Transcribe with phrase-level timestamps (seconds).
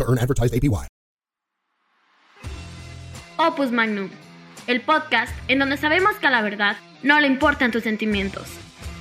[0.00, 0.88] to earn advertised APY.
[3.36, 4.10] Opus Magnum,
[4.66, 8.48] el podcast en donde sabemos que a la verdad no le importan tus sentimientos.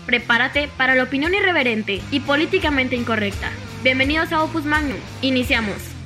[0.05, 3.49] Prepárate para la opinión irreverente y políticamente incorrecta.
[3.84, 4.98] Bienvenidos a Opus Magnum.
[5.22, 5.98] Iniciamos.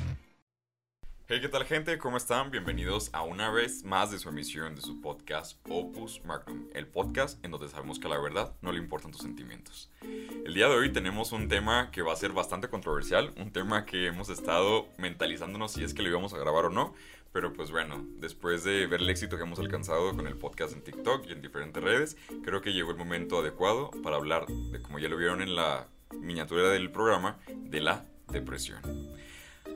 [1.26, 1.96] Hey, ¿qué tal gente?
[1.96, 2.50] ¿Cómo están?
[2.50, 7.42] Bienvenidos a una vez más de su emisión de su podcast Opus Magnum, el podcast
[7.42, 9.90] en donde sabemos que a la verdad no le importan tus sentimientos.
[10.02, 13.86] El día de hoy tenemos un tema que va a ser bastante controversial, un tema
[13.86, 16.92] que hemos estado mentalizándonos si es que lo íbamos a grabar o no,
[17.32, 20.84] pero pues bueno, después de ver el éxito que hemos alcanzado con el podcast en
[20.84, 24.98] TikTok y en diferentes redes, creo que llegó el momento adecuado para hablar de, como
[24.98, 25.88] ya lo vieron en la
[26.20, 28.82] miniatura del programa, de la depresión.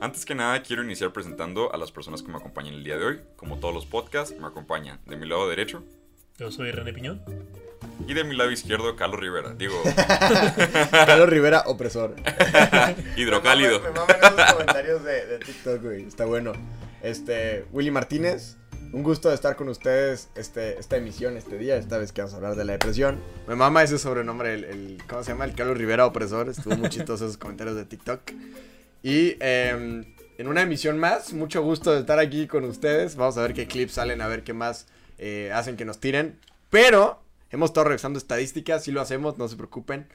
[0.01, 3.05] Antes que nada, quiero iniciar presentando a las personas que me acompañan el día de
[3.05, 3.21] hoy.
[3.35, 5.83] Como todos los podcasts, me acompañan de mi lado derecho.
[6.37, 7.21] Yo soy René Piñón.
[8.07, 9.53] Y de mi lado izquierdo, Carlos Rivera.
[9.55, 9.75] Digo.
[10.91, 12.15] Carlos Rivera, opresor.
[13.17, 13.81] Hidrocálido.
[13.81, 16.03] Me maman esos comentarios de, de TikTok, güey.
[16.03, 16.53] Está bueno.
[17.03, 18.55] Este, Willy Martínez.
[18.93, 22.33] Un gusto de estar con ustedes este, esta emisión, este día, esta vez que vamos
[22.33, 23.19] a hablar de la depresión.
[23.47, 25.43] Me mama ese sobrenombre, el, el ¿cómo se llama?
[25.43, 26.47] El Carlos Rivera opresor.
[26.47, 28.21] Estuvo muy chistoso esos comentarios de TikTok.
[29.01, 30.03] Y eh,
[30.37, 33.15] en una emisión más, mucho gusto de estar aquí con ustedes.
[33.15, 36.39] Vamos a ver qué clips salen, a ver qué más eh, hacen que nos tiren.
[36.69, 40.07] Pero hemos estado revisando estadísticas, sí lo hacemos, no se preocupen.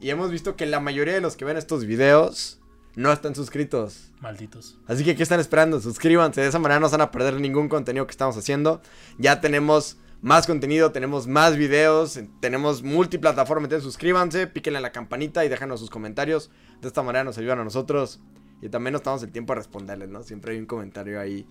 [0.00, 2.60] Y hemos visto que la mayoría de los que ven estos videos
[2.94, 4.10] no están suscritos.
[4.20, 4.78] Malditos.
[4.86, 5.80] Así que, ¿qué están esperando?
[5.80, 8.80] Suscríbanse, de esa manera no se van a perder ningún contenido que estamos haciendo.
[9.18, 15.44] Ya tenemos más contenido, tenemos más videos, tenemos multiplataforma, entonces suscríbanse, píquenle a la campanita
[15.44, 16.50] y déjanos sus comentarios.
[16.80, 18.20] De esta manera nos ayudan a nosotros
[18.60, 20.22] y también nos damos el tiempo a responderles, ¿no?
[20.22, 21.46] Siempre hay un comentario ahí,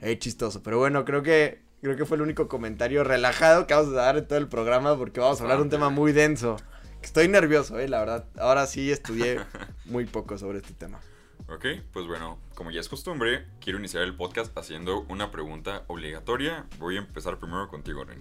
[0.00, 0.62] ahí chistoso.
[0.62, 4.16] Pero bueno, creo que creo que fue el único comentario relajado que vamos a dar
[4.16, 6.56] en todo el programa porque vamos a hablar de un tema muy denso.
[7.02, 8.26] Estoy nervioso, eh, la verdad.
[8.38, 9.40] Ahora sí estudié
[9.86, 11.00] muy poco sobre este tema.
[11.48, 16.66] Ok, pues bueno, como ya es costumbre, quiero iniciar el podcast haciendo una pregunta obligatoria.
[16.78, 18.20] Voy a empezar primero contigo, Ren.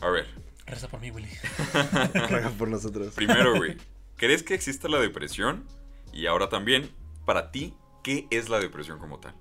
[0.00, 0.26] A ver.
[0.66, 1.28] Reza por mí, Willy.
[2.14, 3.14] Reza por nosotros.
[3.14, 3.76] Primero, güey,
[4.20, 5.66] ¿crees que existe la depresión?
[6.12, 6.90] Y ahora también,
[7.24, 7.72] para ti,
[8.04, 9.34] ¿qué es la depresión como tal?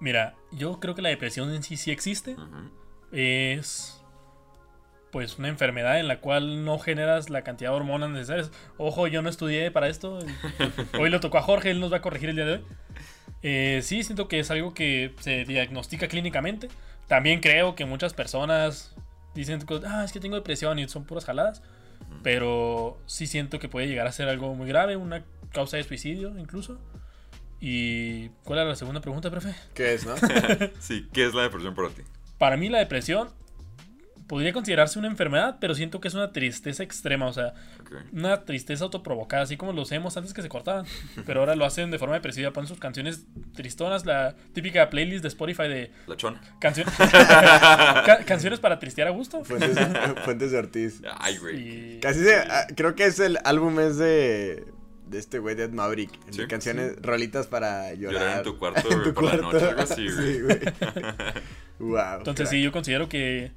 [0.00, 2.34] Mira, yo creo que la depresión en sí sí existe.
[3.12, 4.02] Es
[5.10, 8.50] pues una enfermedad en la cual no generas la cantidad de hormonas necesarias.
[8.78, 10.18] Ojo, yo no estudié para esto.
[10.98, 12.64] Hoy lo tocó a Jorge, él nos va a corregir el día de hoy.
[13.42, 16.68] Eh, sí, siento que es algo que se diagnostica clínicamente.
[17.06, 18.96] También creo que muchas personas
[19.34, 21.62] dicen, ah, es que tengo depresión y son puras jaladas.
[22.22, 26.38] Pero sí siento que puede llegar a ser algo muy grave, una causa de suicidio
[26.38, 26.78] incluso.
[27.60, 29.54] ¿Y cuál era la segunda pregunta, profe?
[29.74, 30.14] ¿Qué es, no?
[30.80, 32.02] Sí, ¿qué es la depresión para ti?
[32.38, 33.28] Para mí la depresión
[34.26, 37.54] podría considerarse una enfermedad, pero siento que es una tristeza extrema, o sea,
[38.12, 40.86] una tristeza autoprovocada, así como lo hacemos antes que se cortaban,
[41.26, 43.24] pero ahora lo hacen de forma depresiva, ponen sus canciones
[43.54, 46.40] tristonas, la típica playlist de Spotify de La chona.
[46.60, 46.84] cancio-
[48.06, 49.44] ca- canciones para tristear a gusto.
[49.44, 49.76] Fuentes,
[50.24, 51.02] Fuentes de Ortiz.
[51.18, 51.96] Ay, güey.
[51.96, 54.64] Y- Casi se, ah, creo que es el álbum es de
[55.06, 58.14] de este güey de Ed Maverick, Sí, canciones rolitas para llorar.
[58.22, 60.32] Llorar en tu cuarto En tu por la noche, algo así, güey.
[60.34, 60.58] Sí, güey.
[61.80, 62.18] wow.
[62.18, 63.52] Entonces sí, yo considero que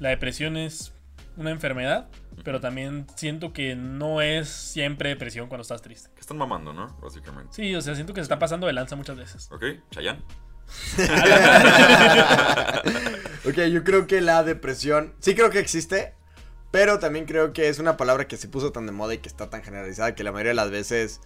[0.00, 0.92] la depresión es
[1.36, 2.08] una enfermedad,
[2.42, 6.10] pero también siento que no es siempre depresión cuando estás triste.
[6.14, 6.98] Que están mamando, ¿no?
[7.00, 7.52] Básicamente.
[7.52, 9.48] Sí, o sea, siento que se está pasando de lanza muchas veces.
[9.52, 10.22] Ok, Chayanne.
[13.44, 16.14] ok, yo creo que la depresión, sí creo que existe,
[16.70, 19.28] pero también creo que es una palabra que se puso tan de moda y que
[19.28, 21.20] está tan generalizada que la mayoría de las veces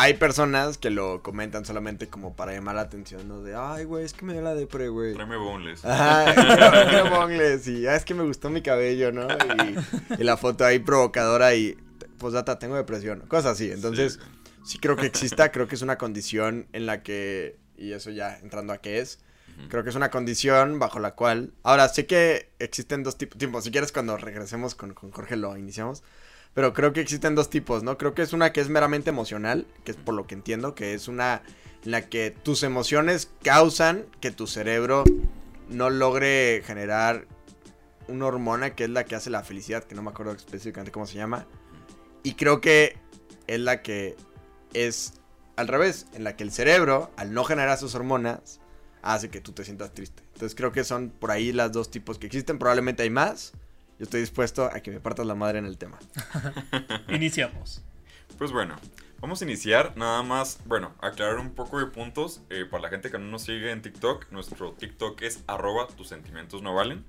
[0.00, 3.42] hay personas que lo comentan solamente como para llamar la atención, ¿no?
[3.42, 5.12] De, ay, güey, es que me dio la depre, güey.
[5.12, 5.84] Tráeme boneless.
[5.84, 9.28] Ajá, quiero bongles y ah, es que me gustó mi cabello, ¿no?
[9.28, 11.76] Y, y la foto ahí provocadora y,
[12.16, 13.70] pues data, tengo depresión, cosas así.
[13.70, 14.18] Entonces,
[14.64, 14.78] sí.
[14.78, 18.72] creo que exista, creo que es una condición en la que, y eso ya entrando
[18.72, 19.18] a qué es,
[19.68, 23.60] creo que es una condición bajo la cual, ahora sé que existen dos tipos, tipo,
[23.60, 26.02] si quieres cuando regresemos con, con Jorge lo iniciamos,
[26.54, 27.96] pero creo que existen dos tipos, ¿no?
[27.96, 30.94] Creo que es una que es meramente emocional, que es por lo que entiendo, que
[30.94, 31.42] es una
[31.84, 35.04] en la que tus emociones causan que tu cerebro
[35.68, 37.26] no logre generar
[38.08, 41.06] una hormona que es la que hace la felicidad, que no me acuerdo específicamente cómo
[41.06, 41.46] se llama.
[42.22, 42.98] Y creo que
[43.46, 44.16] es la que
[44.74, 45.14] es
[45.56, 48.59] al revés, en la que el cerebro, al no generar sus hormonas,
[49.02, 50.22] hace que tú te sientas triste.
[50.34, 52.58] Entonces creo que son por ahí las dos tipos que existen.
[52.58, 53.52] Probablemente hay más.
[53.98, 55.98] Yo estoy dispuesto a que me partas la madre en el tema.
[57.08, 57.82] Iniciamos.
[58.38, 58.76] Pues bueno,
[59.20, 63.10] vamos a iniciar nada más, bueno, aclarar un poco de puntos eh, para la gente
[63.10, 64.30] que no nos sigue en TikTok.
[64.30, 67.04] Nuestro TikTok es arroba tus sentimientos no valen.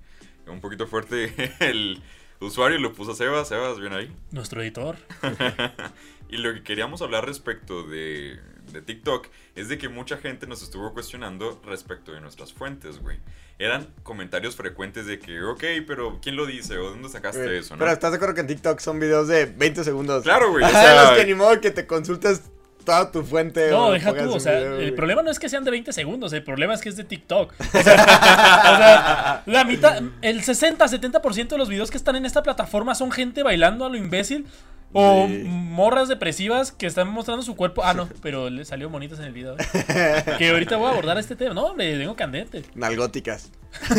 [0.47, 2.01] Un poquito fuerte el
[2.41, 4.13] usuario lo puso Sebas, Sebas, bien ahí.
[4.31, 4.97] Nuestro editor.
[6.29, 8.39] y lo que queríamos hablar respecto de,
[8.73, 13.19] de TikTok es de que mucha gente nos estuvo cuestionando respecto de nuestras fuentes, güey.
[13.59, 16.77] Eran comentarios frecuentes de que, ok, pero ¿quién lo dice?
[16.77, 17.75] ¿O dónde sacaste Güey, eso?
[17.75, 17.79] ¿no?
[17.79, 20.23] Pero estás de acuerdo que en TikTok son videos de 20 segundos.
[20.23, 22.41] Claro, güey, o sea- los que ni modo que te consultes
[22.83, 23.69] toda tu fuente.
[23.71, 26.33] No, deja tú, o sea, video, el problema no es que sean de 20 segundos,
[26.33, 27.53] el problema es que es de TikTok.
[27.59, 32.43] O sea, o sea, la mitad, el 60-70% de los videos que están en esta
[32.43, 34.45] plataforma son gente bailando a lo imbécil
[34.93, 35.43] o Sí.
[35.45, 37.81] morras depresivas que están mostrando su cuerpo.
[37.85, 39.55] Ah, no, pero le salió bonitas en el video.
[39.57, 40.23] ¿eh?
[40.37, 41.53] Que ahorita voy a abordar este tema.
[41.53, 42.63] No, hombre, vengo candente.
[42.75, 43.51] Nalgóticas.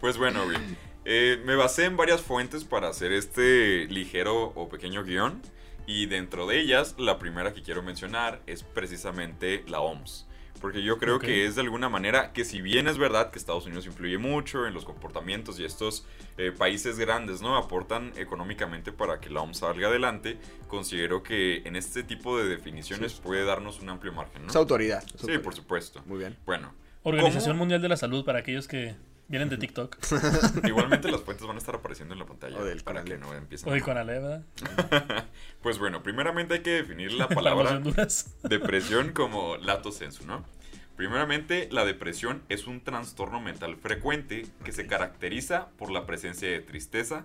[0.00, 0.56] Pues bueno, güey.
[1.04, 5.42] Eh, me basé en varias fuentes para hacer este ligero o pequeño guion.
[5.92, 10.24] Y dentro de ellas, la primera que quiero mencionar es precisamente la OMS.
[10.60, 13.66] Porque yo creo que es de alguna manera que si bien es verdad que Estados
[13.66, 16.06] Unidos influye mucho en los comportamientos y estos
[16.38, 17.56] eh, países grandes, ¿no?
[17.56, 20.38] Aportan económicamente para que la OMS salga adelante,
[20.68, 24.48] considero que en este tipo de definiciones puede darnos un amplio margen, ¿no?
[24.50, 25.02] Es autoridad.
[25.02, 25.42] es Sí, autoridad.
[25.42, 26.02] por supuesto.
[26.06, 26.36] Muy bien.
[26.46, 26.72] Bueno.
[27.02, 27.60] Organización ¿cómo?
[27.60, 28.94] Mundial de la Salud para aquellos que
[29.30, 29.96] vienen de TikTok.
[30.66, 33.32] Igualmente las fuentes van a estar apareciendo en la pantalla O del para que no
[33.32, 33.68] empiecen.
[33.68, 34.44] O a- de Conalep, ¿verdad?
[35.62, 37.80] Pues bueno, primeramente hay que definir la palabra
[38.42, 40.44] depresión como lato sensu, ¿no?
[40.96, 46.60] Primeramente, la depresión es un trastorno mental frecuente que se caracteriza por la presencia de
[46.60, 47.24] tristeza,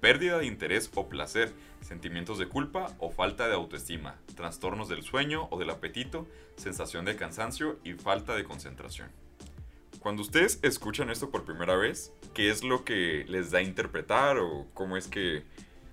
[0.00, 5.48] pérdida de interés o placer, sentimientos de culpa o falta de autoestima, trastornos del sueño
[5.50, 9.10] o del apetito, sensación de cansancio y falta de concentración.
[10.06, 14.38] Cuando ustedes escuchan esto por primera vez, ¿qué es lo que les da a interpretar
[14.38, 15.42] o cómo es que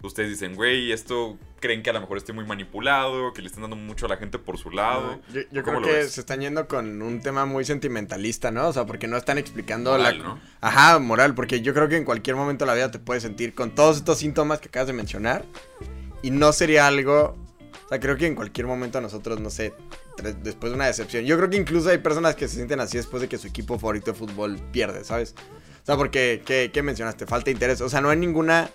[0.03, 3.63] ustedes dicen, güey, esto creen que a lo mejor esté muy manipulado, que le están
[3.63, 5.19] dando mucho a la gente por su lado?
[5.33, 6.11] Yo, yo ¿Cómo creo que ves?
[6.11, 8.67] se están yendo con un tema muy sentimentalista, ¿no?
[8.67, 10.23] O sea, porque no están explicando Moral, la...
[10.23, 10.39] ¿no?
[10.61, 13.55] Ajá, moral, porque yo creo que en cualquier momento de la vida te puedes sentir
[13.55, 15.43] con todos estos síntomas que acabas de mencionar
[16.21, 17.35] y no sería algo...
[17.85, 19.73] O sea, creo que en cualquier momento nosotros, no sé,
[20.21, 21.25] después de una decepción.
[21.25, 23.79] Yo creo que incluso hay personas que se sienten así después de que su equipo
[23.79, 25.33] favorito de fútbol pierde, ¿sabes?
[25.81, 27.25] O sea, porque, ¿qué, qué mencionaste?
[27.25, 27.81] Falta de interés.
[27.81, 28.69] O sea, no hay ninguna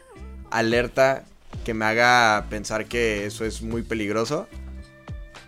[0.50, 1.24] alerta
[1.64, 4.48] que me haga pensar que eso es muy peligroso.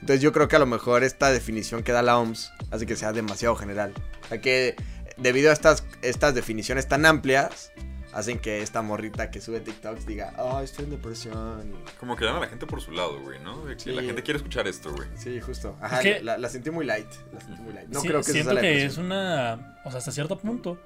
[0.01, 2.97] Entonces yo creo que a lo mejor esta definición que da la OMS hace que
[2.97, 3.93] sea demasiado general.
[4.25, 4.77] O sea que
[5.19, 7.73] debido a estas, estas definiciones tan amplias,
[8.13, 11.73] hacen que esta morrita que sube TikToks diga, oh, estoy en depresión.
[11.99, 13.65] Como que dan a la gente por su lado, güey, ¿no?
[13.65, 13.93] De que Sí.
[13.93, 15.09] la gente quiere escuchar esto, güey.
[15.17, 15.77] Sí, justo.
[15.81, 17.07] Ajá, Es que- la, la sentí muy light.
[17.33, 17.89] La sentí muy light.
[17.89, 19.77] No Sí, creo que siento sea la que es una.
[19.85, 20.79] O sea, hasta cierto punto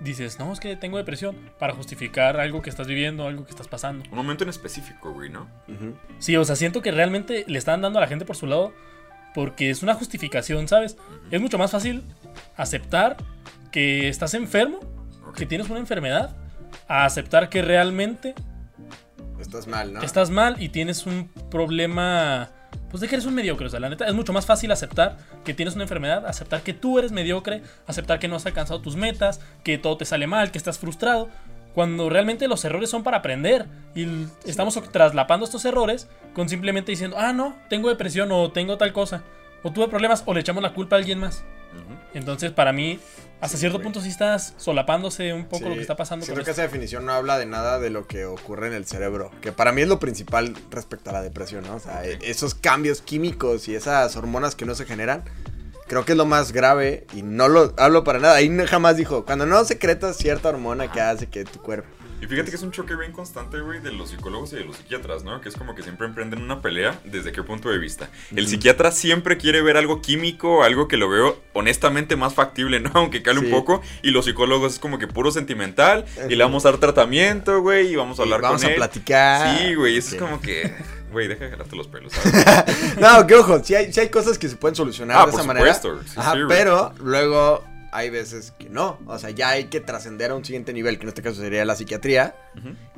[0.00, 1.36] dices, no, es que tengo depresión.
[1.58, 4.04] Para justificar algo que estás viviendo, algo que estás pasando.
[4.10, 5.48] Un momento en específico, güey, ¿no?
[6.20, 8.72] Sí, o sea, siento que realmente le están dando a la gente por su lado
[9.34, 10.96] porque es una justificación, ¿sabes?
[11.30, 12.02] Es mucho más fácil
[12.56, 13.16] aceptar
[13.72, 14.80] que estás enfermo,
[15.36, 16.34] que tienes una enfermedad,
[16.88, 18.34] a aceptar que realmente
[19.38, 20.02] Estás mal, ¿no?
[20.02, 22.50] estás mal y tienes un problema.
[22.90, 25.18] Pues de que eres un mediocre, o sea, la neta es mucho más fácil aceptar
[25.44, 28.96] que tienes una enfermedad, aceptar que tú eres mediocre, aceptar que no has alcanzado tus
[28.96, 31.28] metas, que todo te sale mal, que estás frustrado,
[31.74, 37.16] cuando realmente los errores son para aprender y estamos traslapando estos errores con simplemente diciendo,
[37.18, 39.22] ah, no, tengo depresión o tengo tal cosa,
[39.62, 41.44] o tuve problemas o le echamos la culpa a alguien más.
[42.14, 42.98] Entonces, para mí,
[43.40, 43.84] hasta Sí, cierto güey.
[43.84, 46.50] punto sí estás solapándose un poco Sí, lo que está pasando con que esto.
[46.52, 49.70] esa definición no habla de nada de lo que ocurre en el cerebro, que para
[49.72, 51.76] mí es lo principal respecto a la depresión, ¿no?
[51.76, 55.22] O sea, esos cambios químicos y esas hormonas que no se generan,
[55.86, 58.34] creo que es lo más grave y no lo hablo para nada.
[58.36, 61.88] Ahí no- jamás dijo, cuando no secretas cierta hormona que hace que tu cuerpo...
[62.20, 64.76] Y fíjate que es un choque bien constante, güey, de los psicólogos y de los
[64.76, 65.40] psiquiatras, ¿no?
[65.40, 68.08] Que es como que siempre emprenden una pelea desde qué punto de vista.
[68.34, 72.90] El psiquiatra siempre quiere ver algo químico, algo que lo veo honestamente más factible, ¿no?
[72.94, 73.46] Aunque cale Sí.
[73.46, 73.82] un poco.
[74.02, 76.06] Y los psicólogos es como que puro sentimental.
[76.28, 78.72] Y le vamos a dar tratamiento, güey, y vamos a Y hablar vamos con a
[78.72, 78.76] él.
[78.78, 79.58] platicar.
[79.58, 80.74] Sí, güey, eso es como que...
[81.12, 82.96] Güey, deja de jalarte los pelos, ¿sabes?
[83.00, 85.40] No, que ojo, sí hay, sí hay cosas que se pueden solucionar Ah, de por
[85.40, 85.74] esa manera.
[85.74, 86.48] supuesto, sí, Ajá, sí, güey.
[86.58, 88.98] pero luego hay veces que no.
[89.06, 91.64] O sea, ya hay que trascender a un siguiente nivel, que en este caso sería
[91.64, 92.34] la psiquiatría.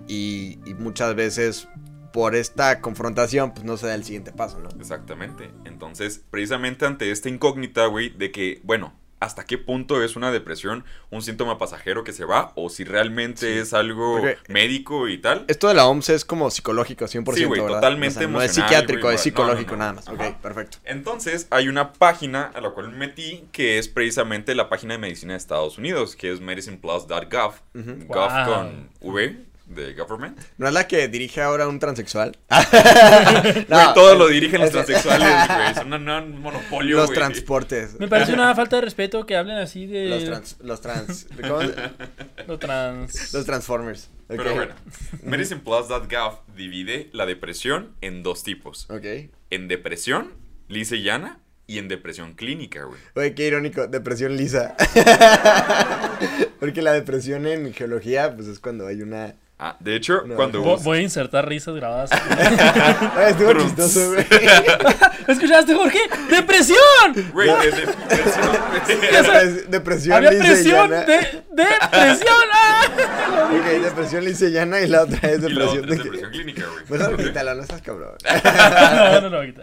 [0.06, 1.68] Y, y muchas veces
[2.12, 4.68] por esta confrontación, pues no se da el siguiente paso, ¿no?
[4.78, 5.50] Exactamente.
[5.64, 10.84] Entonces, precisamente ante esta incógnita, güey, de que, bueno, hasta qué punto es una depresión
[11.10, 15.44] un síntoma pasajero que se va o si realmente es algo Porque- médico y tal.
[15.48, 17.76] Esto de la OMS es como psicológico, 100%, Sí, güey, ¿verdad?
[17.76, 19.78] totalmente O sea, No es psiquiátrico, es psicológico no, no.
[19.78, 20.08] nada más.
[20.08, 20.38] Ok, Ajá.
[20.40, 20.78] perfecto.
[20.84, 24.98] Entonces, hay una página a la cual me metí que es precisamente la página de
[24.98, 27.54] medicina de Estados Unidos, que es medicineplus.gov.
[28.08, 28.46] Gov Wow.
[28.46, 30.38] con V de government.
[30.58, 32.36] ¿No es la que dirige ahora un transexual?
[32.50, 35.74] Güey, todo lo dirigen los transexuales, güey.
[35.74, 37.18] Son un, un monopolio, Los güey.
[37.18, 37.98] transportes.
[37.98, 40.08] Me parece una falta de respeto que hablen así de.
[40.08, 40.56] Los trans...
[40.62, 41.26] Los trans...
[41.40, 41.74] ¿cómo se-
[42.46, 43.32] lo trans.
[43.32, 44.10] Los transformers.
[44.28, 44.74] Pero bueno,
[45.22, 48.88] medicineplus.gov divide la depresión en dos tipos.
[48.90, 49.04] Ok.
[49.50, 50.32] En depresión,
[50.68, 53.00] lisa y llana, y en depresión clínica, güey.
[53.14, 54.76] Oye, qué irónico, depresión lisa.
[56.60, 59.34] Porque la depresión en geología, pues es cuando hay una...
[59.62, 60.36] Ah, de hecho, No.
[60.36, 60.62] cuando...
[60.64, 62.10] Vo- Voy a insertar risas grabadas.
[62.12, 64.26] Ay, estuvo chistoso, güey.
[65.28, 65.98] ¿Escuchaste, Jorge?
[66.30, 66.78] ¡Depresión!
[67.34, 68.52] Güey, de depresión...
[69.12, 72.34] Depres- Depresión Había presión de depresión.
[72.54, 73.50] ¡Ah!
[73.52, 76.04] Ok, depresión lisa y llana y la otra es y la depresión otra es de...
[76.04, 76.84] depresión clínica, güey.
[77.00, 77.20] Mejor Ok.
[77.24, 78.14] quítalo, no seas cabrón.
[78.24, 79.62] No, no, no, ahorita.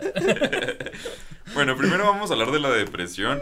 [1.55, 3.41] Bueno, primero vamos a hablar de la depresión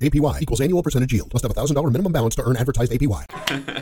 [0.03, 1.31] APY equals annual percentage yield.
[1.33, 3.25] Must have a $1,000 minimum balance to earn advertised APY.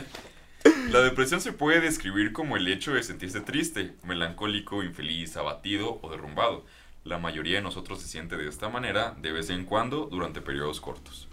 [0.90, 6.10] La depresión se puede describir como el hecho de sentirse triste, melancólico, infeliz, abatido o
[6.10, 6.64] derrumbado.
[7.04, 10.80] La mayoría de nosotros se siente de esta manera de vez en cuando durante periodos
[10.80, 11.28] cortos.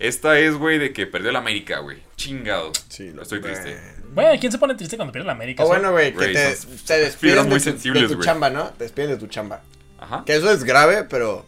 [0.00, 1.98] Esta es, güey, de que perdió la América, güey.
[2.16, 2.72] Chingado.
[2.88, 3.76] Sí, lo- Estoy triste.
[4.14, 5.64] Bueno, ¿quién se pone triste cuando pierde la América?
[5.64, 6.56] O bueno, güey, que Güey, te,
[6.86, 8.24] te despiden muy de tu, de sensibles, tu güey.
[8.24, 8.68] chamba, ¿no?
[8.70, 9.62] Te despiden de tu chamba.
[10.00, 10.22] Ajá.
[10.24, 11.44] Que eso es grave, pero...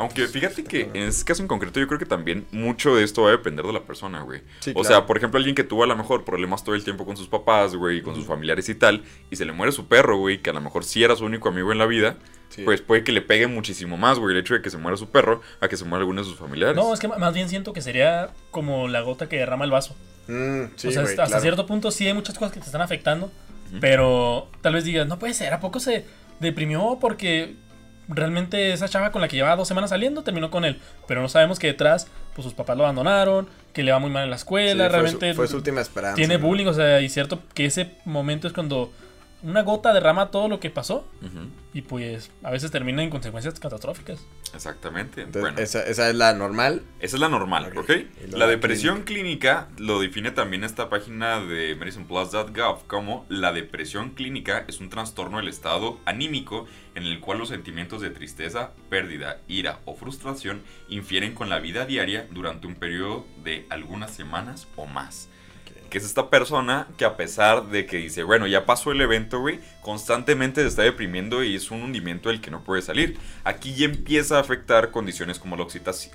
[0.00, 3.22] Aunque fíjate que en este caso en concreto yo creo que también mucho de esto
[3.22, 4.40] va a depender de la persona, güey.
[4.60, 4.88] Sí, o claro.
[4.88, 7.28] sea, por ejemplo, alguien que tuvo a lo mejor problemas todo el tiempo con sus
[7.28, 10.50] papás, güey, con sus familiares y tal, y se le muere su perro, güey, que
[10.50, 12.16] a lo mejor sí era su único amigo en la vida,
[12.48, 12.62] Sí.
[12.64, 15.08] pues puede que le pegue muchísimo más, güey, el hecho de que se muera su
[15.10, 16.74] perro a que se muera alguno de sus familiares.
[16.74, 19.94] No, es que más bien siento que sería como la gota que derrama el vaso.
[20.26, 21.42] Mm, sí, o sea, güey, hasta claro.
[21.42, 23.30] cierto punto sí hay muchas cosas que te están afectando,
[23.80, 26.04] pero tal vez digas, no puede ser, ¿a poco se
[26.40, 27.54] deprimió porque
[28.10, 30.78] realmente esa chava con la que llevaba dos semanas saliendo terminó con él?
[31.06, 34.24] Pero no sabemos que detrás, pues sus papás lo abandonaron, que le va muy mal
[34.24, 36.16] en la Sí, escuela, fue, realmente su, fue su última esperanza.
[36.16, 36.46] tiene ¿no?
[36.46, 38.92] bullying, o sea, y cierto que ese momento es cuando
[39.42, 41.06] una gota derrama todo lo que pasó
[41.72, 44.20] y pues a veces termina en consecuencias catastróficas.
[44.54, 45.22] Exactamente.
[45.22, 46.82] Entonces, bueno, esa, esa es la normal.
[47.00, 47.78] Esa es la normal, Ok.
[47.78, 47.90] ¿ok?
[47.90, 53.52] Y luego La la depresión clínica lo define también esta página de medicineplus.gov como la
[53.52, 58.72] depresión clínica es un trastorno del estado anímico en el cual los sentimientos de tristeza,
[58.88, 64.66] pérdida, ira o frustración infieren con la vida diaria durante un periodo de algunas semanas
[64.76, 65.28] o más.
[65.90, 69.40] Que es esta persona que a pesar de que dice, bueno, ya pasó el evento,
[69.40, 73.18] güey, constantemente se está deprimiendo y es un hundimiento del que no puede salir.
[73.44, 75.66] Aquí ya empieza a afectar condiciones como la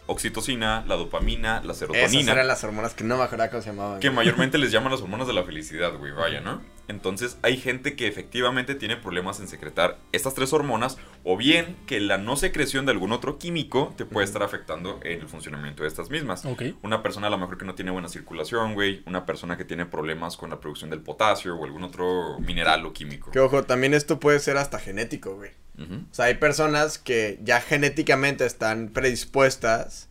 [0.07, 3.99] oxitocina, la dopamina, la Esas serotonina, eran las hormonas que no me cómo se llamaban.
[3.99, 6.61] que mayormente les llaman las hormonas de la felicidad, güey, vaya, ¿no?
[6.87, 11.99] Entonces hay gente que efectivamente tiene problemas en secretar estas tres hormonas o bien que
[11.99, 15.89] la no secreción de algún otro químico te puede estar afectando en el funcionamiento de
[15.89, 16.45] estas mismas.
[16.45, 16.63] Ok.
[16.83, 19.03] Una persona a lo mejor que no tiene buena circulación, güey.
[19.05, 22.93] Una persona que tiene problemas con la producción del potasio o algún otro mineral o
[22.93, 23.31] químico.
[23.31, 25.51] Que ojo, también esto puede ser hasta genético, güey.
[25.77, 30.07] O sea, hay personas que ya genéticamente están predispuestas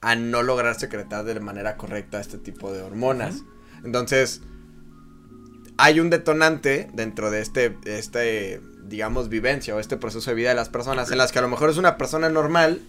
[0.00, 3.42] a no lograr secretar de manera correcta este tipo de hormonas.
[3.84, 4.42] Entonces,
[5.78, 10.56] hay un detonante dentro de este, este, digamos, vivencia o este proceso de vida de
[10.56, 12.80] las personas en las que a lo mejor es una persona normal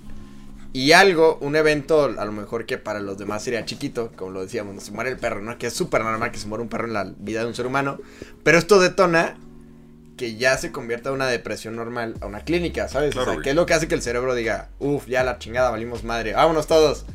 [0.74, 4.42] y algo, un evento, a lo mejor que para los demás sería chiquito, como lo
[4.42, 5.58] decíamos, se muere el perro, ¿no?
[5.58, 7.68] Que es súper normal que se muera un perro en la vida de un ser
[7.68, 8.00] humano,
[8.44, 9.38] pero esto detona
[10.20, 13.14] que ya se convierta una depresión normal a una clínica, ¿sabes?
[13.14, 13.44] Claro, o sea, güey.
[13.46, 16.34] ¿qué es lo que hace que el cerebro diga, uff, ya la chingada, valimos madre,
[16.34, 17.06] vámonos todos?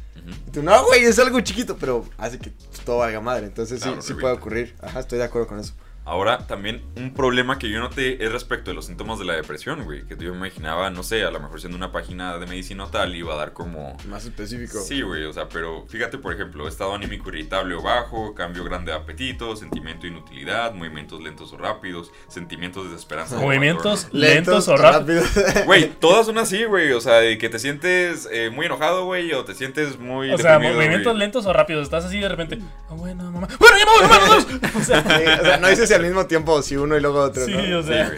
[0.48, 2.50] Y tú, no, güey, es algo chiquito, pero hace que
[2.86, 3.44] todo valga madre.
[3.44, 4.74] Entonces Claro, sí, sí puede ocurrir.
[4.80, 5.74] Ajá, estoy de acuerdo con eso.
[6.04, 9.84] Ahora, también un problema que yo noté es respecto de los síntomas de la depresión,
[9.84, 10.06] güey.
[10.06, 12.88] Que yo me imaginaba, no sé, a lo mejor siendo una página de medicina o
[12.88, 13.96] tal, iba a dar como...
[14.08, 14.80] Más específico.
[14.80, 18.92] Sí, güey, o sea, pero fíjate, por ejemplo, estado anímico irritable o bajo, cambio grande
[18.92, 23.36] de apetito, sentimiento de inutilidad, movimientos lentos o rápidos, sentimientos de desesperanza.
[23.38, 25.28] Movimientos lentos o rápidos.
[25.64, 26.92] Güey, todas son así, güey.
[26.92, 30.30] O sea, de que te sientes eh, muy enojado, güey, o te sientes muy.
[30.30, 31.18] O sea, movimientos güey.
[31.18, 31.84] lentos o rápidos.
[31.84, 32.58] Estás así de repente.
[32.90, 33.48] Ah, bueno, mamá.
[33.58, 34.70] Bueno, ya me voy, mamá.
[34.74, 37.44] O sea, Sí, o sea, no dices al mismo tiempo si uno y luego otro,
[37.46, 37.78] sí, ¿no?
[37.78, 38.12] o sea.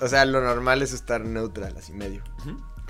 [0.00, 2.22] O sea, lo normal es estar neutral, así medio.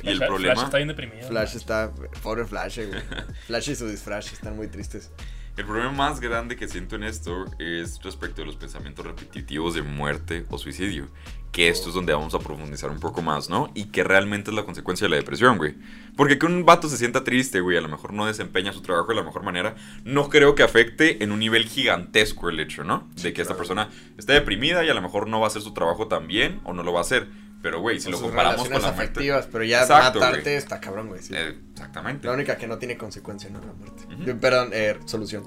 [0.03, 0.55] Y el Flash- problema.
[0.55, 1.29] Flash está bien deprimido.
[1.29, 1.91] Flash está.
[2.23, 3.03] Pobre Flash, güey.
[3.47, 5.11] Flash y su disfraz están muy tristes.
[5.55, 9.83] El problema más grande que siento en esto es respecto de los pensamientos repetitivos de
[9.83, 11.09] muerte o suicidio.
[11.53, 13.71] Que esto es donde vamos a profundizar un poco más, ¿no?
[13.75, 15.75] Y que realmente es la consecuencia de la depresión, güey.
[16.17, 19.09] Porque que un vato se sienta triste, güey, a lo mejor no desempeña su trabajo
[19.09, 23.07] de la mejor manera, no creo que afecte en un nivel gigantesco el hecho, ¿no?
[23.23, 25.75] De que esta persona esté deprimida y a lo mejor no va a hacer su
[25.75, 27.29] trabajo tan bien o no lo va a a hacer.
[27.63, 29.13] Pero, güey, si Con lo sus comparamos con relaciones la muerte.
[29.13, 30.55] afectivas, pero ya Exacto, matarte güey.
[30.57, 31.23] está cabrón, güey.
[31.23, 31.33] sí.
[31.35, 32.27] Eh, exactamente.
[32.27, 33.61] La única que no tiene consecuencia, ¿no?
[33.61, 34.03] La muerte.
[34.13, 34.25] Ujú.
[34.25, 35.45] Yo- Perdón, eh, solución.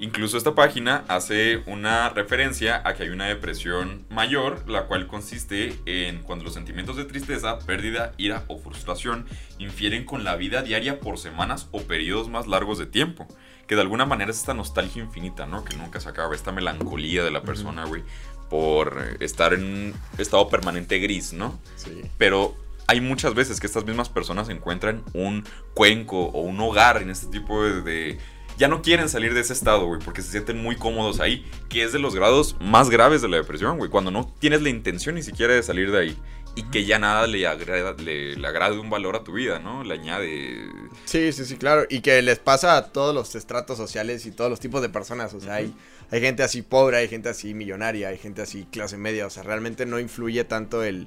[0.00, 5.74] Incluso esta página hace una referencia a que hay una depresión mayor, la cual consiste
[5.86, 9.26] en cuando los sentimientos de tristeza, pérdida, ira o frustración
[9.58, 13.26] infieren con la vida diaria por semanas o periodos más largos de tiempo.
[13.66, 15.64] Que de alguna manera es esta nostalgia infinita, ¿no?
[15.64, 18.02] Que nunca se acaba, esta melancolía de la persona, güey,
[18.48, 21.58] por estar en un estado permanente gris, ¿no?
[21.76, 22.02] Sí.
[22.18, 22.54] Pero
[22.86, 27.26] hay muchas veces que estas mismas personas encuentran un cuenco o un hogar en este
[27.26, 27.82] tipo de...
[27.82, 28.18] de-
[28.58, 31.84] ya no quieren salir de ese estado, güey, porque se sienten muy cómodos ahí, que
[31.84, 35.14] es de los grados más graves de la depresión, güey, cuando no tienes la intención
[35.14, 36.18] ni siquiera de salir de ahí
[36.58, 39.84] y que ya nada le, agrada, le, le agrade un valor a tu vida, ¿no?
[39.84, 40.68] Le añade...
[41.04, 41.86] Sí, sí, sí, claro.
[41.88, 45.32] Y que les pasa a todos los estratos sociales y todos los tipos de personas.
[45.34, 45.72] O sea, hay,
[46.10, 49.26] hay gente así pobre, hay gente así millonaria, hay gente así clase media.
[49.26, 51.06] O sea, realmente no influye tanto el,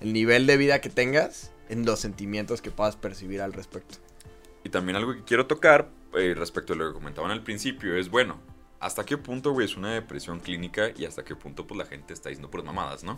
[0.00, 3.96] el nivel de vida que tengas en los sentimientos que puedas percibir al respecto.
[4.62, 8.08] Y también algo que quiero tocar eh, respecto a lo que comentaban al principio es,
[8.10, 8.40] bueno,
[8.80, 12.12] ¿hasta qué punto, güey, es una depresión clínica y hasta qué punto, pues, la gente
[12.12, 13.16] está diciendo por mamadas, ¿no?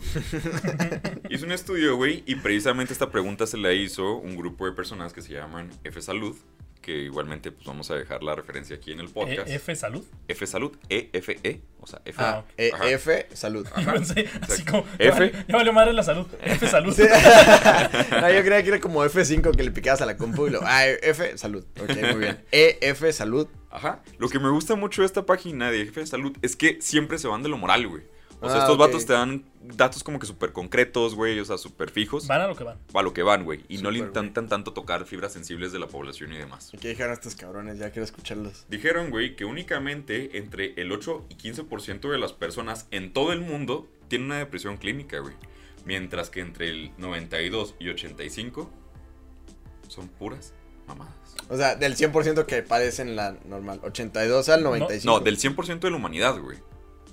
[1.30, 5.12] hizo un estudio, güey, y precisamente esta pregunta se la hizo un grupo de personas
[5.12, 6.36] que se llaman F Salud,
[6.80, 9.48] que igualmente, pues, vamos a dejar la referencia aquí en el podcast.
[9.48, 10.04] E- F salud.
[10.28, 12.16] F Salud, E-F-E, o sea, F.
[12.22, 12.44] Ah.
[12.56, 12.70] E.
[12.92, 13.66] F, salud.
[13.74, 14.84] Pensé así como.
[14.98, 15.04] F.
[15.04, 16.26] Ya, vale- ya valió madre la salud.
[16.42, 16.92] F salud.
[16.94, 17.02] Sí.
[18.10, 20.60] no, yo creía que era como F5 que le picabas a la compu y lo.
[20.62, 21.64] Ah, F, salud.
[21.80, 22.38] Ok, muy bien.
[22.52, 23.48] E, F, salud.
[23.70, 24.02] Ajá.
[24.18, 27.28] Lo que me gusta mucho de esta página de de Salud es que siempre se
[27.28, 28.02] van de lo moral, güey.
[28.40, 28.80] O sea, Ah, estos ok.
[28.80, 32.26] vatos te dan datos como que súper concretos, güey, o sea, súper fijos.
[32.26, 32.78] Van a lo que van.
[32.94, 33.64] a lo que van, güey.
[33.68, 36.70] Y no le intentan tanto tocar fibras sensibles de la población y demás.
[36.72, 37.78] ¿Y qué dijeron estos cabrones?
[37.78, 38.66] Ya quiero escucharlos.
[38.68, 43.40] Dijeron, güey, que únicamente entre el 8 y 15% de las personas en todo el
[43.40, 45.34] mundo tienen una depresión clínica, güey.
[45.84, 48.70] Mientras que entre el 92 y 85
[49.88, 50.52] son puras
[50.86, 51.14] mamadas.
[51.48, 53.80] O sea, del 100% que padecen la normal.
[53.82, 55.06] 82 al 95.
[55.18, 56.58] No, del 100% de la humanidad, güey.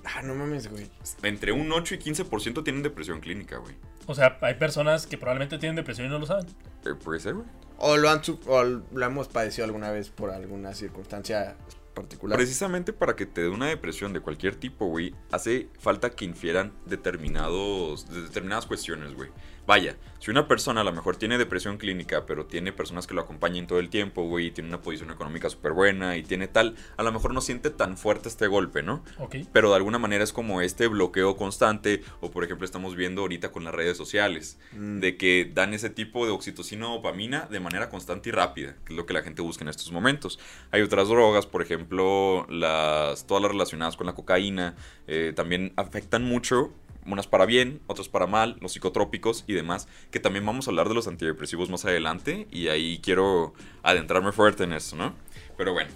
[0.04, 0.90] Ah, no mames, güey.
[1.22, 3.74] Entre un 8 y 15% tienen depresión clínica, güey.
[4.06, 6.46] O sea, hay personas que probablemente tienen depresión y no lo saben.
[6.84, 7.46] Eh, Puede ser, güey.
[7.78, 11.56] O lo han o lo hemos padecido alguna vez por alguna circunstancia
[11.94, 12.36] particular.
[12.36, 16.72] Precisamente para que te dé una depresión de cualquier tipo, güey, hace falta que infieran
[16.86, 19.30] determinados, de determinadas cuestiones, güey.
[19.66, 23.22] Vaya, si una persona a lo mejor tiene depresión clínica, pero tiene personas que lo
[23.22, 26.76] acompañen todo el tiempo, güey, y tiene una posición económica súper buena y tiene tal,
[26.96, 29.02] a lo mejor no siente tan fuerte este golpe, ¿no?
[29.18, 29.36] Ok.
[29.52, 33.52] Pero de alguna manera es como este bloqueo constante, o por ejemplo estamos viendo ahorita
[33.52, 35.00] con las redes sociales, Mm.
[35.00, 38.92] de que dan ese tipo de oxitocina o dopamina de manera constante y rápida, que
[38.92, 40.38] es lo que la gente busca en estos momentos.
[40.72, 44.74] Hay otras drogas, por ejemplo, las, todas las relacionadas con la cocaína,
[45.06, 46.72] eh, también afectan mucho.
[47.06, 50.88] Unas para bien, otras para mal, los psicotrópicos y demás, que también vamos a hablar
[50.88, 55.14] de los antidepresivos más adelante y ahí quiero adentrarme fuerte en eso, ¿no?
[55.56, 55.90] Pero bueno,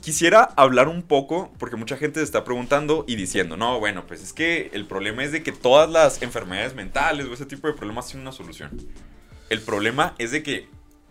[0.00, 4.22] Quisiera hablar un poco, porque mucha gente se está preguntando y diciendo, no, bueno, pues
[4.22, 7.74] es que el problema es de que todas las enfermedades mentales o ese tipo de
[7.74, 8.70] problemas tienen una solución.
[9.50, 10.68] El problema es de que,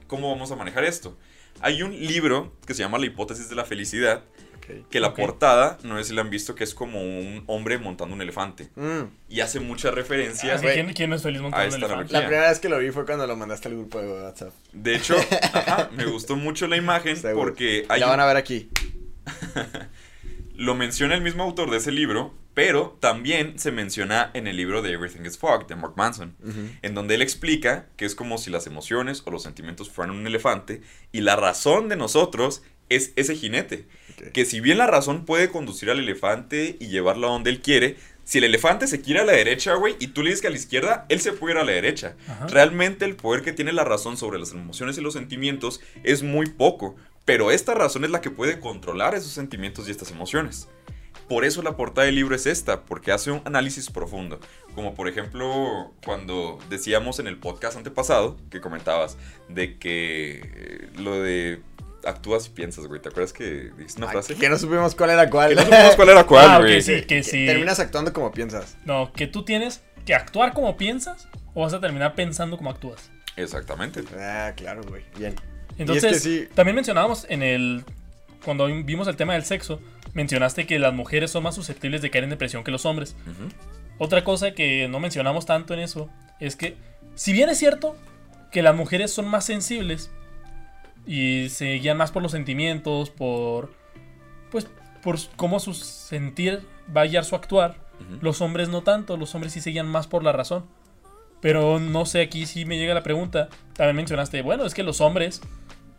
[0.08, 1.16] ¿cómo vamos a manejar esto?
[1.62, 4.24] Hay un libro que se llama La hipótesis de la felicidad,
[4.90, 8.16] Que la portada, no sé si la han visto, que es como un hombre montando
[8.16, 8.70] un elefante.
[8.76, 9.04] Mm.
[9.30, 10.56] Y hace mucha referencia.
[10.56, 10.76] Así, güey.
[10.76, 12.14] ¿quién, quién es feliz Ah, montando un esta elefante?
[12.14, 14.54] La primera vez que lo vi fue cuando lo mandaste al grupo de WhatsApp.
[14.74, 15.16] De hecho,
[15.54, 17.46] ajá, me gustó mucho la imagen Seguro.
[17.46, 18.70] porque hay la van a ver aquí.
[20.56, 24.82] Lo menciona el mismo autor de ese libro, pero también se menciona en el libro
[24.82, 26.36] de Everything is Fog de Mark Manson,
[26.82, 30.28] en donde él explica que es como si las emociones o los sentimientos fueran un
[30.28, 30.82] elefante
[31.14, 33.88] y la razón de nosotros es ese jinete.
[34.34, 37.98] Que si bien la razón puede conducir al elefante y llevarlo a donde él quiere,
[38.30, 40.52] si el elefante se quiere a la derecha, güey, y tú le dices que a
[40.52, 42.16] la izquierda, él se puede ir a la derecha.
[42.48, 46.46] Realmente el poder que tiene la razón sobre las emociones y los sentimientos es muy
[46.48, 50.68] poco, pero esta razón es la que puede controlar esos sentimientos y estas emociones.
[51.28, 54.40] Por eso la portada del libro es esta, porque hace un análisis profundo.
[54.74, 61.20] Como por ejemplo, cuando decíamos en el podcast antepasado, que comentabas, de que eh, lo
[61.22, 61.62] de
[62.06, 63.02] actúas y piensas, güey.
[63.02, 64.36] ¿Te acuerdas que dijiste una frase?
[64.36, 65.50] Que no supimos cuál era cuál.
[65.50, 66.78] Que no supimos cuál era cuál, Ah, güey.
[66.78, 67.46] ok, sí, que sí.
[67.46, 68.78] Terminas actuando como piensas.
[68.86, 73.12] No, que tú tienes que actuar como piensas o vas a terminar pensando como actúas.
[73.36, 74.02] Exactamente.
[74.18, 75.04] Ah, claro, güey.
[75.18, 75.36] Bien.
[75.78, 77.86] Entonces, y es que sí, también mencionábamos en el.
[78.44, 79.82] Cuando vimos el tema del sexo,
[80.14, 83.16] mencionaste que las mujeres son más susceptibles de caer en depresión que los hombres.
[83.98, 86.10] Otra cosa que no mencionamos tanto en eso
[86.40, 86.78] es que,
[87.16, 87.98] si bien es cierto
[88.52, 90.10] que las mujeres son más sensibles
[91.06, 93.72] y se guían más por los sentimientos, por.
[94.52, 94.68] Pues
[95.04, 96.62] por cómo su sentir
[96.96, 97.76] va a guiar su actuar,
[98.22, 100.66] los hombres no tanto, los hombres sí se guían más por la razón.
[101.42, 103.48] Pero no sé, aquí sí me llega la pregunta.
[103.74, 105.42] También mencionaste, bueno, es que los hombres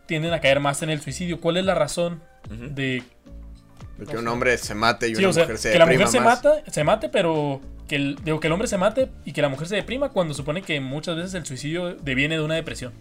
[0.05, 1.39] tienden a caer más en el suicidio.
[1.39, 3.03] ¿Cuál es la razón de
[4.09, 6.07] que un hombre se mate y Sí, una o sea, mujer se que la mujer
[6.07, 6.43] se más.
[6.43, 9.49] mata, se mate, pero que el, digo, que el hombre se mate y que la
[9.49, 12.93] mujer se deprima cuando supone que muchas veces el suicidio deviene de una depresión.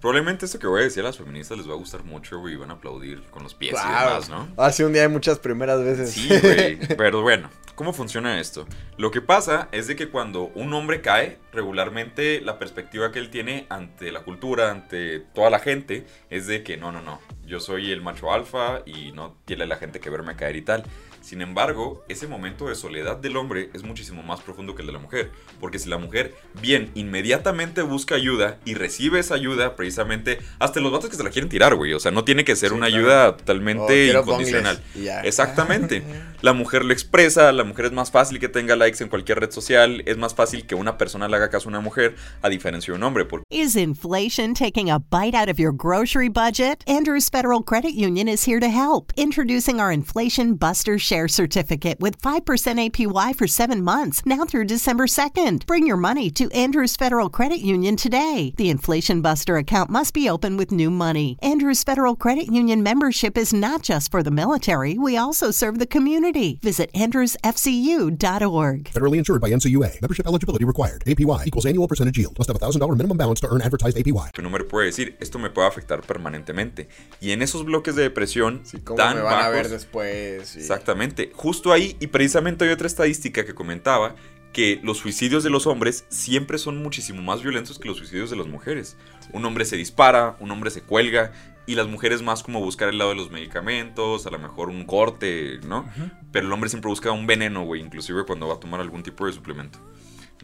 [0.00, 2.54] Probablemente esto que voy a decir a las feministas les va a gustar mucho, güey,
[2.54, 4.08] y van a aplaudir con los pies y Claro.
[4.10, 4.48] demás, ¿no?
[4.56, 6.10] Hace un día hay muchas primeras veces.
[6.12, 6.78] Sí, güey.
[6.96, 8.66] Pero bueno, ¿cómo funciona esto?
[8.96, 13.30] Lo que pasa es de que cuando un hombre cae, regularmente la perspectiva que él
[13.30, 17.20] tiene ante la cultura, ante toda la gente, es de que no, no, no.
[17.44, 20.84] Yo soy el macho alfa y no tiene la gente que verme caer y tal.
[21.30, 24.92] Sin embargo, ese momento de soledad del hombre es muchísimo más profundo que el de
[24.94, 25.30] la mujer.
[25.60, 30.90] Porque si la mujer, bien, inmediatamente busca ayuda y recibe esa ayuda, precisamente, hasta los
[30.90, 31.92] vatos que se la quieren tirar, güey.
[31.92, 32.98] O sea, no tiene que ser Sí, una claro.
[33.04, 34.82] ayuda Oh, totalmente quiero incondicional.
[35.22, 36.02] Exactamente.
[36.42, 39.50] La mujer lo expresa, la mujer es más fácil que tenga likes en cualquier red
[39.50, 42.94] social, es más fácil que una persona le haga caso a una mujer, a diferencia
[42.94, 43.26] de un hombre.
[43.26, 46.82] Porque Is inflation taking a bite out of your grocery budget?
[46.86, 49.12] Andrews Federal Credit Union is here to help.
[49.16, 52.44] Introducing our Inflation Buster Share Certificate with 5%
[52.90, 55.66] APY for seven months, now through December 2nd.
[55.66, 58.52] Bring your money to Andrews Federal Credit Union today.
[58.56, 61.38] The Inflation Buster account must be open with new money.
[61.42, 65.86] Andrews Federal Credit Union membership is not just for the military, we also serve the
[65.86, 66.58] community.
[66.62, 68.84] Visit andrewsfcu.org.
[68.92, 70.00] Federally insured by NCUA.
[70.02, 71.02] Membership eligibility required.
[71.06, 72.38] APY equals annual percentage yield.
[72.38, 74.30] Must have a $1,000 minimum balance to earn advertised APY.
[74.38, 76.88] un hombre puede decir, esto me puede afectar permanentemente.
[77.20, 80.48] Y en esos bloques de depresión Sí, ¿Cómo tan me van a ver después?
[80.48, 80.60] Sí.
[80.60, 81.09] Exactamente.
[81.34, 84.14] Justo ahí, y precisamente hay otra estadística que comentaba
[84.52, 88.36] que los suicidios de los hombres siempre son muchísimo más violentos que los suicidios de
[88.36, 88.96] las mujeres.
[89.32, 91.32] Un hombre se dispara, un hombre se cuelga,
[91.66, 94.84] y las mujeres más como buscar el lado de los medicamentos, a lo mejor un
[94.86, 95.88] corte, ¿no?
[96.32, 99.24] Pero el hombre siempre busca un veneno, güey, inclusive cuando va a tomar algún tipo
[99.26, 99.78] de suplemento.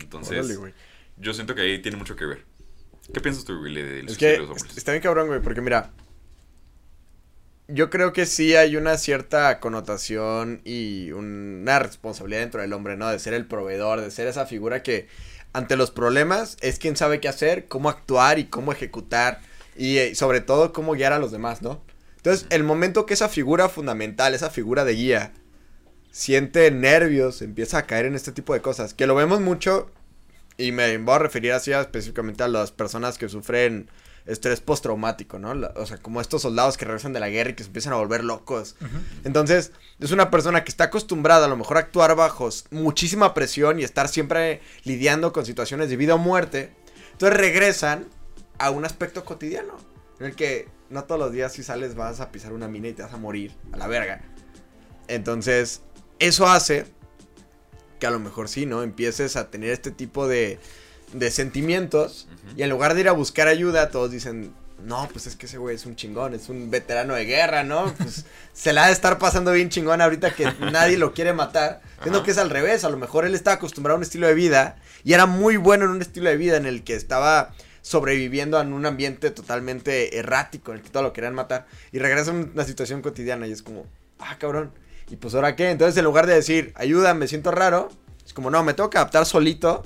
[0.01, 0.75] Entonces, Órale, güey.
[1.17, 2.45] yo siento que ahí tiene mucho que ver.
[3.13, 4.79] ¿Qué piensas tú, Willy, del Es suicidio que de los hombres?
[4.79, 5.91] está bien cabrón, güey, porque mira,
[7.69, 13.09] yo creo que sí hay una cierta connotación y una responsabilidad dentro del hombre, ¿no?
[13.09, 15.09] De ser el proveedor, de ser esa figura que
[15.53, 19.41] ante los problemas es quien sabe qué hacer, cómo actuar y cómo ejecutar
[19.77, 21.83] y eh, sobre todo cómo guiar a los demás, ¿no?
[22.17, 25.33] Entonces, el momento que esa figura fundamental, esa figura de guía,
[26.11, 29.91] siente nervios, empieza a caer en este tipo de cosas, que lo vemos mucho
[30.57, 33.89] y me voy a referir así específicamente a las personas que sufren
[34.27, 35.55] estrés postraumático, ¿no?
[35.55, 37.93] La- o sea, como estos soldados que regresan de la guerra y que se empiezan
[37.93, 38.77] a volver locos.
[39.25, 43.79] Entonces, es una persona que está acostumbrada a lo mejor a actuar bajo muchísima presión
[43.81, 46.73] y estar siempre lidiando con situaciones de vida o muerte.
[47.13, 48.07] Entonces regresan
[48.59, 49.77] a un aspecto cotidiano,
[50.21, 52.93] en el que no todos los días si sales vas a pisar una mina y
[52.95, 54.23] te vas a morir a la verga.
[55.09, 55.83] Entonces,
[56.19, 56.87] eso hace
[58.01, 58.83] que a lo mejor sí, ¿no?
[58.83, 60.59] Empieces a tener este tipo de,
[61.19, 64.53] de sentimientos y en lugar de ir a buscar ayuda, todos dicen,
[64.85, 67.93] no, pues es que ese güey es un chingón, es un veterano de guerra, ¿no?
[67.99, 71.81] Pues se la ha de estar pasando bien chingón ahorita que nadie lo quiere matar.
[72.03, 74.35] Siendo que es al revés, a lo mejor él estaba acostumbrado a un estilo de
[74.35, 78.61] vida y era muy bueno en un estilo de vida en el que estaba sobreviviendo
[78.61, 81.67] en un ambiente totalmente errático, en el que todo lo querían matar.
[81.93, 83.87] Y regresa a una situación cotidiana y es como,
[84.19, 84.73] ah, cabrón.
[85.09, 85.71] ¿Y pues ahora qué?
[85.71, 87.91] Entonces en lugar de decir, ayuda, me siento raro,
[88.25, 89.85] es como, no, me tengo que adaptar solito.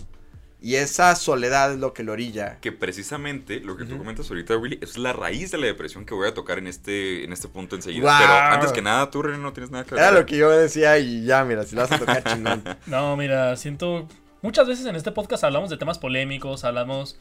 [0.63, 2.59] Y esa soledad es lo que lo orilla.
[2.61, 3.99] Que precisamente lo que tú Ujú.
[4.01, 7.25] comentas ahorita, Willy, es la raíz de la depresión que voy a tocar en este,
[7.25, 8.19] en este punto enseguida.
[8.19, 10.99] Pero antes que nada, tú, René, no tienes nada que Era lo que yo decía
[10.99, 12.63] y ya, mira, si lo vas a tocar chingón.
[12.87, 14.07] No, mira, siento.
[14.43, 17.19] Muchas veces en este podcast hablamos de temas polémicos, hablamos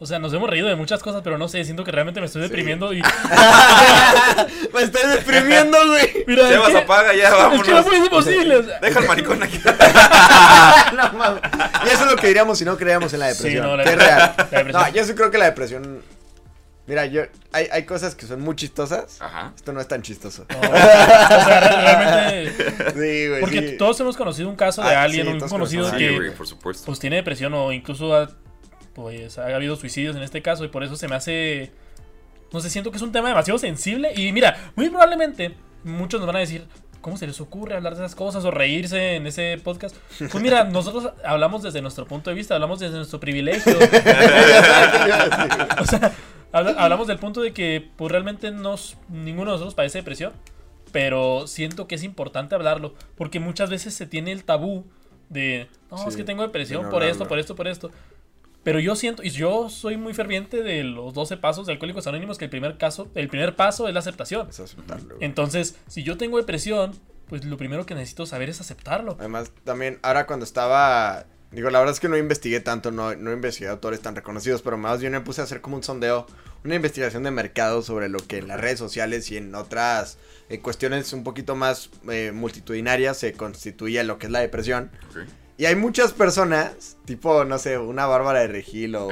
[0.00, 2.26] O sea, nos hemos reído de muchas cosas, pero no sé, siento que realmente me
[2.26, 3.00] estoy deprimiendo y...
[4.74, 6.24] Me estoy deprimiendo, güey.
[6.26, 7.64] Mira, Sebas, es que, apaga ya, es vámonos.
[7.66, 8.56] que no puede ser posible.
[8.56, 8.80] o sea.
[8.80, 9.60] Deja al maricón aquí.
[10.96, 11.40] No mames.
[11.84, 13.62] Y eso es lo que diríamos si no creíamos en la depresión.
[13.64, 14.18] Sí, no, la- que es real.
[14.36, 14.72] la depresión.
[14.72, 16.02] No, yo sí creo que la depresión.
[16.86, 17.22] Mira, yo.
[17.52, 19.20] Hay, hay cosas que son muy chistosas.
[19.20, 19.52] Ajá.
[19.56, 20.44] Esto no es tan chistoso.
[20.50, 22.74] No, o sea, re- realmente...
[22.92, 23.40] Sí, güey.
[23.40, 23.76] Porque sí.
[23.78, 26.30] todos hemos conocido un caso de Ah, alguien, sí, un conocido a Sí, que güey,
[26.34, 26.84] por supuesto.
[26.86, 28.28] pues tiene depresión o incluso ha,
[28.94, 31.72] pues, ha habido suicidios en este caso y por eso se me hace...
[32.52, 36.26] No sé, siento que es un tema demasiado sensible y mira, muy probablemente muchos nos
[36.28, 36.66] van a decir,
[37.00, 39.96] ¿cómo se les ocurre hablar de esas cosas o reírse en ese podcast?
[40.18, 43.76] Pues mira, nosotros hablamos desde nuestro punto de vista, hablamos desde nuestro privilegio.
[45.80, 46.12] o sea,
[46.52, 50.32] habla- hablamos del punto de que pues realmente nos, ninguno de nosotros padece depresión,
[50.92, 54.84] pero siento que es importante hablarlo, porque muchas veces se tiene el tabú
[55.28, 57.90] de, no, Sí, es que tengo depresión por esto, por esto, por esto.
[58.64, 62.38] Pero yo siento, y yo soy muy ferviente de los 12 pasos de Alcohólicos Anónimos,
[62.38, 64.48] que el primer caso, el primer paso es la aceptación.
[64.48, 65.16] Es aceptarlo.
[65.20, 66.98] Entonces, si yo tengo depresión,
[67.28, 69.16] pues lo primero que necesito saber es aceptarlo.
[69.18, 71.26] Además, también, ahora cuando estaba.
[71.52, 74.76] Digo, la verdad es que no investigué tanto, no, no investigué autores tan reconocidos, pero
[74.76, 76.26] más bien me puse a hacer como un sondeo,
[76.64, 80.58] una investigación de mercado sobre lo que en las redes sociales y en otras eh,
[80.58, 84.90] cuestiones un poquito más eh, multitudinarias se constituye lo que es la depresión.
[85.10, 85.28] Ok.
[85.56, 89.08] Y hay muchas personas, tipo, no sé, una Bárbara de Regil o,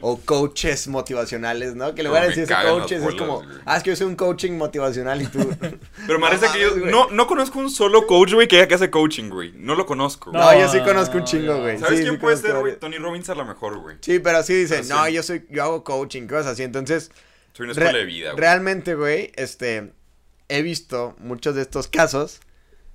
[0.00, 1.94] o coaches motivacionales, ¿no?
[1.94, 3.48] Que le van a decir coaches, es como, güey.
[3.66, 5.38] ah, es que yo soy un coaching motivacional y tú...
[6.06, 6.90] Pero me parece No que yo güey.
[6.90, 9.52] no, no conozco un solo coach, güey, que haga que hace coaching, güey.
[9.56, 10.30] No lo conozco.
[10.30, 10.42] güey.
[10.42, 11.78] No, yo sí conozco un chingo, güey.
[11.78, 12.78] ¿Sabes Sí, quién sí puede ser, güey?
[12.78, 13.98] Tony Robbins a lo mejor, güey.
[14.00, 15.12] Sí, pero sí dicen, Pero no, sí.
[15.12, 16.62] yo soy, yo hago coaching, cosas así.
[16.62, 17.10] Entonces,
[17.52, 18.40] Soy una re- escuela de vida, güey.
[18.40, 19.92] realmente, güey, este,
[20.48, 22.40] he visto muchos de estos casos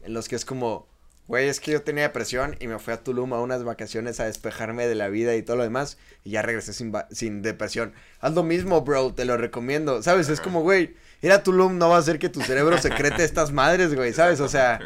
[0.01, 0.88] en los que es como,
[1.29, 4.25] güey, es que yo tenía depresión y me fui a Tulum a unas vacaciones a
[4.25, 7.93] despejarme de la vida y todo lo demás y ya regresé sin, depresión.
[8.19, 10.01] Haz lo mismo, bro, te lo recomiendo.
[10.01, 10.27] ¿Sabes?
[10.29, 13.51] Es como, güey, ir a Tulum no va a hacer que tu cerebro secrete estas
[13.51, 14.39] madres, güey, ¿sabes?
[14.39, 14.79] O sea,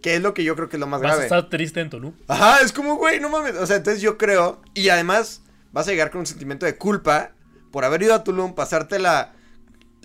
[0.00, 1.24] que es lo que yo creo que es lo más Vas a grave.
[1.24, 2.14] estar triste en Tulum.
[2.28, 3.56] Ajá, es como, güey, no mames.
[3.56, 4.62] O sea, entonces yo creo.
[4.74, 7.32] Y además, vas a llegar con un sentimiento de culpa
[7.72, 9.32] por haber ido a Tulum, pasártela.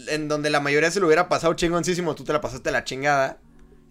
[0.07, 3.37] En donde la mayoría se lo hubiera pasado chingoncísimo, tú te la pasaste la chingada.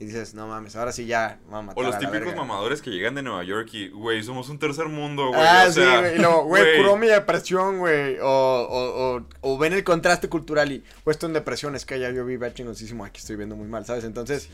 [0.00, 3.22] Y dices, no mames, ahora sí ya matar O los típicos mamadores que llegan de
[3.22, 5.40] Nueva York y, güey, somos un tercer mundo, güey.
[5.40, 6.18] Ah, o sí, güey.
[6.18, 8.18] Luego, güey, curó mi depresión, güey.
[8.20, 12.00] O, o, o, o ven el contraste cultural y, pues, estoy en depresión, es que
[12.00, 14.02] ya yo vivo chingoncísimo, aquí estoy viendo muy mal, ¿sabes?
[14.02, 14.48] Entonces,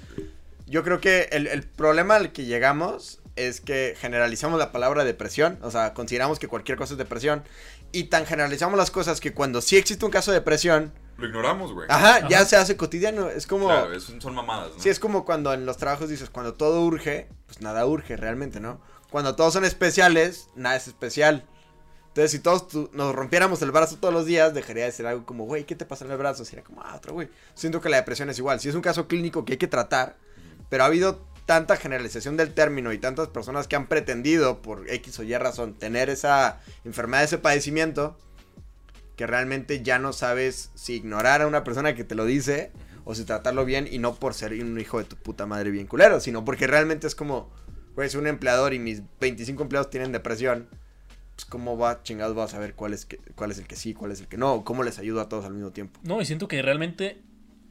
[0.67, 5.59] yo creo que el, el problema al que llegamos es que generalizamos la palabra depresión,
[5.63, 7.43] o sea, consideramos que cualquier cosa es depresión,
[7.93, 11.73] y tan generalizamos las cosas que cuando sí existe un caso de depresión, Lo ignoramos,
[11.73, 11.87] güey.
[11.91, 12.47] ajá, ya Ajá.
[12.47, 13.67] se hace cotidiano, es como...
[13.67, 14.81] Claro, es- son mamadas, ¿no?
[14.83, 18.59] Sí, es como cuando en los trabajos dices, cuando todo urge, pues nada urge realmente,
[18.61, 18.81] ¿no?
[19.11, 21.45] Cuando todos son especiales, nada es especial.
[22.09, 25.25] Entonces, si todos tu- nos rompiéramos el brazo todos los días, dejaría de ser algo
[25.27, 26.45] como, güey, ¿qué te pasa en el brazo?
[26.45, 27.29] Sería como, ah, otro güey.
[27.55, 28.59] Siento que la depresión es igual.
[28.61, 30.17] Si es un caso clínico que hay que tratar,
[30.69, 35.19] pero ha habido tanta generalización del término y tantas personas que han pretendido, por X
[35.19, 38.17] o Y razón, tener esa enfermedad, ese padecimiento,
[39.21, 42.73] que realmente ya no sabes si ignorar a una persona que te lo dice
[43.05, 45.87] o si tratarlo bien y no por ser un hijo de tu puta madre bien
[45.87, 47.51] culero, sino porque realmente es como,
[47.95, 50.69] güey, un empleador y mis 25 empleados tienen depresión,
[51.35, 54.11] pues cómo va, chingados, vas a saber cuál es, cuál es el que sí, cuál
[54.13, 56.01] es el que no, cómo les ayudo a todos al mismo tiempo.
[56.03, 57.21] No, y siento que realmente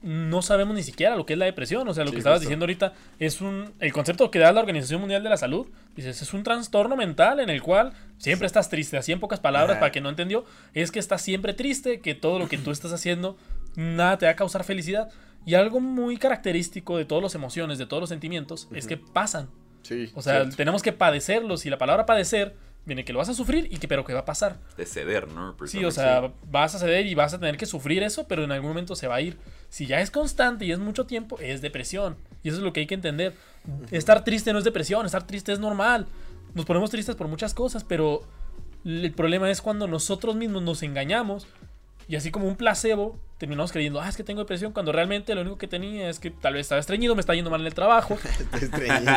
[0.02, 1.88] no sabemos ni siquiera lo que es la depresión.
[1.88, 2.48] O sea, lo Sí, que estabas justo.
[2.50, 3.74] diciendo ahorita es un.
[3.80, 5.68] El concepto que da la Organización Mundial de la Salud.
[5.96, 8.98] Dices, es un trastorno mental en el cual siempre estás triste.
[8.98, 9.80] Así en pocas palabras, Ajá.
[9.82, 12.92] para que no entendió, es que estás siempre triste, que todo lo que tú estás
[12.94, 13.38] haciendo,
[13.76, 15.10] nada te va a causar felicidad.
[15.46, 19.50] Y algo muy característico de todas las emociones, de todos los sentimientos, es que pasan.
[19.84, 20.12] Sí.
[20.16, 20.56] O sea, cierto.
[20.58, 21.66] tenemos que padecerlos.
[21.66, 24.22] Y la palabra padecer viene que lo vas a sufrir y que pero que va
[24.22, 24.58] a pasar.
[24.78, 25.56] De ceder, ¿no?
[25.66, 28.52] Sí, o sea, vas a ceder y vas a tener que sufrir eso, pero en
[28.52, 29.38] algún momento se va a ir.
[29.70, 32.18] Si ya es constante y es mucho tiempo, es depresión.
[32.44, 33.36] Y eso es lo que hay que entender.
[33.92, 36.08] Estar triste no es depresión, estar triste es normal.
[36.56, 38.24] Nos ponemos tristes por muchas cosas, pero
[38.86, 41.48] el problema es cuando nosotros mismos nos engañamos
[42.08, 45.42] y así como un placebo terminamos creyendo, ah, es que tengo depresión, cuando realmente lo
[45.42, 47.74] único que tenía es que tal vez estaba estreñido, me está yendo mal en el
[47.74, 48.18] trabajo.
[48.40, 49.14] Estoy estreñido.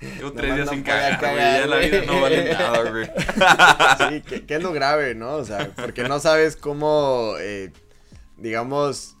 [0.18, 1.36] Llevo tres días no sin cagar, güey.
[1.36, 3.06] Ya la vida no vale nada, güey.
[4.10, 5.36] Sí, que, que es lo grave, ¿no?
[5.36, 7.72] O sea, porque no sabes cómo, eh,
[8.36, 9.15] digamos,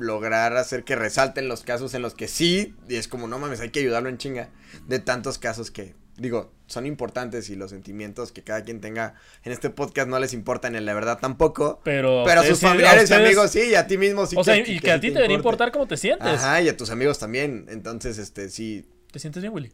[0.00, 3.60] lograr hacer que resalten los casos en los que sí, y es como, no mames,
[3.60, 4.48] hay que ayudarlo en chinga,
[4.86, 9.52] de tantos casos que, digo, son importantes y los sentimientos que cada quien tenga en
[9.52, 12.68] este podcast no les importan en la verdad tampoco, Pero, pero a sus sí- a
[12.70, 14.36] familiares y amigos sí, y a ti mismo sí.
[14.38, 15.34] o sea, y, que a ti te debería importe.
[15.34, 16.26] importar cómo te sientes.
[16.26, 19.72] Ajá, y a tus amigos también, entonces, este, sí, ¿Te sientes bien, Willy?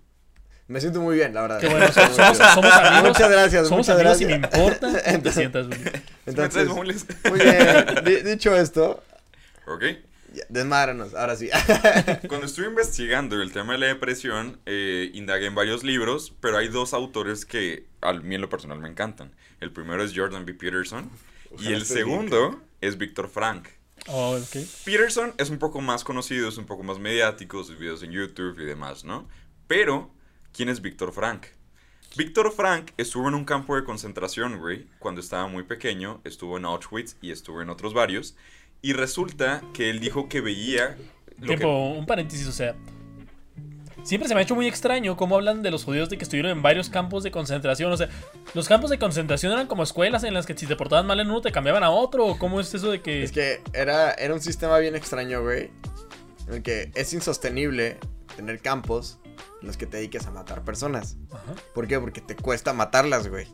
[0.69, 1.61] Me siento muy bien, la verdad.
[1.61, 3.09] Qué bueno, somos, somos- amigos.
[3.11, 4.21] Muchas gracias, Somos muchas amigos gracias.
[4.23, 5.81] y me importa cómo te sientas, güey.
[6.27, 8.05] Entonces, muy bien.
[8.05, 9.03] Di- dicho esto,
[9.67, 9.85] Ok.
[10.49, 11.49] Desmádranos, ahora sí.
[12.29, 16.68] Cuando estuve investigando el tema de la depresión, eh, indagué en varios libros, pero hay
[16.68, 19.35] dos autores que a mí en lo personal me encantan.
[19.61, 20.55] El primero es Jordan B.
[20.55, 21.11] Peterson
[21.59, 22.07] y el esté bien.
[22.07, 23.68] segundo es Víctor Frank.
[24.09, 24.57] Oh, ok.
[24.85, 28.59] Peterson es un poco más conocido, es un poco más mediático, sus videos en YouTube
[28.61, 29.29] y demás, ¿no?
[29.66, 30.11] Pero,
[30.53, 31.46] ¿quién es Víctor Frank?
[32.16, 36.64] Víctor Frank estuvo en un campo de concentración, güey, cuando estaba muy pequeño, estuvo en
[36.64, 38.37] Auschwitz y estuvo en otros varios,
[38.83, 40.97] y resulta que él dijo que veía...
[41.39, 42.75] lo que- Tiempo, un paréntesis, o sea.
[44.03, 46.53] Siempre se me ha hecho muy extraño cómo hablan de los judíos de que estuvieron
[46.53, 47.91] en varios campos de concentración.
[47.93, 48.09] O sea,
[48.55, 51.29] los campos de concentración eran como escuelas en las que si te portabas mal en
[51.29, 52.25] uno te cambiaban a otro.
[52.27, 53.25] ¿O ¿Cómo es eso de que.?
[53.25, 55.71] Es que era, era un sistema bien extraño, güey.
[56.47, 57.99] En el que es insostenible
[58.37, 59.19] tener campos
[59.61, 61.17] en los que te dediques a matar personas.
[61.33, 61.55] Ajá.
[61.75, 61.99] ¿Por qué?
[61.99, 63.49] Porque te cuesta matarlas, güey.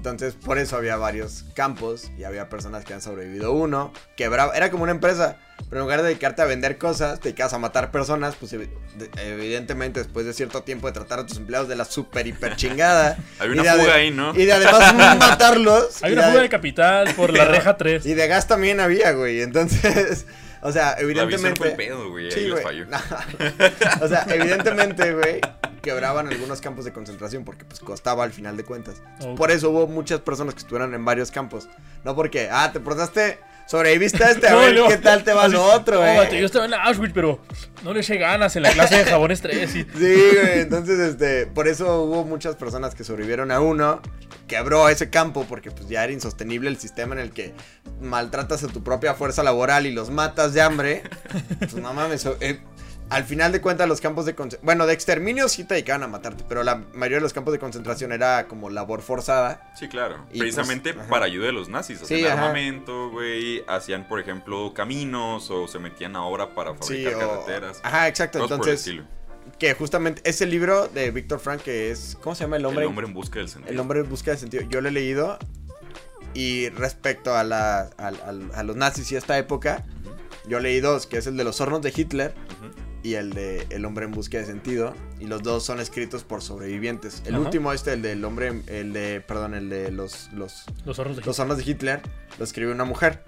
[0.00, 4.70] Entonces, por eso había varios campos y había personas que han sobrevivido uno, quebraba, era
[4.70, 5.36] como una empresa,
[5.68, 8.70] pero en lugar de dedicarte a vender cosas, te dedicabas a matar personas, pues evi-
[8.96, 12.56] de- evidentemente después de cierto tiempo de tratar a tus empleados de la super hiper
[12.56, 13.18] chingada.
[13.40, 14.32] Hay y una de fuga ahí, ¿no?
[14.34, 16.02] Y de además matarlos.
[16.02, 18.06] Hay una de fuga de capital por la reja 3.
[18.06, 19.42] Y de gas también había, güey.
[19.42, 20.24] Entonces,
[20.62, 21.58] o sea, La evidentemente.
[21.58, 22.86] fue el pedo, güey, ahí Sí, les falló.
[24.00, 25.40] o sea, evidentemente, güey,
[25.80, 29.02] quebraban algunos campos de concentración porque pues costaba al final de cuentas.
[29.36, 31.68] Por eso hubo muchas personas que estuvieron en varios campos.
[32.04, 34.88] No porque, ah, te portaste, sobreviviste a este, a No, ver no.
[34.88, 36.38] qué tal te va lo otro, "Oh, eh.
[36.40, 37.40] yo estaba en Auschwitz, pero
[37.82, 39.74] no le eché ganas en la clase de 3.
[39.76, 39.82] Y...
[39.82, 44.00] Sí, güey, entonces, este, por eso hubo muchas personas que sobrevivieron a uno,
[44.48, 47.54] quebró ese campo porque pues ya era insostenible el sistema en el que
[48.00, 51.02] maltratas a tu propia fuerza laboral y los matas de hambre.
[51.60, 52.60] Pues no mames, eh,
[53.10, 56.06] al final de cuentas los campos de concentración, bueno, de exterminio sí te dedicaban a
[56.08, 59.72] matarte, pero la mayoría de los campos de concentración era como labor forzada.
[59.76, 60.24] Sí, claro.
[60.32, 61.10] Y, Precisamente pues, ajá.
[61.10, 62.00] para ayuda de los nazis.
[62.02, 63.64] Hacían Sí, armamento, güey.
[63.68, 67.80] Hacían, por ejemplo, caminos o se metían a obra para Sí, fabricar o- carreteras.
[67.82, 68.90] Ajá, exacto, entonces
[69.58, 72.82] que justamente ese libro de Víctor Frank que es ¿cómo se llama el hombre?
[72.84, 73.72] El hombre en busca del sentido.
[73.72, 74.62] El hombre en busca de sentido.
[74.68, 75.38] Yo lo he leído.
[76.34, 79.84] Y respecto a, la, a, a- a los nazis y esta época,
[80.46, 82.70] yo leí dos, que es el de los hornos de Hitler Ujú.
[83.02, 84.94] Y el de El hombre en busca de sentido.
[85.18, 87.22] Y los dos son escritos por sobrevivientes.
[87.26, 87.44] El Ajá.
[87.44, 91.22] último, este, el del hombre, el de, perdón, el de los, los, Los zorros de
[91.22, 92.02] los hornos de Hitler,
[92.38, 93.24] lo escribe una mujer.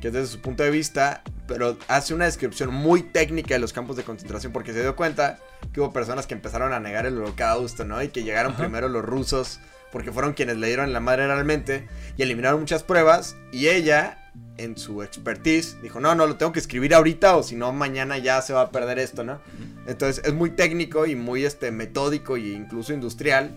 [0.00, 3.72] Que es desde su punto de vista, pero hace una descripción muy técnica de los
[3.72, 5.38] campos de concentración porque se dio cuenta
[5.72, 8.02] que hubo personas que empezaron a negar el holocausto, ¿no?
[8.02, 8.62] Y que llegaron Ajá.
[8.62, 9.60] primero los rusos
[9.92, 14.18] porque fueron quienes le dieron la madre realmente y eliminaron muchas pruebas y ella
[14.58, 18.18] en su expertise dijo, no, no, lo tengo que escribir ahorita o si no mañana
[18.18, 19.40] ya se va a perder esto, ¿no?
[19.86, 23.50] Entonces es muy técnico y muy este, metódico e incluso industrial,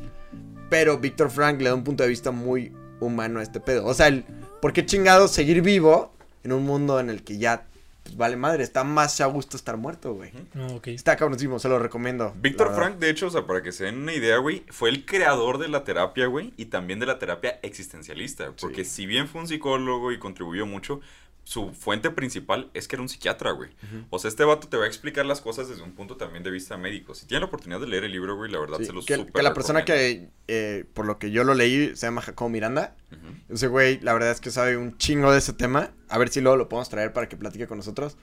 [0.69, 3.85] pero Víctor Frank le da un punto de vista muy humano a este pedo.
[3.85, 4.25] O sea, el,
[4.61, 7.65] ¿por qué chingados seguir vivo en un mundo en el que ya
[8.05, 8.63] pues, vale madre?
[8.63, 10.31] Está más a gusto estar muerto, güey.
[10.53, 10.89] No, ok.
[10.89, 12.33] Está cabronísimo, se lo recomiendo.
[12.37, 12.83] Víctor verdad.
[12.83, 15.57] Frank, de hecho, o sea, para que se den una idea, güey, fue el creador
[15.57, 18.51] de la terapia, güey, y también de la terapia existencialista.
[18.61, 21.01] Porque si bien fue un psicólogo y contribuyó mucho,
[21.45, 23.69] su fuente principal es que era un psiquiatra, güey.
[24.09, 26.49] O sea, este vato te va a explicar las cosas desde un punto también de
[26.49, 27.13] vista médico.
[27.13, 29.15] Si tienen la oportunidad de leer el libro, güey, la verdad Sí, se los que,
[29.15, 32.49] súper que la persona que, eh, por lo que yo lo leí, se llama Jacobo
[32.49, 32.95] Miranda.
[33.11, 33.53] Ujú.
[33.53, 35.91] Ese güey, la verdad es que sabe un chingo de ese tema.
[36.09, 38.17] A ver si luego lo podemos traer para que platique con nosotros.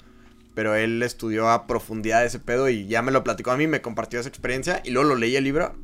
[0.57, 3.81] Pero él estudió a profundidad ese pedo y ya me lo platicó a mí, me
[3.83, 5.77] compartió esa experiencia y luego lo leí el libro.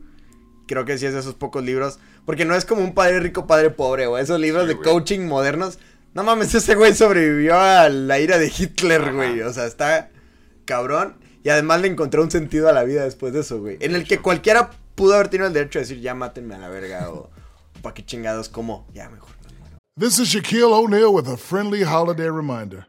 [0.66, 2.01] Creo que sí es de esos pocos libros.
[2.27, 5.20] Porque no es como un padre rico, padre pobre, o esos libros Sí, de coaching
[5.20, 5.79] modernos.
[6.14, 9.12] No mames, ese güey sobrevivió a la ira de Hitler, Ajá.
[9.12, 9.40] güey.
[9.42, 10.11] O sea, está
[10.64, 11.16] cabrón.
[11.44, 13.77] Y además le encontró un sentido a la vida después de eso, güey.
[13.81, 16.68] En el que cualquiera pudo haber tenido el derecho de decir, ya mátenme a la
[16.68, 17.31] verga, o
[17.83, 19.31] pa' qué chingados, como, ya mejor.
[19.47, 19.79] me muero".
[19.99, 22.87] This is Shaquille O'Neal with a friendly holiday reminder.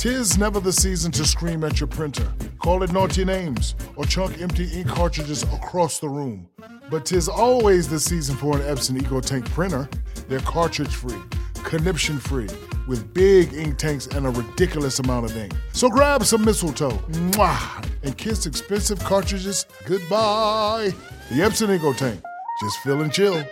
[0.00, 4.40] Tis never the season to scream at your printer, call it naughty names, or chunk
[4.40, 6.48] empty ink cartridges across the room.
[6.90, 9.90] But tis always the season for an Epson EcoTank printer.
[10.26, 11.20] They're cartridge free,
[11.64, 12.48] conniption free,
[12.88, 15.52] with big ink tanks and a ridiculous amount of ink.
[15.74, 16.96] So grab some mistletoe,
[17.32, 20.94] mwah, and kiss expensive cartridges goodbye.
[21.28, 22.22] The Epson EcoTank,
[22.62, 23.44] just feel and chill.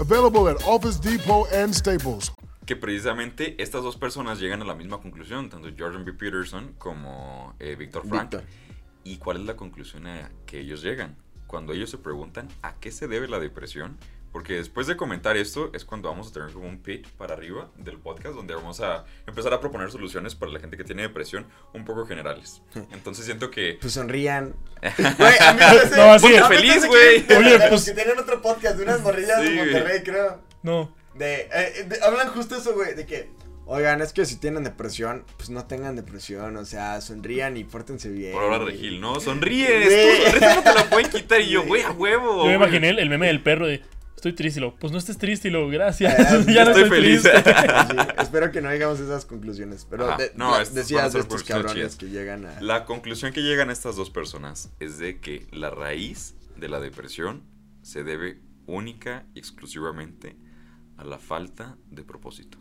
[0.00, 2.32] Available at Office Depot and Staples.
[2.66, 6.12] Que precisamente estas dos personas llegan a la misma conclusión, tanto Jordan B.
[6.12, 8.36] Peterson como eh, Víctor Frank.
[9.04, 11.16] ¿Y cuál es la conclusión a que ellos llegan?
[11.48, 13.98] Cuando ellos se preguntan a qué se debe la depresión,
[14.32, 17.68] Porque después de comentar esto es cuando vamos a tener como un pitch para arriba
[17.76, 21.44] del podcast donde vamos a empezar a proponer soluciones para la gente que tiene depresión
[21.74, 22.62] un poco generales.
[22.92, 23.76] Entonces siento que...
[23.78, 24.54] Pues sonrían.
[25.18, 25.96] Güey, a mí me parece-
[26.40, 27.26] No, feliz, güey.
[27.26, 29.56] que- Oye, pues- que tienen otro podcast de unas morrillas Sí, de.
[29.56, 30.40] Monterrey, creo.
[30.62, 30.94] No.
[31.14, 33.28] De, eh, de- hablan justo eso, güey, de que,
[33.66, 38.08] oigan, es que si tienen depresión, pues no tengan depresión, o sea, sonrían y pórtense
[38.10, 38.32] bien.
[38.32, 38.78] Por hablar de güey.
[38.78, 39.20] Gil, ¿no?
[39.20, 42.38] Sonríes, tu sonrisa no te la pueden quitar y yo, güey, a huevo.
[42.44, 43.82] Yo me imaginé el, el meme del perro de
[44.16, 46.14] estoy triste y lo, pues no estés triste y lo, gracias.
[46.18, 47.22] Ah, ya no estoy estoy feliz.
[47.22, 47.42] triste.
[47.90, 51.42] Sí, espero que no digamos esas conclusiones, pero Ajá, de- no, a decías de estos
[51.42, 51.96] cabrones chidas.
[51.96, 52.60] que llegan a...
[52.62, 57.42] La conclusión que llegan estas dos personas es de que la raíz de la depresión
[57.82, 60.36] se debe única y exclusivamente
[61.02, 62.58] a la falta de propósito.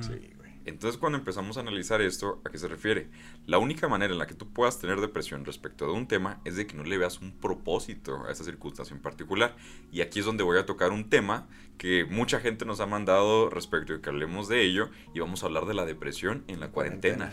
[0.00, 0.52] Sí, güey.
[0.64, 3.08] Entonces cuando empezamos a analizar esto, ¿a qué se refiere?
[3.46, 6.56] La única manera en la que tú puedas tener depresión respecto de un tema es
[6.56, 9.56] de que no le veas un propósito a esa circunstancia en particular.
[9.90, 11.48] Y aquí es donde voy a tocar un tema
[11.78, 15.46] que mucha gente nos ha mandado respecto de que hablemos de ello y vamos a
[15.46, 17.32] hablar de la depresión en la cuarentena.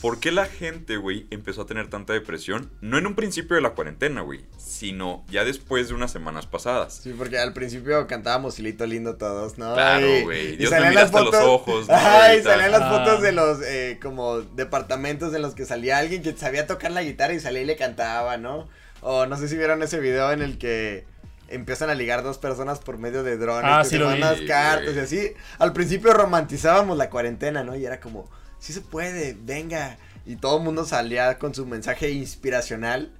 [0.00, 2.70] ¿Por qué la gente, güey, empezó a tener tanta depresión?
[2.80, 7.00] No en un principio de la cuarentena, güey, sino ya después de unas semanas pasadas.
[7.02, 9.74] Sí, porque al principio cantábamos Hilito Lindo todos, ¿no?
[9.74, 10.54] Claro, Y- güey.
[10.54, 11.94] y me salían mira las hasta los fotos- ojos, ¿no?
[11.94, 12.90] Ajá, y salían las Ah.
[12.90, 17.02] fotos de los, eh, como, departamentos en los que salía alguien que sabía tocar la
[17.02, 18.68] guitarra y salía y le cantaba, ¿no?
[19.00, 21.06] O no sé si vieron ese video en el que
[21.48, 24.34] empiezan a ligar dos personas por medio de drones, Ah, que sí se lo mandan
[24.34, 24.40] vi.
[24.46, 25.32] las cartas y así.
[25.58, 27.74] Al principio romantizábamos la cuarentena, ¿no?
[27.74, 29.98] Y era como, sí se puede, venga.
[30.26, 33.10] Y todo el mundo salía con su mensaje inspiracional.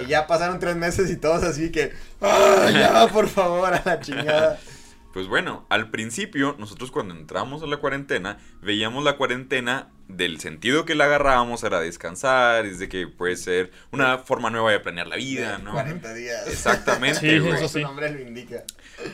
[0.00, 4.00] Y ya pasaron tres meses y todos así que, ¡ah, ya, por favor, a la
[4.00, 4.58] chingada!
[5.12, 10.86] Pues bueno, al principio, nosotros cuando entramos a la cuarentena, veíamos la cuarentena del sentido
[10.86, 15.06] que la agarrábamos era descansar, es de que puede ser una forma nueva de planear
[15.06, 15.72] la vida, ¿no?
[15.72, 16.46] 40 días.
[16.46, 18.64] Exactamente, Sí, eso Su nombre lo indica.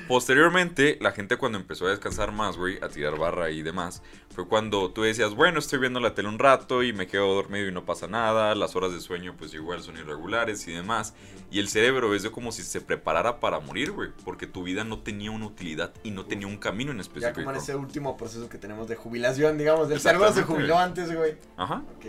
[0.06, 4.02] Posteriormente, la gente cuando empezó a descansar más, güey, a tirar barra y demás,
[4.34, 7.66] fue cuando tú decías, bueno, estoy viendo la tele un rato y me quedo dormido
[7.68, 11.14] y no pasa nada, las horas de sueño pues igual son irregulares y demás,
[11.50, 14.84] y el cerebro es de como si se preparara para morir, güey, porque tu vida
[14.84, 17.34] no tenía una utilidad y no tenía un camino en Ya específico.
[17.40, 19.90] como en ese último proceso que tenemos de jubilación, digamos.
[19.90, 21.36] El cerebro se jubiló antes, güey.
[21.56, 21.82] Ajá.
[21.96, 22.06] Ok.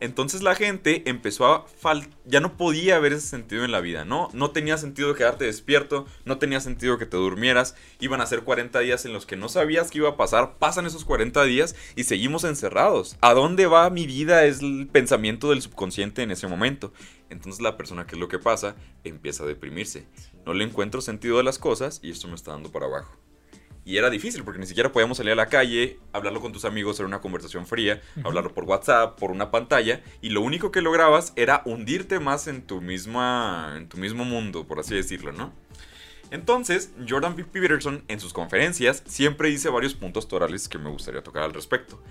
[0.00, 4.04] Entonces la gente empezó a fal ya no podía ver ese sentido en la vida,
[4.04, 4.28] ¿no?
[4.32, 8.78] No tenía sentido quedarte despierto, no tenía sentido que te durmieras, iban a ser 40
[8.80, 12.04] días en los que no sabías qué iba a pasar, pasan esos 40 días y
[12.04, 13.16] seguimos encerrados.
[13.20, 14.44] ¿A dónde va mi vida?
[14.44, 16.92] Es el pensamiento del subconsciente en ese momento.
[17.30, 18.76] Entonces la persona, ¿qué es lo que pasa?
[19.04, 20.06] Empieza a deprimirse.
[20.46, 23.16] No le encuentro sentido a las cosas y esto me está dando para abajo.
[23.88, 26.96] Y era difícil porque ni siquiera podíamos salir a la calle, hablarlo con tus amigos,
[26.96, 31.32] hacer una conversación fría, hablarlo por WhatsApp, por una pantalla, y lo único que lograbas
[31.36, 35.54] era hundirte más en tu misma en tu mismo mundo, por así decirlo, ¿no?
[36.30, 37.44] Entonces, Jordan B.
[37.44, 42.02] Peterson en sus conferencias siempre dice varios puntos torales que me gustaría tocar al respecto.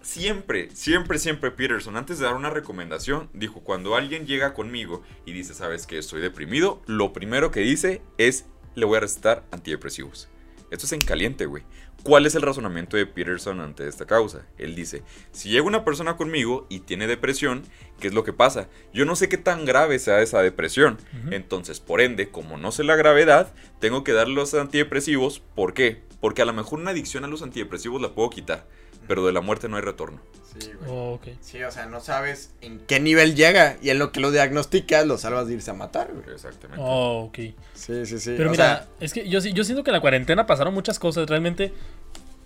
[0.00, 5.32] Siempre, siempre, siempre Peterson, antes de dar una recomendación, dijo, cuando alguien llega conmigo y
[5.32, 10.30] dice, sabes que estoy deprimido, lo primero que dice es, le voy a recetar antidepresivos.
[10.70, 11.62] Esto es en caliente, güey.
[12.02, 14.46] ¿Cuál es el razonamiento de Peterson ante esta causa?
[14.56, 15.02] Él dice,
[15.32, 17.62] si llega una persona conmigo y tiene depresión,
[17.98, 18.68] ¿qué es lo que pasa?
[18.94, 20.98] Yo no sé qué tan grave sea esa depresión.
[21.30, 25.40] Entonces, por ende, como no sé la gravedad, tengo que dar los antidepresivos.
[25.40, 26.02] ¿Por qué?
[26.20, 28.66] Porque a lo mejor una adicción a los antidepresivos la puedo quitar,
[29.08, 30.20] pero de la muerte no hay retorno.
[30.58, 30.90] Sí, güey.
[30.90, 31.20] Oh.
[31.40, 35.06] Sí, o sea, no sabes en qué nivel llega y en lo que lo diagnosticas
[35.06, 36.34] lo salvas de irse a matar, güey.
[36.34, 36.80] Exactamente.
[36.84, 37.38] Oh, ok.
[37.74, 38.34] Sí, sí, sí.
[38.36, 40.72] Pero o mira, sea, es que yo, sí- yo siento que en la cuarentena pasaron
[40.74, 41.28] muchas cosas.
[41.28, 41.72] Realmente,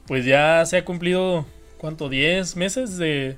[0.06, 1.46] pues ya se ha cumplido,
[1.78, 2.08] ¿cuánto?
[2.10, 3.36] ¿10 meses de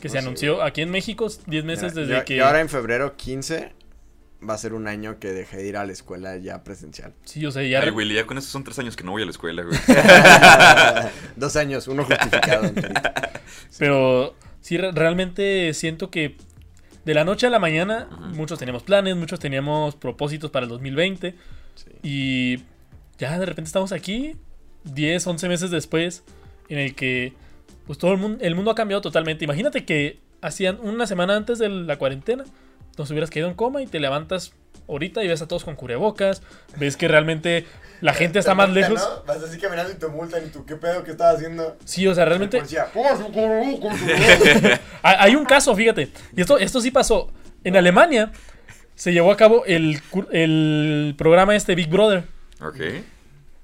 [0.00, 0.26] que No se sé.
[0.26, 0.62] anunció?
[0.62, 2.36] Aquí en México, 10 meses mira, desde yo- que...
[2.36, 3.72] Y ahora en febrero 15
[4.48, 7.12] va a ser un año que dejé de ir a la escuela ya presencial.
[7.24, 7.80] Sí, o sea, ya...
[7.80, 9.78] Ay, güey, ya con eso son tres años que no voy a la escuela, güey.
[11.36, 12.64] Dos años, uno justificado.
[12.66, 13.00] enterito.
[13.78, 16.36] Pero sí, re- realmente siento que
[17.04, 21.34] de la noche a la mañana muchos teníamos planes, muchos teníamos propósitos para el 2020
[21.76, 21.90] Sí.
[22.02, 22.58] y
[23.18, 24.34] ya de repente estamos aquí,
[24.84, 26.24] 10, 11 meses después,
[26.70, 27.34] en el que
[27.86, 29.44] pues todo el mundo, el mundo ha cambiado totalmente.
[29.44, 32.44] Imagínate que hacían una semana antes de la cuarentena,
[32.96, 34.52] nos hubieras caído en coma y te levantas
[34.88, 36.42] ahorita y ves a todos con cubrebocas,
[36.76, 37.66] ves que realmente
[38.00, 39.00] la gente está más lejos.
[39.00, 39.24] ¿no?
[39.24, 41.76] Vas así caminando y te multan y tú, ¿qué pedo que estabas haciendo?
[41.84, 42.62] Sí, o sea, realmente...
[45.02, 46.10] Hay un caso, fíjate.
[46.36, 47.30] Y esto, esto sí pasó.
[47.64, 48.30] En Alemania
[48.94, 50.00] se llevó a cabo el,
[50.32, 52.24] el programa este Big Brother.
[52.60, 52.80] ok.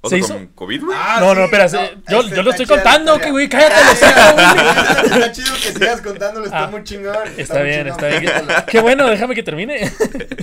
[0.05, 0.99] O Se sea, hizo- con COVID, güey.
[1.01, 1.69] Ah, no, sí, no, espera.
[1.69, 5.21] se- yo yo lo estoy contando, que güey, cállate los güey.
[5.21, 7.15] Está chido que sigas contándolo, está Ah, muy chingón.
[7.37, 8.33] Está muy bien, chingón, está bien.
[8.67, 9.91] Qué bueno, déjame que termine.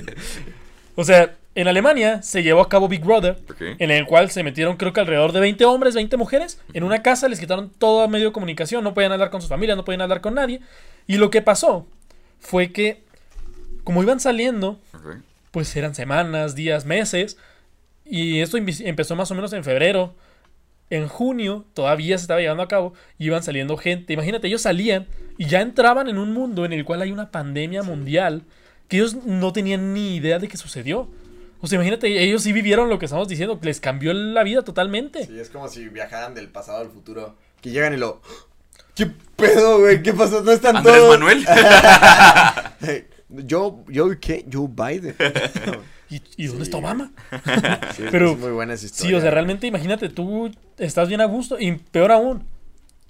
[0.96, 4.76] o sea, En Alemania se llevó a cabo Big Brother, en el cual se metieron
[4.76, 8.26] creo que alrededor de 20 hombres, 20 mujeres, en una casa, les quitaron todo medio
[8.26, 10.60] de comunicación, no podían hablar con sus familias, no podían hablar con nadie.
[11.08, 11.86] Y lo que pasó
[12.38, 13.02] fue que,
[13.82, 14.78] como iban saliendo,
[15.50, 17.36] pues eran semanas, días, meses.
[18.10, 20.14] Y esto empe- empezó más o menos en febrero.
[20.90, 22.92] En junio todavía se estaba llevando a cabo.
[23.18, 24.12] y Iban saliendo gente.
[24.12, 25.06] Imagínate, ellos salían
[25.38, 28.42] y ya entraban en un mundo en el cual hay una pandemia mundial
[28.88, 31.08] que ellos no tenían ni idea de que sucedió.
[31.60, 34.62] O sea, imagínate, ellos sí vivieron lo que estamos diciendo, que les cambió la vida
[34.62, 35.26] totalmente.
[35.26, 37.36] Sí, es como si viajaran del pasado al futuro.
[37.60, 38.20] Que llegan y lo.
[38.96, 39.06] ¿Qué
[39.36, 40.02] pedo, güey?
[40.02, 40.42] ¿Qué pasó?
[40.42, 41.18] ¿No están Andrés todos?
[41.18, 41.46] Manuel.
[43.46, 44.44] Yo, yo, ¿qué?
[44.52, 45.14] Joe Biden.
[46.10, 47.12] ¿Y, y dónde está Obama?
[47.96, 49.08] Sí, Pero- es muy buena esa historia.
[49.10, 52.44] Sí, o sea, realmente imagínate, tú estás bien a gusto y peor aún,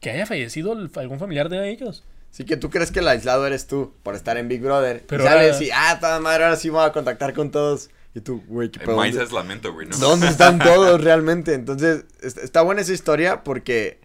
[0.00, 2.04] que haya fallecido el- algún familiar de ellos.
[2.30, 5.02] Sí, que tú crees que el aislado eres tú por estar en Big Brother.
[5.08, 7.50] Pero y sales ahora- y, ah, toda madre, ahora sí me voy a contactar con
[7.50, 7.90] todos.
[8.14, 8.96] Y tú, güey, ¿qué pedo?
[8.96, 9.96] Más ¿Dónde, aislamiento, güey, ¿no?
[9.96, 11.54] dónde están todos realmente?
[11.54, 13.98] Entonces, es- está buena esa historia porque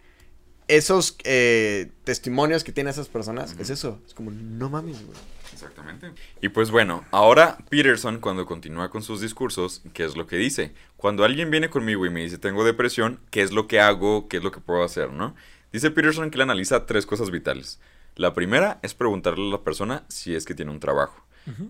[0.68, 4.00] esos eh, testimonios que tienen esas personas, es eso.
[4.06, 5.16] Es como, no mames, güey.
[5.56, 6.12] Exactamente.
[6.42, 10.74] Y pues bueno, ahora Peterson cuando continúa con sus discursos, ¿qué es lo que dice?
[10.98, 14.28] Cuando alguien viene conmigo y me dice tengo depresión, ¿qué es lo que hago?
[14.28, 15.10] ¿Qué es lo que puedo hacer?
[15.12, 15.34] ¿No?
[15.72, 17.80] Dice Peterson que le analiza tres cosas vitales.
[18.16, 21.24] La primera es preguntarle a la persona si es que tiene un trabajo.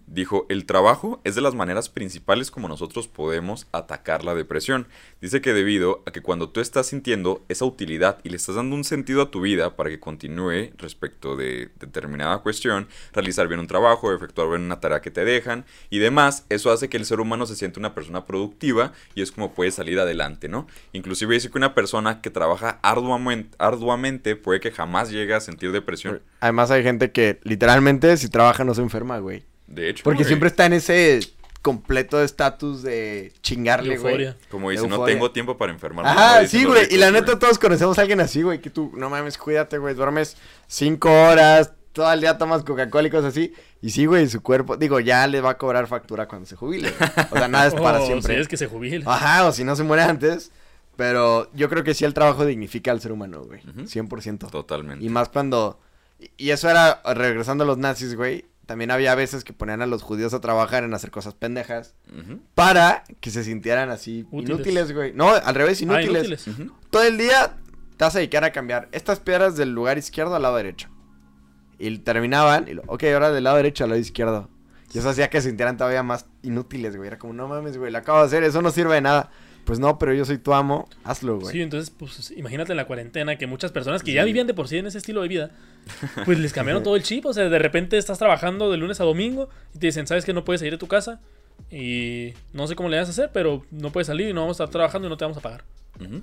[0.07, 4.89] Dijo, el trabajo es de las maneras principales como nosotros podemos atacar la depresión.
[5.21, 8.75] Dice que debido a que cuando tú estás sintiendo esa utilidad y le estás dando
[8.75, 13.67] un sentido a tu vida para que continúe respecto de determinada cuestión, realizar bien un
[13.67, 17.21] trabajo, efectuar bien una tarea que te dejan y demás, eso hace que el ser
[17.21, 20.67] humano se siente una persona productiva y es como puede salir adelante, ¿no?
[20.93, 25.73] Inclusive dice que una persona que trabaja arduamente, arduamente puede que jamás llegue a sentir
[25.73, 26.23] depresión.
[26.41, 29.45] Además, hay gente que literalmente, si trabaja, no se enferma, güey.
[29.67, 31.21] De hecho, Porque güey, siempre está en ese
[31.63, 34.35] completo estatus de chingarle, güey.
[34.51, 36.11] Como dice, no tengo tiempo para enfermarme.
[36.11, 36.83] Ajá, sí, güey.
[36.83, 37.21] ricos, Y la güey.
[37.21, 38.61] neta, todos conocemos a alguien así, güey.
[38.61, 39.95] Que tú, no mames, cuídate, güey.
[39.95, 40.37] Duermes
[40.69, 43.53] cinco horas, todo el día tomas Coca-Cola y cosas así.
[43.83, 46.93] Y sí, güey, su cuerpo, digo, ya le va a cobrar factura cuando se jubile.
[46.97, 47.11] güey.
[47.33, 48.35] O sea, nada es para Oh, siempre.
[48.37, 49.03] Si es que se jubile.
[49.07, 50.53] Ajá, o si no se muere antes.
[50.97, 53.61] Pero yo creo que sí el trabajo dignifica al ser humano, güey.
[53.69, 53.83] Ujú.
[53.83, 54.51] 100%.
[54.51, 55.05] Totalmente.
[55.05, 55.79] Y más cuando...
[56.19, 58.47] y- Y eso era, regresando a los nazis, güey.
[58.67, 61.95] También había veces que ponían a los judíos a trabajar en hacer cosas pendejas.
[62.55, 64.49] Para que se sintieran así Útiles.
[64.57, 65.13] inútiles, güey.
[65.13, 66.45] No, al revés, Ah, inútiles.
[66.91, 67.57] Todo el día
[67.97, 70.89] te vas a dedicar a cambiar estas piedras del lugar izquierdo al lado derecho.
[71.79, 74.49] Y terminaban, y lo, ok, ahora del lado derecho al lado izquierdo.
[74.93, 77.07] Y eso hacía que se sintieran todavía más inútiles, güey.
[77.09, 79.31] Era como, no mames, güey, lo acabo de hacer, eso no sirve de nada.
[79.67, 81.53] Pues no, pero yo soy tu amo, hazlo, güey.
[81.53, 84.69] Sí, entonces, pues imagínate en la cuarentena que muchas personas que ya vivían de por
[84.69, 85.51] sí en ese estilo de vida,
[86.25, 87.27] pues les cambiaron todo el chip.
[87.27, 90.33] O sea, de repente estás trabajando de lunes a domingo y te dicen, ¿sabes que
[90.33, 91.21] no puedes salir de tu casa?
[91.69, 94.61] Y no sé cómo le vas a hacer, pero no puedes salir y no vamos
[94.61, 95.65] a estar trabajando y no te vamos a pagar.
[96.01, 96.23] Ujú.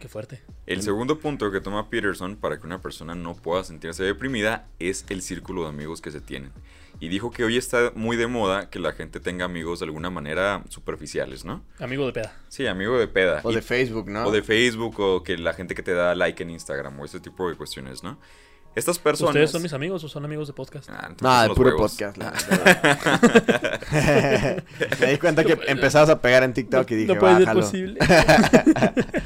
[0.00, 0.40] Qué fuerte.
[0.66, 5.04] El segundo punto que toma Peterson para que una persona no pueda sentirse deprimida es
[5.10, 6.52] el círculo de amigos que se tienen.
[7.00, 10.10] Y dijo que hoy está muy de moda que la gente tenga amigos de alguna
[10.10, 11.64] manera superficiales, ¿no?
[11.78, 12.36] Amigo de peda.
[12.48, 13.40] Sí, amigo de peda.
[13.44, 14.24] O Y- de Facebook, ¿no?
[14.26, 17.20] o de Facebook, o que la gente que te da like en Instagram, o ese
[17.20, 18.18] tipo de cuestiones, ¿no?
[18.74, 19.30] Estas personas...
[19.30, 20.88] ¿Ustedes son mis amigos o son amigos de podcast?
[20.90, 21.92] Ah, No, son de puro huevos.
[21.92, 22.16] podcast.
[22.16, 23.48] la verdad.
[25.00, 27.60] Me di cuenta que empezabas a pegar en TikTok y dije, no puede ser bájalo.
[27.62, 27.98] posible.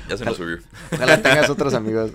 [0.09, 0.59] Ya se nos subió.
[0.93, 2.12] Ojalá tengas otros amigos.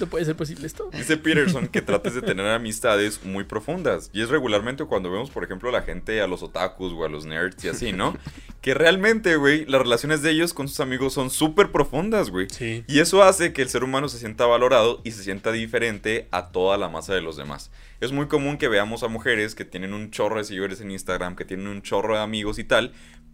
[0.00, 0.88] no puede ser posible esto.
[0.92, 4.10] Dice Peterson que trates de tener amistades muy profundas.
[4.12, 7.08] Y es regularmente cuando vemos, por ejemplo, a la gente, a los otakus o a
[7.08, 8.16] los nerds y así, ¿no?
[8.60, 12.48] Que realmente, güey, las relaciones de ellos con sus amigos son súper profundas, güey.
[12.50, 12.84] Sí.
[12.88, 16.48] Y eso hace que el ser humano se sienta valorado y se sienta diferente a
[16.48, 17.70] toda la masa de los demás.
[18.00, 21.36] Es muy común que veamos a mujeres que tienen un chorro de seguidores en Instagram,
[21.36, 22.92] que tienen un chorro de amigos y tal,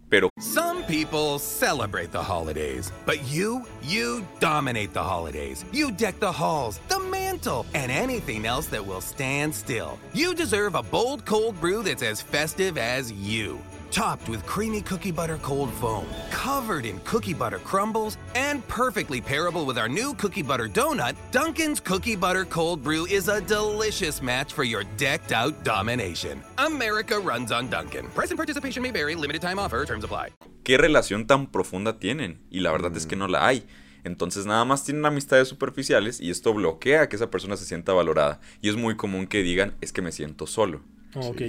[0.09, 5.65] pero Some people celebrate the holidays, but you, you dominate the holidays.
[5.71, 9.97] You deck the halls, the mantle, and anything else that will stand still.
[10.13, 13.59] You deserve a bold cold brew that's as festive as you.
[13.95, 19.65] Topped with creamy cookie butter cold foam, covered in cookie butter crumbles, and perfectly pairable
[19.65, 24.51] with our new cookie butter donut, Dunkin's Cookie Butter Cold Brew is a delicious match
[24.51, 26.43] for your decked out domination.
[26.57, 28.05] America runs on Dunkin'.
[28.13, 30.33] Price and participation may vary, limited time offer, terms apply.
[30.65, 32.41] ¿qué relación tan profunda tienen?
[32.51, 33.65] Y la verdad es que no la hay.
[34.03, 38.41] Entonces nada más tienen amistades superficiales y esto bloquea que esa persona se sienta valorada.
[38.61, 40.81] Y es muy común que digan, es que me siento solo.
[41.15, 41.41] Ok.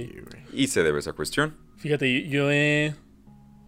[0.53, 1.66] Y se debe a esa cuestión.
[1.77, 2.93] Fíjate, yo he...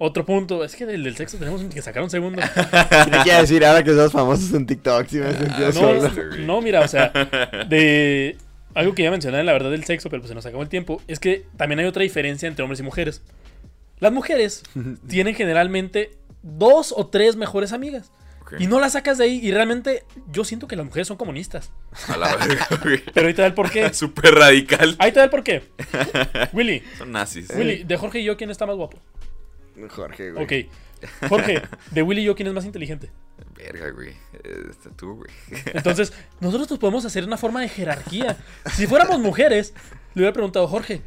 [0.01, 2.41] Otro punto, es que del, del sexo tenemos que sacar un segundo.
[3.05, 5.07] ¿Qué te quiero decir ahora que somos famosos en TikTok?
[5.07, 6.37] Si me sentido No, solo.
[6.39, 7.09] no, mira, o sea,
[7.69, 8.37] de
[8.73, 11.01] algo que ya mencioné, la verdad, del sexo, pero pues se nos acabó el tiempo,
[11.07, 13.21] es que también hay otra diferencia entre hombres y mujeres.
[13.99, 14.63] Las mujeres
[15.09, 16.11] tienen generalmente
[16.43, 18.11] dos o tres mejores amigas.
[18.57, 19.39] Y no las sacas de ahí.
[19.43, 21.71] Y realmente yo siento que las mujeres son comunistas.
[22.07, 23.03] A la verga, güey.
[23.13, 23.93] Pero ahí te da el porqué.
[23.93, 24.95] Súper radical.
[24.99, 25.63] Ahí te da el porqué.
[26.53, 27.49] Willy, Son nazis.
[27.55, 28.99] Willy, de Jorge y yo, ¿quién está más guapo?
[29.89, 30.43] Jorge, güey.
[30.43, 31.29] Ok.
[31.29, 33.09] Jorge, de Willy y yo, ¿quién es más inteligente?
[33.55, 34.09] Verga, güey.
[34.43, 35.31] Eh, tú, güey.
[35.73, 38.37] Entonces, nosotros nos podemos hacer una forma de jerarquía.
[38.73, 39.73] Si fuéramos mujeres,
[40.13, 41.01] le hubiera preguntado, Jorge.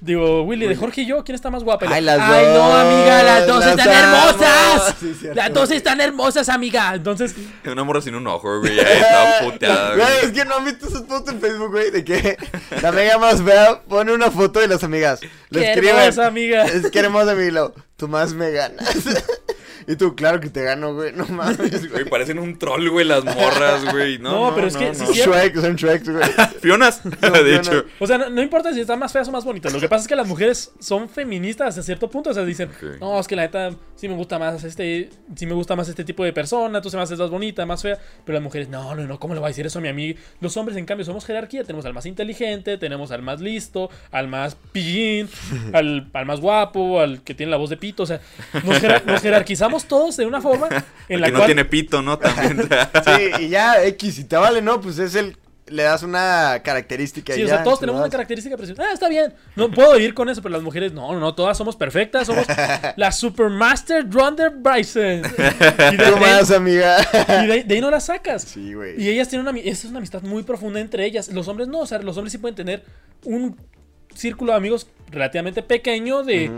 [0.00, 1.86] Digo, Willy, de Jorge y yo, ¿quién está más guapa?
[1.88, 4.16] Ay, las Ay, no, dos, amiga, las dos las están amo".
[4.28, 4.94] hermosas.
[5.00, 6.94] Sí, las dos están hermosas, amiga.
[6.94, 7.34] Entonces,
[7.64, 8.76] Una morra sin un ojo, güey.
[8.76, 12.04] Ya estaba puteada, Güey, es que no han visto esos fotos en Facebook, güey, de
[12.04, 12.36] que
[12.80, 15.20] la amiga más fea pone una foto de las amigas.
[15.50, 16.64] Le escriben, hermosa, amiga.
[16.66, 18.94] Es que hermosa, luego, Tú más me ganas.
[19.86, 21.12] y tú, claro que te gano, güey.
[21.12, 24.18] No mames, Güey, parecen un troll, güey, las morras, güey.
[24.18, 25.12] No, No, pero es que sí no.
[25.12, 26.24] Shrek, son Shreks, güey.
[26.60, 27.68] Fionas, de Fionas.
[27.68, 27.84] hecho.
[27.98, 29.72] o sea, no, no importa si están más feas o más bonitas.
[29.72, 32.30] Lo que pasa es que las mujeres son feministas hasta cierto punto.
[32.30, 32.70] O sea, dicen,
[33.00, 36.04] no, es que la neta sí me gusta más este, sí me gusta más este
[36.04, 36.80] tipo de persona.
[36.80, 37.98] Tú se me haces más bonita, más fea.
[38.24, 40.18] Pero las mujeres, no, no, no, ¿cómo le va a decir eso a mi amiga?
[40.40, 41.62] Los hombres, en cambio, somos jerarquía.
[41.64, 45.28] Tenemos al más inteligente, tenemos al más listo, al más pillín,
[45.72, 48.02] al, al más guapo, al que tiene la voz de pito.
[48.02, 48.20] O sea,
[48.64, 50.68] nos, jerar- nos jerarquizamos todos de una forma
[51.08, 52.18] en la que no cual tiene pito, ¿no?
[52.18, 52.68] También.
[53.04, 54.80] Sí, y ya, X, si te vale, ¿no?
[54.80, 55.36] Pues es el.
[55.70, 58.84] Le das una característica Sí, y o ya, sea, todos tenemos una característica preciosa.
[58.88, 59.34] Ah, está bien.
[59.54, 62.26] No puedo vivir con eso, pero las mujeres, no, no, no, todas somos perfectas.
[62.26, 62.46] Somos
[62.96, 65.20] la Supermaster Ronda Bryson.
[65.92, 66.96] Y de, más, amiga.
[67.42, 68.44] y de- de ahí no las sacas.
[68.44, 68.98] Sí, güey.
[68.98, 71.28] Y ellas tienen una, esa es una amistad muy profunda entre ellas.
[71.28, 72.82] Los hombres no, o sea, los hombres sí pueden tener
[73.24, 73.54] un
[74.14, 76.50] círculo de amigos relativamente pequeño de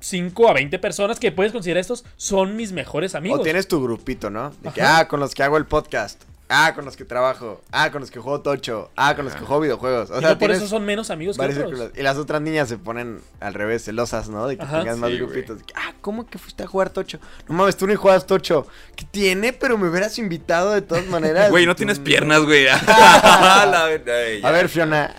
[0.00, 3.40] 5 a 20 personas que puedes considerar estos son mis mejores amigos.
[3.40, 4.50] O tienes tu grupito, ¿no?
[4.62, 6.22] De que, ah, con los que hago el podcast.
[6.52, 7.62] Ah, con los que trabajo.
[7.70, 8.90] Ah, con los que juego tocho.
[8.96, 10.10] Ah, con los que juego videojuegos.
[10.10, 11.56] O Y sea, no por eso son menos amigos que otros.
[11.56, 11.90] círculos.
[11.96, 14.48] Y las otras niñas se ponen al revés, celosas, ¿no?
[14.48, 14.80] De que Ajá.
[14.80, 15.58] tengas más Sí, grupitos.
[15.76, 17.20] Ah, ¿cómo que fuiste a jugar tocho?
[17.48, 18.66] No mames, tú ni juegas tocho.
[18.96, 19.52] ¿Qué tiene?
[19.52, 21.50] Pero me hubieras invitado de todas maneras.
[21.50, 22.66] Güey, no Tú- tienes piernas, güey.
[22.68, 25.14] A ver, Fiona.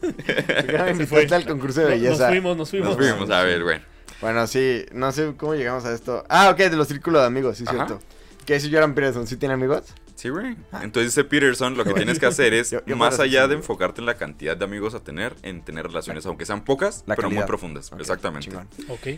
[0.00, 2.24] ¿Por qué no me invitaste al concurso de belleza?
[2.24, 2.88] Nos fuimos, nos fuimos.
[2.88, 3.80] Nos fuimos, a ver, güey.
[4.20, 6.24] Bueno, sí, no sé cómo llegamos a esto.
[6.28, 7.74] Ah, ok, de los círculos de amigos, sí, Ajá.
[7.86, 8.00] cierto.
[8.46, 9.26] ¿Qué si Jordan Peterson?
[9.26, 9.82] ¿Sí tiene amigos?
[10.14, 10.56] Sí, güey.
[10.80, 14.00] Entonces dice Peterson, lo que tienes que hacer es, Yo- yo más allá de enfocarte
[14.00, 17.28] en la cantidad de amigos a tener, en tener relaciones, aunque sean pocas, La pero
[17.30, 17.90] muy profundas.
[17.98, 18.56] Exactamente.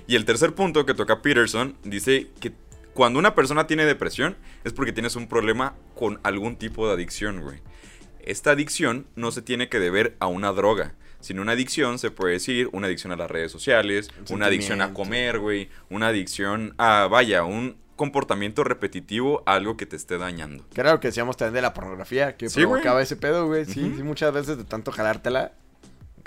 [0.09, 2.53] Y el tercer punto que toca Peterson dice que
[2.95, 7.43] cuando una persona tiene depresión es porque tienes un problema con algún tipo de adicción,
[7.43, 7.61] güey.
[8.25, 12.33] Esta adicción no se tiene que deber a una droga, sino una adicción se puede
[12.35, 16.75] decir una adicción a las redes sociales, Un una adicción a comer, güey, una adicción
[16.77, 20.65] a, vaya, un comportamiento repetitivo a algo que te esté dañando.
[20.75, 23.67] Lo que decíamos también de la pornografía, que Sí, provocaba ese pedo, güey.
[23.67, 25.53] Sí, sí, muchas veces de tanto jalártela,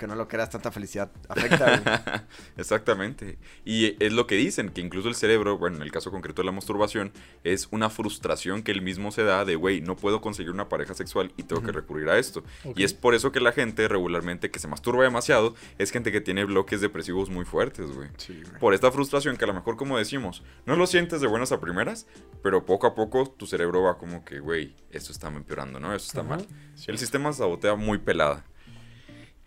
[0.01, 2.25] que no lo creas, tanta felicidad afecta.
[2.57, 3.37] Exactamente.
[3.63, 6.47] Y es lo que dicen, que incluso el cerebro, bueno, en el caso concreto de
[6.47, 7.11] la masturbación,
[7.43, 10.95] es una frustración que él mismo se da de, güey, no puedo conseguir una pareja
[10.95, 12.43] sexual y tengo que recurrir a esto.
[12.75, 16.19] Y es por eso que la gente regularmente que se masturba demasiado es gente que
[16.19, 18.09] tiene bloques depresivos muy fuertes, güey.
[18.17, 18.41] Sí.
[18.59, 21.59] Por esta frustración que a lo mejor, como decimos, no lo sientes de buenas a
[21.59, 22.07] primeras,
[22.41, 25.93] pero poco a poco tu cerebro va como que, güey, esto está empeorando, ¿no?
[25.93, 26.47] Esto está mal.
[26.87, 28.43] El sistema se sabotea muy pelada.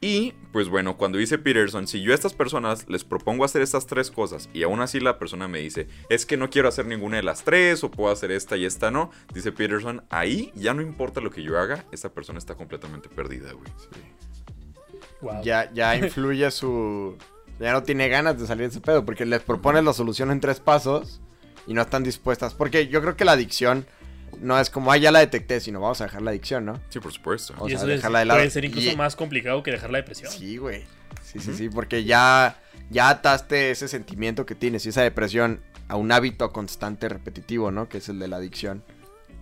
[0.04, 3.86] Y, pues bueno, cuando dice Peterson, si yo a estas personas les propongo hacer estas
[3.86, 7.16] tres cosas y aún así la persona me dice, es que no quiero hacer ninguna
[7.16, 10.82] de las tres o puedo hacer esta y esta no, dice Peterson, ahí ya no
[10.82, 13.72] importa lo que yo haga, esa persona está completamente perdida, güey.
[15.22, 15.42] Wow.
[15.42, 17.16] Ya, ya influye su...
[17.58, 20.40] Ya no tiene ganas de salir de ese pedo, porque les propones la solución en
[20.40, 21.22] tres pasos
[21.66, 22.52] y no están dispuestas.
[22.52, 23.86] Porque yo creo que la adicción
[24.40, 26.80] no es como, ah, ya la detecté, sino vamos a dejar la adicción, ¿no?
[26.88, 27.54] Sí, por supuesto.
[27.58, 28.38] O y sea, eso es- dejarla de lado.
[28.38, 30.30] puede ser incluso Y- más complicado que dejar la depresión.
[30.32, 30.84] Sí, güey.
[31.22, 32.60] Sí, sí, sí, porque ya,
[32.90, 37.88] ya ataste ese sentimiento que tienes y esa depresión a un hábito constante repetitivo, ¿no?
[37.88, 38.84] Que es el de la adicción.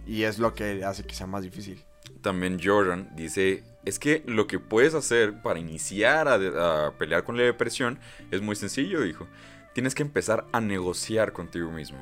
[0.06, 1.82] Y es lo que hace que sea más difícil.
[2.22, 7.36] También Jordan dice, es que lo que puedes hacer para iniciar a, a pelear con
[7.36, 7.98] la depresión
[8.30, 9.26] es muy sencillo, dijo.
[9.72, 11.98] Tienes que empezar a negociar contigo mismo.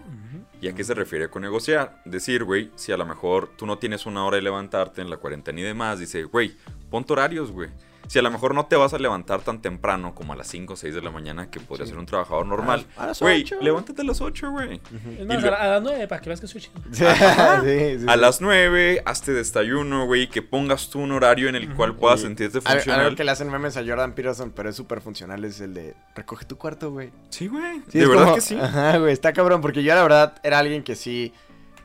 [0.61, 2.03] ¿Y a qué se refiere con negociar?
[2.05, 5.19] Decir, güey, si a lo mejor tú no tienes una hora de levantarte en la
[5.19, 6.57] cuarentena y demás, dice, güey,
[6.91, 7.71] ponte horarios, güey.
[8.11, 10.73] Si a lo mejor no te vas a levantar tan temprano como a las 5
[10.73, 13.59] o 6 de la mañana, que podría ser un trabajador normal, a las güey, ocho.
[13.61, 14.81] levántate a las 8, güey.
[15.21, 16.75] Lo- a, las nueve, para que veas que soy chido.
[16.91, 17.05] Sí,
[17.63, 21.73] sí, sí, A las 9, hazte desayuno, güey, que pongas tú un horario en el
[21.73, 23.01] cual puedas sentirte al- funcional.
[23.05, 25.95] Algo que le hacen memes a Jordan Peterson, pero es súper funcional, es el de
[26.17, 27.13] recoge tu cuarto, güey.
[27.29, 27.81] Sí, güey.
[27.93, 28.59] Sí, de verdad como- que sí.
[28.61, 31.33] Ajá, güey, está cabrón, porque yo la verdad era alguien que sí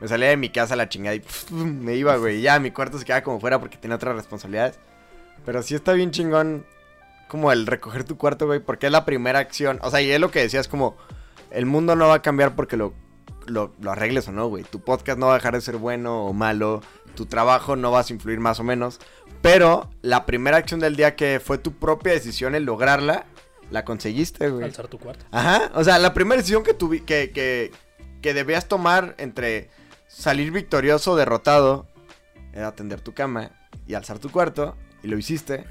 [0.02, 2.42] me salía de mi casa a la chingada y pf, me iba, güey.
[2.42, 4.80] Ya mi cuarto se quedaba como fuera porque tenía otras responsabilidades.
[5.46, 6.66] Pero sí está bien chingón
[7.28, 9.80] como el recoger tu cuarto, güey, porque es la primera acción.
[9.82, 10.96] O sea, y es lo que decías, como
[11.52, 12.94] el mundo no va a cambiar porque lo,
[13.46, 14.64] lo, lo arregles o no, güey.
[14.64, 16.82] Tu podcast no va a dejar de ser bueno o malo.
[17.16, 19.00] Tu trabajo no vas a influir más o menos.
[19.42, 23.26] Pero la primera acción del día que fue tu propia decisión el lograrla,
[23.72, 24.64] la conseguiste, güey.
[24.64, 25.26] Alzar tu cuarto.
[25.32, 27.72] Ajá, o sea, la primera decisión que, tuvi que, que,
[28.22, 29.70] que debías tomar entre
[30.08, 31.88] salir victorioso o derrotado
[32.54, 33.52] era atender tu cama
[33.86, 34.76] y alzar tu cuarto,
[35.06, 35.64] y lo hiciste.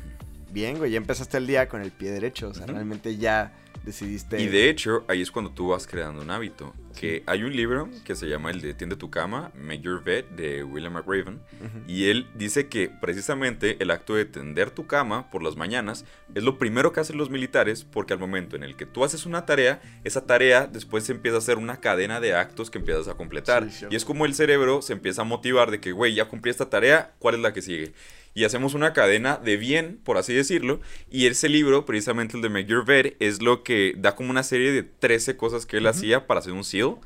[0.53, 3.53] Bien, güey, ya empezaste el día con el pie derecho, o sea, realmente ya
[3.85, 4.41] decidiste...
[4.41, 6.72] Y de hecho, ahí es cuando tú vas creando un hábito.
[6.99, 10.26] Que hay un libro que se llama el de Tiende tu cama, Make Your Bed,
[10.37, 11.41] de William McRaven.
[11.89, 16.05] Y él dice que precisamente el acto de tender tu cama por las mañanas
[16.37, 19.26] es lo primero que hacen los militares porque al momento en el que tú haces
[19.26, 23.09] una tarea, esa tarea después se empieza a hacer una cadena de actos que empiezas
[23.09, 23.68] a completar.
[23.68, 26.53] Sí, y es como el cerebro se empieza a motivar de que, güey, ya cumplí
[26.53, 27.93] esta tarea, ¿cuál es la que sigue?
[28.35, 30.80] Y hacemos una cadena de bien, por así decirlo.
[31.09, 34.43] Y ese libro, precisamente el de Make Your Bed, es lo que da como una
[34.43, 36.97] serie de 13 cosas que él hacía para hacer un SEAL.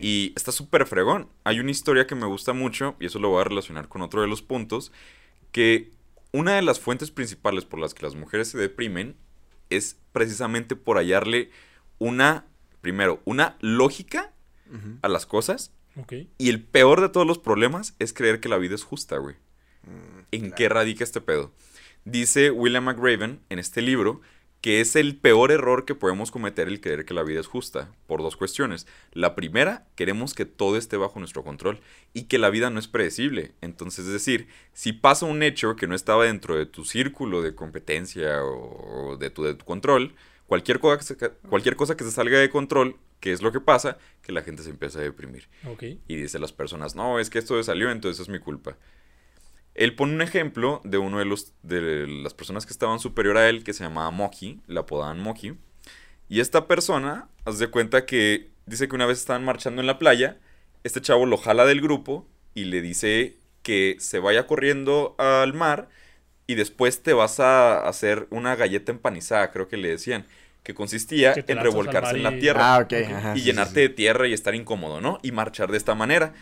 [0.00, 1.28] Y está súper fregón.
[1.42, 4.22] Hay una historia que me gusta mucho, y eso lo voy a relacionar con otro
[4.22, 4.92] de los puntos,
[5.50, 5.90] que
[6.30, 9.16] una de las fuentes principales por las que las mujeres se deprimen
[9.70, 11.50] es precisamente por hallarle
[11.98, 12.46] una,
[12.80, 14.32] primero, una lógica
[15.02, 15.72] a las cosas.
[16.38, 19.34] Y el peor de todos los problemas es creer que la vida es justa, güey.
[20.30, 21.52] ¿En qué radica este pedo?
[22.04, 24.20] Dice William McRaven en este libro
[24.60, 27.92] que es el peor error que podemos cometer el creer que la vida es justa,
[28.06, 28.86] por dos cuestiones.
[29.12, 31.78] La primera, queremos que todo esté bajo nuestro control
[32.12, 33.52] y que la vida no es predecible.
[33.60, 37.54] Entonces, es decir, si pasa un hecho que no estaba dentro de tu círculo de
[37.54, 40.14] competencia o de tu, de tu control,
[40.46, 43.60] cualquier cosa, que se, cualquier cosa que se salga de control, ¿qué es lo que
[43.60, 43.98] pasa?
[44.22, 45.48] Que la gente se empieza a deprimir.
[46.08, 48.76] Y dice las personas, no, es que esto salió, entonces es mi culpa.
[49.78, 53.48] Él pone un ejemplo de uno de, los, de las personas que estaban superior a
[53.48, 55.54] él, que se llamaba Moji, la apodaban Moji.
[56.28, 59.98] Y esta persona, haz de cuenta que dice que una vez estaban marchando en la
[59.98, 60.36] playa,
[60.84, 65.88] este chavo lo jala del grupo y le dice que se vaya corriendo al mar
[66.46, 70.26] y después te vas a hacer una galleta empanizada, creo que le decían,
[70.62, 73.32] que consistía Que en revolcarse en la tierra Ah, ajá.
[73.36, 75.18] y sí, llenarte sí, de tierra y estar incómodo, ¿no?
[75.22, 76.34] Y marchar de esta manera.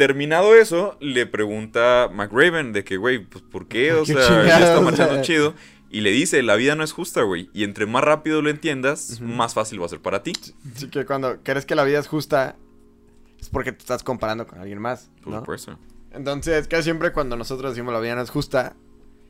[0.00, 3.92] Terminado eso, le pregunta McRaven de que, güey, pues ¿por qué?
[3.92, 5.52] O ¿Qué sea, ya está marchando chido.
[5.90, 7.50] Y le dice, la vida no es justa, güey.
[7.52, 10.32] Y entre más rápido lo entiendas, más fácil va a ser para ti.
[10.40, 10.54] sí.
[10.74, 12.56] Así que cuando crees que la vida es justa,
[13.38, 15.40] es porque te estás comparando con alguien más, Por ¿no?
[15.40, 15.78] supuesto.
[16.12, 18.74] Entonces, casi siempre cuando nosotros decimos la vida no es justa,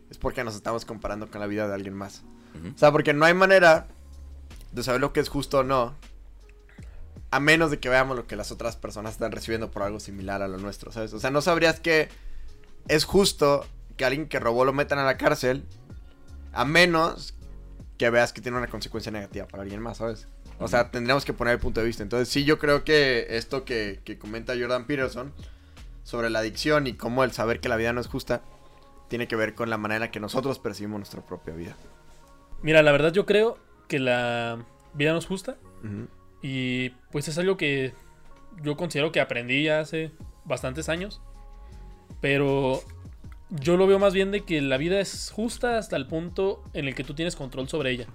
[0.09, 2.23] es porque nos estamos comparando con la vida de alguien más.
[2.77, 3.89] O sea, porque no hay manera
[4.71, 5.97] de saber lo que es justo o no,
[7.31, 10.43] a menos de que veamos lo que las otras personas están recibiendo por algo similar
[10.43, 11.13] a lo nuestro, ¿sabes?
[11.13, 12.09] O sea, no sabrías que
[12.89, 13.67] es justo
[13.97, 15.65] que alguien que robó lo metan a la cárcel,
[16.53, 17.35] a menos
[17.99, 20.27] que veas que tiene una consecuencia negativa para alguien más, ¿sabes?
[20.59, 22.03] O sea, tendríamos que poner el punto de vista.
[22.03, 25.33] Entonces, sí, yo creo que esto que, que comenta Jordan Peterson
[26.03, 28.43] sobre la adicción y cómo el saber que la vida no es justa
[29.09, 31.75] tiene que ver con la manera en la que nosotros percibimos nuestra propia vida.
[32.63, 33.59] Mira, la verdad yo creo
[33.89, 34.65] que la
[34.95, 35.57] vida no es justa.
[36.43, 37.93] Y pues es algo que
[38.63, 40.11] yo considero que aprendí ya hace
[40.45, 41.21] bastantes años.
[42.21, 42.83] Pero
[43.51, 46.87] yo lo veo más bien de que la vida es justa hasta el punto en
[46.87, 48.07] el que tú tienes control sobre ella.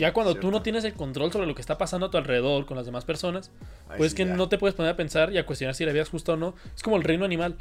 [0.00, 2.66] Ya cuando tú no tienes el control sobre lo que está pasando a tu alrededor
[2.66, 3.50] con las demás personas,
[3.96, 4.34] pues sí que ya.
[4.34, 6.36] no te puedes poner a pensar y a cuestionar si la vida es justa o
[6.36, 6.54] no.
[6.74, 7.56] Es como el reino animal.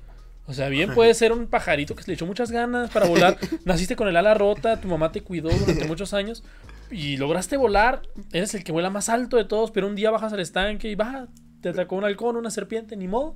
[0.48, 3.38] O sea, bien puede ser un pajarito que se le echó muchas ganas para volar.
[3.66, 6.44] Naciste con el ala rota, tu mamá te cuidó durante muchos años
[6.92, 8.02] y lograste volar.
[8.32, 10.96] Eres el que vuela más alto de todos, pero un día bajas al estanque y
[10.96, 11.28] baja,
[11.62, 13.36] te atacó un halcón, una serpiente, ni modo.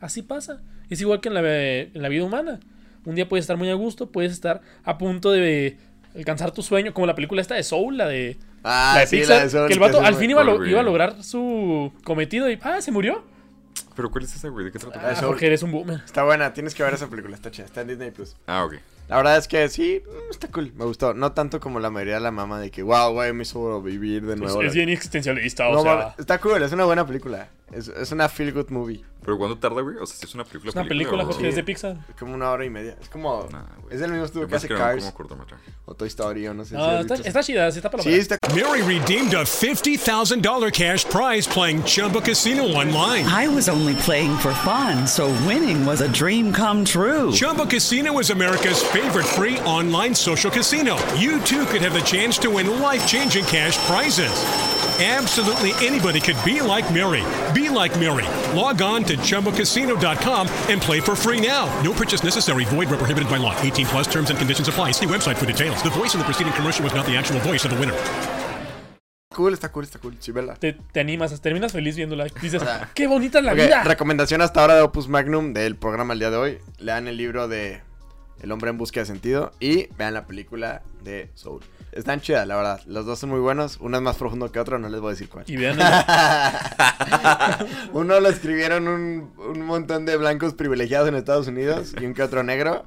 [0.00, 0.62] Así pasa.
[0.90, 2.60] Es igual que en la, en la vida humana.
[3.04, 5.76] Un día puedes estar muy a gusto, puedes estar a punto de
[6.16, 9.16] alcanzar tu sueño, como la película esta de Soul, la de, Ah, la de sí,
[9.18, 12.50] Pixar, de Soul, que el vato al fin iba lo- iba a lograr su cometido
[12.50, 12.80] y ¡ah!
[12.80, 13.24] se murió.
[13.94, 14.64] ¿Pero cuál es esa, güey?
[14.66, 15.00] ¿De qué trata?
[15.10, 15.14] Ah.
[15.14, 16.00] Jorge, eres un boomer.
[16.04, 18.36] Está buena, tienes que ver esa película, está chida, está en Disney Plus.
[18.46, 18.74] Ah, ok.
[19.08, 21.14] La verdad es que sí, mm, está cool, me gustó.
[21.14, 24.26] No tanto como la mayoría de la mama de que, wow, güey, me hizo vivir
[24.26, 24.62] de nuevo.
[24.62, 26.14] es bien existencialista, o No, sea.
[26.18, 27.48] está cool, es una buena película.
[27.72, 29.04] Es, es una feel good movie.
[29.20, 29.96] ¿Pero cuándo tarda, güey?
[29.96, 30.70] O sea, si es una película.
[30.70, 31.46] Es una película, Jorge, Sí.
[31.48, 31.96] es de Pixar.
[32.08, 32.96] Es como una hora y media.
[33.00, 33.46] Es como.
[33.50, 35.64] Nah, es del mismo estudio que hace Cars como cortometraje.
[35.84, 38.02] o Toy Story o no sé si No, has está, está chida, sí está para
[38.02, 43.26] Sí, está Mary redeemed a $50,000 cash prize playing Chumba Casino online.
[43.26, 47.30] I was only playing for fun, so winning was a dream come true.
[47.32, 50.96] Chumba Casino is America's favorite free online social casino.
[51.18, 54.32] You too could have the chance to win life changing cash prizes.
[55.00, 57.22] Absolutely anybody could be like Mary.
[57.54, 58.26] Be like Mary.
[58.52, 61.66] Log on to ChumboCasino.com and play for free now.
[61.84, 62.64] No purchase necessary.
[62.64, 63.54] Void where prohibited by law.
[63.62, 64.90] 18 plus terms and conditions apply.
[64.90, 65.80] See website for details.
[65.84, 67.94] The voice in the preceding commercial was not the actual voice of the winner.
[69.32, 70.16] Cool, está cool, está cool.
[70.18, 70.56] Sí, vela.
[70.56, 72.26] Te, te animas, terminas feliz viéndola.
[72.42, 72.60] Dices,
[72.94, 73.84] qué bonita es la vida.
[73.84, 76.58] recomendación hasta ahora de Opus Magnum del programa el día de hoy.
[76.78, 77.82] Lean el libro de
[78.40, 81.62] El hombre en busca de sentido y vean la película de Soul.
[81.98, 82.80] Están chidas, la verdad.
[82.86, 83.78] Los dos son muy buenos.
[83.80, 85.44] Uno es más profundo que otro, no les voy a decir cuál.
[85.48, 85.76] Y vean,
[87.92, 92.22] Uno lo escribieron un, un montón de blancos privilegiados en Estados Unidos y un que
[92.22, 92.84] otro negro.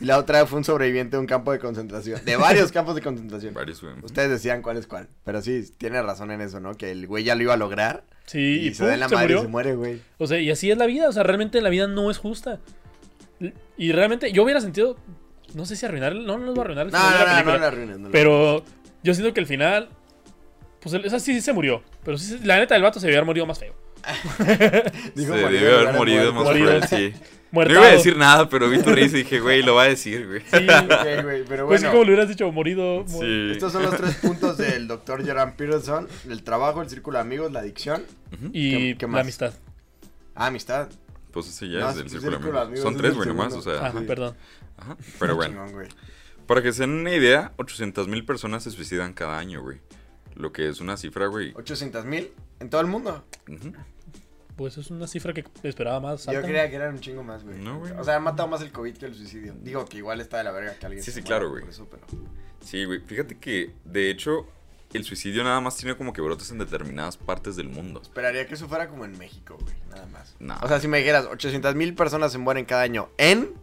[0.00, 2.22] Y la otra fue un sobreviviente de un campo de concentración.
[2.24, 3.54] De varios campos de concentración.
[3.54, 3.94] Varios, güey.
[4.02, 5.08] Ustedes decían cuál es cuál.
[5.24, 6.74] Pero sí, tiene razón en eso, ¿no?
[6.74, 8.04] Que el güey ya lo iba a lograr.
[8.26, 9.38] sí, Y, y, se da pum, en la se madre murió.
[9.38, 10.02] y se muere, güey.
[10.18, 11.08] O sea, y así es la vida.
[11.08, 12.58] O sea, realmente la vida no es justa.
[13.78, 14.96] Y realmente yo hubiera sentido.
[15.54, 16.14] No sé si arruinar.
[16.14, 17.54] No, no les voy a arruinar el No, final de no, la no, película.
[17.54, 18.64] no la arruines, no la Pero
[19.02, 19.88] yo siento que el final.
[20.80, 21.82] Pues el- esa sí, sí se murió.
[22.04, 23.74] Pero sí, la neta del vato se debió haber morido más feo.
[25.14, 26.34] Dijo Se morido debe en haber de morido muerto.
[26.34, 26.66] más Morido.
[26.66, 27.14] cruel, sí.
[27.52, 27.80] No Muertado.
[27.80, 30.26] iba a decir nada, pero vi tu risa y dije, güey, lo va a decir,
[30.26, 30.40] güey.
[30.40, 30.66] Sí.
[30.84, 31.90] Ok, güey, pero Pues sí, bueno.
[31.90, 33.04] como le hubieras dicho, morido.
[33.06, 33.50] mu- Sí.
[33.52, 36.08] Estos son los tres puntos del doctor Jordan Peterson.
[36.30, 38.04] El trabajo, el círculo de amigos, la adicción.
[38.54, 39.20] Y ¿Qué- qué la más?
[39.20, 39.52] amistad.
[40.34, 40.88] Ah, amistad.
[41.30, 42.66] Pues ese ya No, es del círculo de círculo de amigos.
[42.68, 43.86] amigos Son es tres, el güey, nomás, o sea.
[43.86, 44.04] Ajá, sí.
[44.06, 44.34] perdón.
[44.82, 44.96] Ajá.
[45.18, 45.86] Pero bueno, Chingón,
[46.46, 49.78] para que se den una idea, 800 mil personas se suicidan cada año, güey.
[50.34, 51.52] Lo que es una cifra, güey.
[51.54, 53.24] 800 mil en todo el mundo.
[54.56, 56.40] Pues es una cifra que esperaba más alta.
[56.40, 57.58] Yo creía que eran un chingo más, güey.
[57.58, 57.92] No, güey.
[57.92, 59.54] O sea, han matado más el COVID que el suicidio.
[59.62, 61.64] Digo que igual está de la verga que alguien Sí, se sí, claro, güey.
[61.68, 62.06] eso, pero-
[62.60, 63.00] Sí, güey.
[63.00, 64.46] Fíjate que, de hecho,
[64.92, 68.02] el suicidio nada más tiene como que brotes en determinadas partes del mundo.
[68.02, 69.74] Esperaría que eso fuera como en México, güey.
[69.90, 70.36] Nada más.
[70.62, 73.54] O sea, si me dijeras 800 mil personas se mueren cada año en.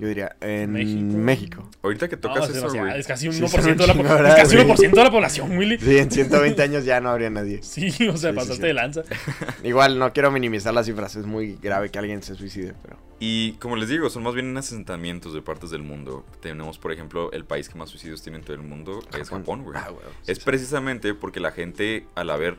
[0.00, 1.02] Yo diría, en México.
[1.18, 1.70] México.
[1.82, 2.98] Ahorita que No, tocas es, eso, güey.
[2.98, 4.66] es casi un Sí, 1% son de la, chingo, es ¿verdad, casi güey?
[4.68, 5.78] 1% de la población, Willy.
[5.78, 7.60] Sí, en 120 años ya no habría nadie.
[7.62, 8.62] Sí, o sea, Sí, pasaste sí.
[8.62, 9.02] de lanza.
[9.62, 12.96] Igual no quiero minimizar las cifras, es muy grave que alguien se suicide, pero.
[13.22, 16.24] Y como les digo, son más bien asentamientos de partes del mundo.
[16.40, 19.62] Tenemos, por ejemplo, el país que más suicidios tiene en todo el mundo es Japón,
[19.62, 19.76] güey.
[19.78, 20.02] Ah, güey.
[20.26, 22.56] Es precisamente porque la gente, al haber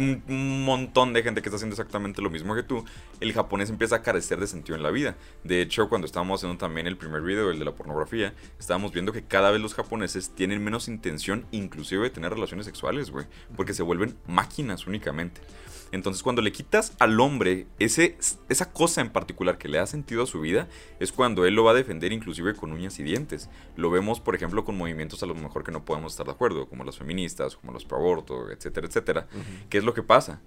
[0.00, 2.84] un, montón de gente que está haciendo exactamente lo mismo que tú,
[3.20, 5.16] el japonés empieza a carecer de sentido en la vida.
[5.44, 9.12] De hecho, cuando estábamos haciendo también el primer video, el de la pornografía, estábamos viendo
[9.12, 13.26] que cada vez los japoneses tienen menos intención, inclusive de tener relaciones sexuales, güey,
[13.56, 15.40] porque se vuelven máquinas únicamente.
[15.92, 18.16] Entonces, cuando le quitas al hombre ese,
[18.48, 20.68] esa cosa en particular que le da sentido a su vida,
[21.00, 23.48] es cuando él lo va a defender inclusive con uñas y dientes.
[23.76, 26.68] Lo vemos, por ejemplo, con movimientos a lo mejor que no podemos estar de acuerdo,
[26.68, 29.26] como las feministas, como los pro aborto, etcétera, etcétera.
[29.68, 30.40] ¿Qué es lo que pasa?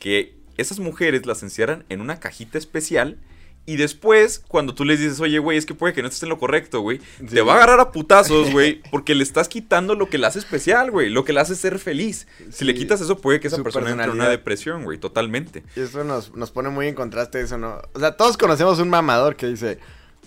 [0.00, 3.18] Que esas mujeres las encierran en una cajita especial
[3.64, 6.30] y después, cuando tú les dices, oye, güey, es que puede que no estés en
[6.30, 7.00] lo correcto, güey,
[7.30, 10.40] te va a agarrar a putazos, güey, porque le estás quitando lo que le hace
[10.40, 12.26] especial, güey, lo que le hace ser feliz.
[12.50, 15.62] Si le quitas eso, puede que esa Su persona entre en una depresión, güey, totalmente.
[15.76, 17.80] Y eso nos, nos pone muy en contraste eso, ¿no?
[17.92, 19.78] O sea, todos conocemos un mamador que dice,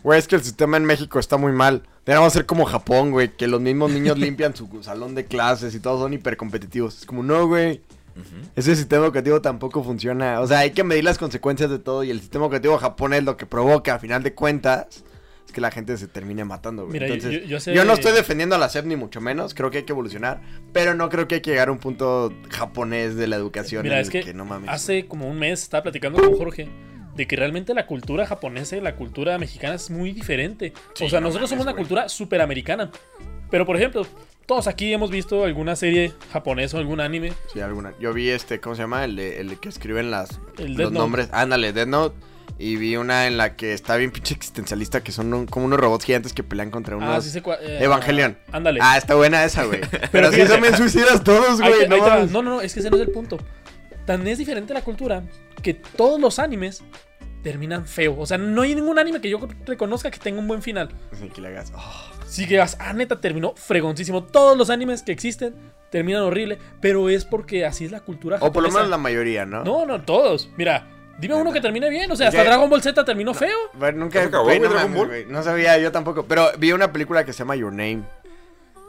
[0.02, 1.84] güey, es que el sistema en México está muy mal.
[2.06, 5.82] Debemos ser como Japón, güey, que los mismos niños limpian su salón de clases y
[5.82, 7.00] todos son hipercompetitivos.
[7.00, 7.82] Es como, no, güey.
[8.55, 10.39] Ese sistema educativo tampoco funciona.
[10.41, 13.36] O sea, hay que medir las consecuencias de todo y el sistema educativo japonés lo
[13.38, 15.03] que provoca, a final de cuentas,
[15.45, 16.93] es que la gente se termine matando, güey.
[16.93, 19.53] Mira, yo- Entonces, yo- yo sé- no estoy defendiendo a la SEP ni mucho menos,
[19.53, 20.41] creo que hay que evolucionar,
[20.74, 23.95] pero no creo que hay que llegar a un punto japonés de la educación Mira,
[23.95, 24.70] en es el que, no mames.
[24.70, 26.70] hace como un mes estaba platicando con Jorge
[27.16, 30.74] de que realmente la cultura japonesa y la cultura mexicana es muy diferente.
[30.95, 32.91] Sí, o sea, no nosotros mames, somos una cultura superamericana.
[33.51, 34.05] Pero, por ejemplo,
[34.46, 37.34] todos aquí hemos visto alguna serie japonesa o algún anime.
[37.54, 37.93] Sí, alguna.
[38.00, 39.04] Yo vi este, ¿cómo se llama?
[39.06, 40.98] El, de- el que escriben las, El los Death Note.
[41.00, 41.30] nombres.
[41.32, 42.16] Ándale, Death Note.
[42.58, 45.78] Y vi una en la que está bien pinche existencialista, que son un- como unos
[45.80, 47.10] robots gigantes que pelean contra unos...
[47.10, 48.38] Ah, sí sé eh, Evangelion.
[48.52, 48.80] Ándale.
[48.82, 49.82] Ah, está buena esa, güey.
[50.12, 50.48] Pero fíjate.
[50.52, 51.88] son bien suicidas todos, güey.
[51.89, 53.38] No, no, no, no, es que ese no es el punto.
[54.06, 55.24] Tan es diferente la cultura
[55.62, 56.84] que todos los animes
[57.43, 58.16] terminan feo.
[58.18, 60.89] O sea, no hay ningún anime que yo reconozca que tenga un buen final.
[61.20, 62.12] Sí, que le hagas, oh.
[62.28, 64.24] Sí que vas, ah, neta, terminó fregoncísimo.
[64.24, 65.56] Todos los animes que existen
[65.90, 68.78] terminan horrible, pero es porque así es la cultura O por lo japonesa.
[68.80, 69.64] menos la mayoría, ¿no?
[69.64, 70.50] No, no, todos.
[70.58, 70.88] Mira,
[71.20, 72.12] dime uno que termine bien.
[72.12, 72.48] O sea, hasta ¿Qué?
[72.48, 73.56] Dragon Ball Z terminó feo.
[73.74, 74.16] Bueno, nunca...
[74.20, 75.26] ¿Ya se acabó, no, Dragon Ball?
[75.32, 76.26] no sabía, yo tampoco.
[76.26, 78.04] Pero vi una película que se llama Your Name.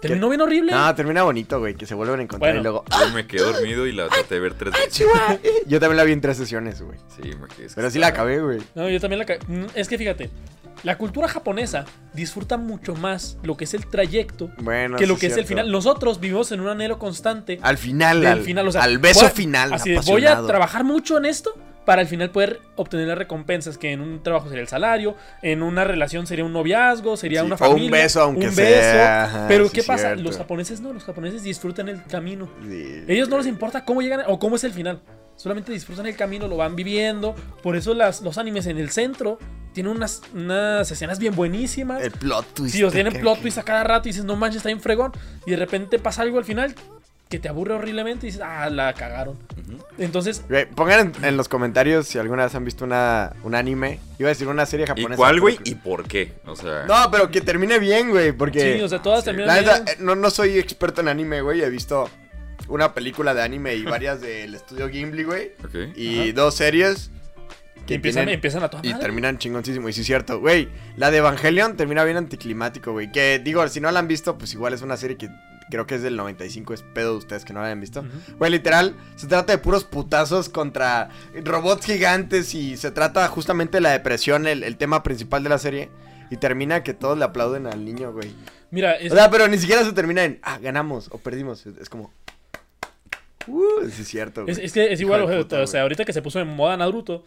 [0.08, 0.72] Terminó bien horrible.
[0.72, 1.74] No, termina bonito, güey.
[1.74, 2.60] Que se vuelven a encontrar Bueno.
[2.60, 2.84] y luego...
[2.90, 4.88] Yo me quedé dormido y la traté de ver tres veces.
[4.92, 5.38] Chihuahua.
[5.66, 6.98] Yo también la vi en tres sesiones, güey.
[7.16, 7.68] Sí, me quedé.
[7.74, 8.58] Pero sí la acabé, güey.
[8.74, 9.24] No, yo también la...
[9.26, 10.30] ca- Mm, Es que fíjate,
[10.82, 11.84] la cultura japonesa
[12.14, 15.44] disfruta mucho más lo que es el trayecto Bueno, que lo sí que es el
[15.46, 15.70] final.
[15.70, 19.30] Nosotros vivimos en un anhelo constante Al final, al, final, o sea, al beso voy
[19.30, 19.72] final.
[19.72, 21.54] Así voy a trabajar mucho en esto
[21.86, 25.62] para al final poder obtener las recompensas que en un trabajo sería el salario, en
[25.62, 27.90] una relación sería un noviazgo, sería Sí, una o un familia.
[27.92, 30.14] beso, aunque un sea, Pero sí, ¿qué pasa?
[30.16, 32.50] Los japoneses no, los japoneses disfrutan el camino.
[32.68, 33.04] Sí.
[33.08, 35.00] Ellos no les importa cómo llegan o cómo es el final.
[35.36, 37.34] Solamente disfrutan el camino, lo van viviendo.
[37.62, 39.38] Por eso las, los animes en el centro
[39.72, 42.02] tienen unas, unas escenas bien buenísimas.
[42.02, 42.74] El plot twist.
[42.74, 45.12] Sí, o tienen plot twist a cada rato y dices, no manches, está bien fregón.
[45.46, 46.74] Y de repente pasa algo al final
[47.28, 49.36] que te aburre horriblemente y dices, ah, la cagaron.
[49.98, 53.98] Entonces, Güey, pongan en, en los comentarios si alguna vez han visto una, un anime.
[54.18, 55.16] Iba a decir una serie ¿Y japonesa.
[55.16, 55.58] cuál, pero güey?
[55.64, 56.32] ¿Y por qué?
[56.46, 58.76] O sea, No, pero que termine bien, güey, porque...
[58.76, 59.24] sí, o sea, todas sí.
[59.26, 59.84] terminan La bien.
[59.84, 61.62] neta, no, no soy experto en anime, güey.
[61.62, 62.08] He visto
[62.68, 65.52] una película de anime y varias del estudio Gimli, güey.
[65.64, 65.96] ok.
[65.96, 67.10] Y dos series.
[67.88, 69.88] Y empiezan, empiezan a toda y terminan chingoncísimo.
[69.88, 70.68] Y sí, es cierto, güey.
[70.96, 73.12] La de Evangelion termina bien anticlimático, güey.
[73.12, 75.28] Que digo, si no la han visto, pues igual es una serie que
[75.70, 76.74] creo que es del 95.
[76.74, 78.04] Es pedo de ustedes que no la hayan visto.
[78.38, 81.08] Güey, literal, se trata de puros putazos contra
[81.44, 82.54] robots gigantes.
[82.54, 85.90] Y se trata justamente de la depresión, el, el tema principal de la serie.
[86.30, 88.32] Y termina que todos le aplauden al niño, güey.
[88.70, 91.64] Mira, es- O sea, pero ni siquiera se termina en, ah, ganamos o perdimos.
[91.66, 92.12] Es, como,
[93.46, 94.52] uh, sí es cierto, güey.
[94.52, 95.82] Es, es que es igual, de o, puta, sea, güey.
[95.82, 97.24] ahorita que se puso en moda Naruto,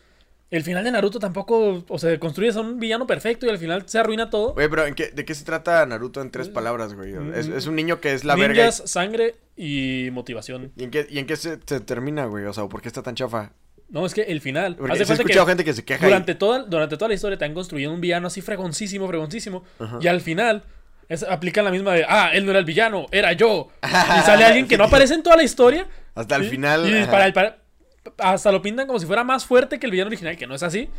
[0.51, 3.83] el final de Naruto tampoco, o sea, construyes a un villano perfecto y al final
[3.87, 4.53] se arruina todo.
[4.53, 7.13] Güey, pero ¿en qué- ¿de qué se trata Naruto en tres palabras, güey?
[7.35, 8.53] Es, es un niño que es la verga.
[8.63, 10.71] Ninjas, sangre y motivación.
[10.75, 12.45] ¿Y en qué, y en qué se, se termina, güey?
[12.45, 13.51] O sea, ¿por qué está tan chafa?
[13.89, 14.75] No, es que el final.
[14.75, 17.45] Porque cuenta escuchado gente que se queja y- Durante toda, durante toda la historia te
[17.45, 19.63] han construido un villano así fregoncísimo, fregoncísimo.
[20.01, 20.63] Y al final
[21.07, 23.69] es, aplican la misma de, ah, él no era el villano, era yo.
[23.83, 25.87] Y sale alguien que no aparece en toda la historia.
[26.15, 27.57] Hasta el final, Y para, para-
[28.17, 30.63] hasta lo pintan como si fuera más fuerte que el villano original, que no es
[30.63, 30.89] así.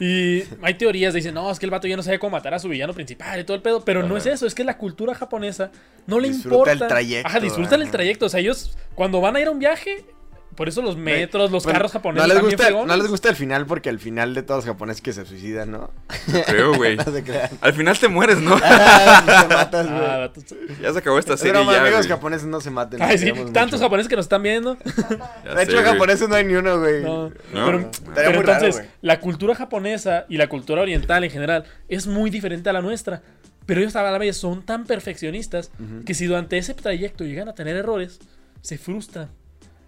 [0.00, 2.58] Y hay teorías, dicen, no, es que el vato ya no sabe cómo matar a
[2.58, 3.84] su villano principal y todo el pedo.
[3.84, 5.70] Pero no es eso, es que la cultura japonesa
[6.06, 6.72] no le Disfruta importa.
[6.72, 8.26] el trayecto, Ajá, disfrutan el trayecto.
[8.26, 10.04] O sea, ellos cuando van a ir a un viaje,
[10.56, 12.86] por eso los metros, los Bueno, carros japoneses no les, gusta, fregones.
[12.88, 15.70] no les gusta el final porque el final de todos los japoneses que se suicidan,
[15.70, 15.90] ¿no?
[16.46, 16.96] Creo, güey.
[17.04, 17.50] No se crean.
[17.60, 18.56] Al final te mueres, ¿no?
[18.62, 20.00] Ah, te matas, güey.
[20.04, 20.30] Ah,
[20.82, 22.08] ya se acabó esta Es serie ya, amigos güey.
[22.08, 23.02] japoneses no se maten.
[23.02, 23.78] Ay, sí, tantos mucho.
[23.78, 24.76] japoneses que nos están viendo.
[25.44, 27.02] Ya De hecho, sé, japoneses no hay ni uno, güey.
[27.02, 27.28] No.
[27.28, 27.32] No.
[27.52, 32.30] Pero, pero muy entonces, la cultura japonesa y la cultura oriental en general es muy
[32.30, 33.22] diferente a la nuestra.
[33.66, 35.70] Pero ellos a la vez son tan perfeccionistas
[36.04, 38.18] que si durante ese trayecto llegan a tener errores,
[38.60, 39.30] se frustran.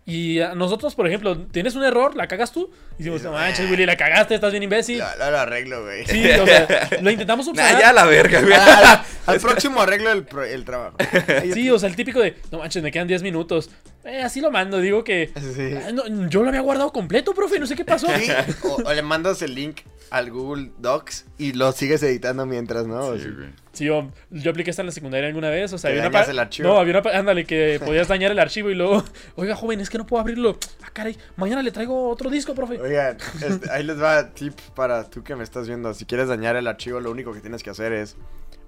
[0.06, 3.70] Y a nosotros, por ejemplo, tienes un error, la cagas tú, y decimos, no manches,
[3.70, 4.98] Willy, la cagaste, estás bien imbécil.
[4.98, 6.06] Lo arreglo, güey.
[6.06, 7.80] Sí, o sea, lo intentamos Nah, subsanar.
[7.80, 8.52] ya la verga, güey.
[8.54, 10.96] Al, al próximo arreglo el, pro- el trabajo.
[11.52, 13.70] Sí, o sea, el típico de, no manches, me quedan 10 minutos.
[14.04, 15.30] Eh, así lo mando, digo que.
[15.56, 15.74] Sí.
[15.84, 18.06] "Ah, no, yo lo había guardado completo, profe, no sé qué pasó.
[18.16, 18.30] Sí,
[18.62, 19.80] O, o le mandas el link
[20.10, 23.14] al Google Docs y lo sigues editando mientras, ¿no?
[23.14, 23.28] Sí, Sí.
[23.36, 23.48] güey.
[23.72, 25.70] Sí, yo, yo apliqué esta en la secundaria alguna vez.
[25.72, 26.68] O sea, había una el archivo.
[26.68, 27.02] No, había una.
[27.02, 29.04] pa- Ándale, que podías dañar el archivo y luego.
[29.34, 30.56] Oiga, joven, es que no puedo abrirlo.
[30.84, 32.78] Ah, caray, mañana le traigo otro disco, profe.
[32.86, 35.92] Oigan, este, ahí les va tip para tú que me estás viendo.
[35.94, 38.16] Si quieres dañar el archivo, lo único que tienes que hacer es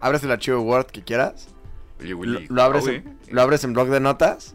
[0.01, 1.49] abres el archivo Word que quieras,
[2.01, 2.47] Oye, lo, Willy.
[2.49, 4.55] lo abres, ah, en, lo abres en blog de notas,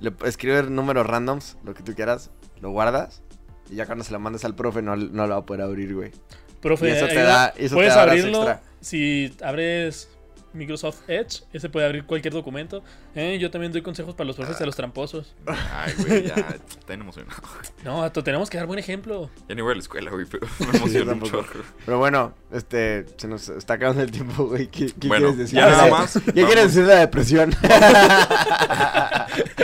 [0.00, 2.30] le escribes números randoms, lo que tú quieras,
[2.60, 3.22] lo guardas
[3.70, 5.94] y ya cuando se lo mandes al profe no, no lo va a poder abrir,
[5.94, 6.12] güey.
[6.60, 7.24] Profe, y eso te ayuda.
[7.24, 8.62] da- eso te puedes da horas abrirlo extra.
[8.80, 10.08] si abres
[10.56, 11.42] Microsoft Edge.
[11.52, 12.82] Ese puede abrir cualquier documento.
[13.14, 15.34] Eh, yo también doy consejos para los profes de los tramposos.
[15.46, 16.34] Ay, güey, ya.
[16.34, 17.42] Está bien emocionado.
[17.84, 19.30] No, tenemos que dar buen ejemplo.
[19.48, 21.42] Ya ni voy a la escuela, güey, pero me emociona un tampoco.
[21.44, 21.64] chorro.
[21.84, 24.68] Pero bueno, este, se nos está acabando el tiempo, güey.
[24.68, 25.58] ¿Qué, qué Bueno, quieres decir?
[25.58, 26.64] ya nada ¿Qué más, quieres vamos.
[26.64, 27.54] decir de la depresión?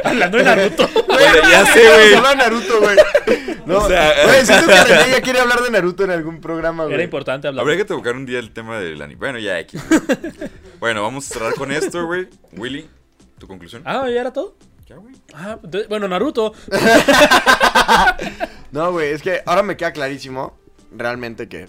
[0.05, 0.89] Hablando de Naruto.
[1.07, 2.15] Güey, ya sé, güey.
[2.15, 2.97] A de Naruto, güey.
[3.67, 6.85] No, O sea- güey, siento que René ya quiere hablar de Naruto en algún programa,
[6.85, 6.95] güey.
[6.95, 7.63] Era importante hablar.
[7.63, 9.19] Habría que tocar un día el tema del anime.
[9.19, 9.81] Bueno, ya, X.
[10.83, 12.29] bueno, vamos a cerrar con esto, güey.
[12.57, 12.91] Willy,
[13.39, 13.85] ¿tu conclusión?
[13.87, 14.57] Ah, ¿ya era todo?
[14.85, 15.15] Ya, güey.
[15.33, 15.57] Ah,
[15.89, 16.53] bueno, Naruto.
[18.73, 20.59] No, güey, es que ahora me queda clarísimo
[20.91, 21.69] realmente que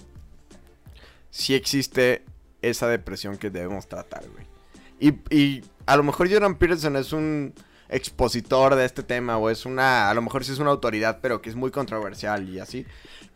[1.29, 2.23] sí existe
[2.63, 4.47] esa depresión que debemos tratar, güey.
[4.99, 7.53] Y, y a lo mejor Jordan Peterson es un
[7.89, 11.39] expositor de este tema o es una, a lo mejor sí es una autoridad, pero
[11.39, 12.87] que es muy controversial y así.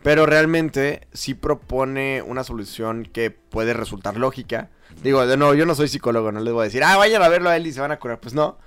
[0.08, 4.70] Pero realmente sí propone una solución que puede resultar lógica.
[5.04, 7.28] Digo, de nuevo, yo no soy psicólogo, no les voy a decir, ah, vayan a
[7.28, 8.22] verlo a él y se van a curar.
[8.22, 8.58] Pues no.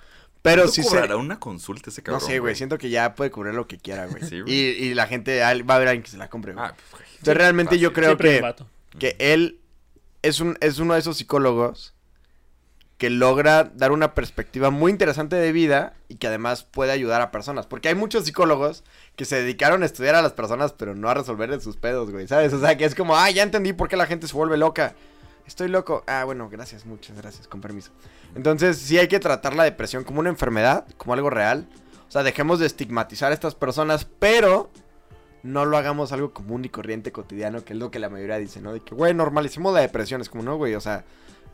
[0.43, 0.91] Pero ¿Cuánto sí se...
[0.91, 2.28] cobrará una consulta ese No cabrón?
[2.28, 4.22] sé, güey, siento que ya puede cubrir lo que quiera, güey.
[4.28, 4.53] Sí, güey.
[4.53, 6.62] y, y la gente ah, va a ver a alguien que se la compre, güey.
[6.62, 7.05] Ah, pues.
[7.12, 8.43] Entonces realmente yo creo Siempre
[8.91, 9.62] que, que él
[10.20, 11.95] es, un, es uno de esos psicólogos
[13.01, 17.30] que logra dar una perspectiva muy interesante de vida y que además puede ayudar a
[17.30, 17.66] personas.
[17.66, 18.84] Porque hay muchos psicólogos
[19.21, 22.27] que se dedicaron a estudiar a las personas, pero no a resolverles sus pedos, güey,
[22.27, 22.55] ¿sabes?
[22.55, 24.95] O sea, que es como, ah, ya entendí por qué la gente se vuelve loca.
[25.47, 26.05] Estoy loco.
[26.07, 27.91] Ah, bueno, gracias, muchas gracias, con permiso.
[28.35, 31.68] Entonces, sí hay que tratar la depresión como una enfermedad, como algo real.
[32.09, 34.71] O sea, dejemos de estigmatizar a estas personas, pero
[35.43, 38.62] no lo hagamos algo común y corriente cotidiano, que es lo que la mayoría dice,
[38.62, 38.73] ¿no?
[38.73, 40.23] De que, güey, normalicemos la depresión.
[40.23, 41.05] Es como, no, güey, o sea,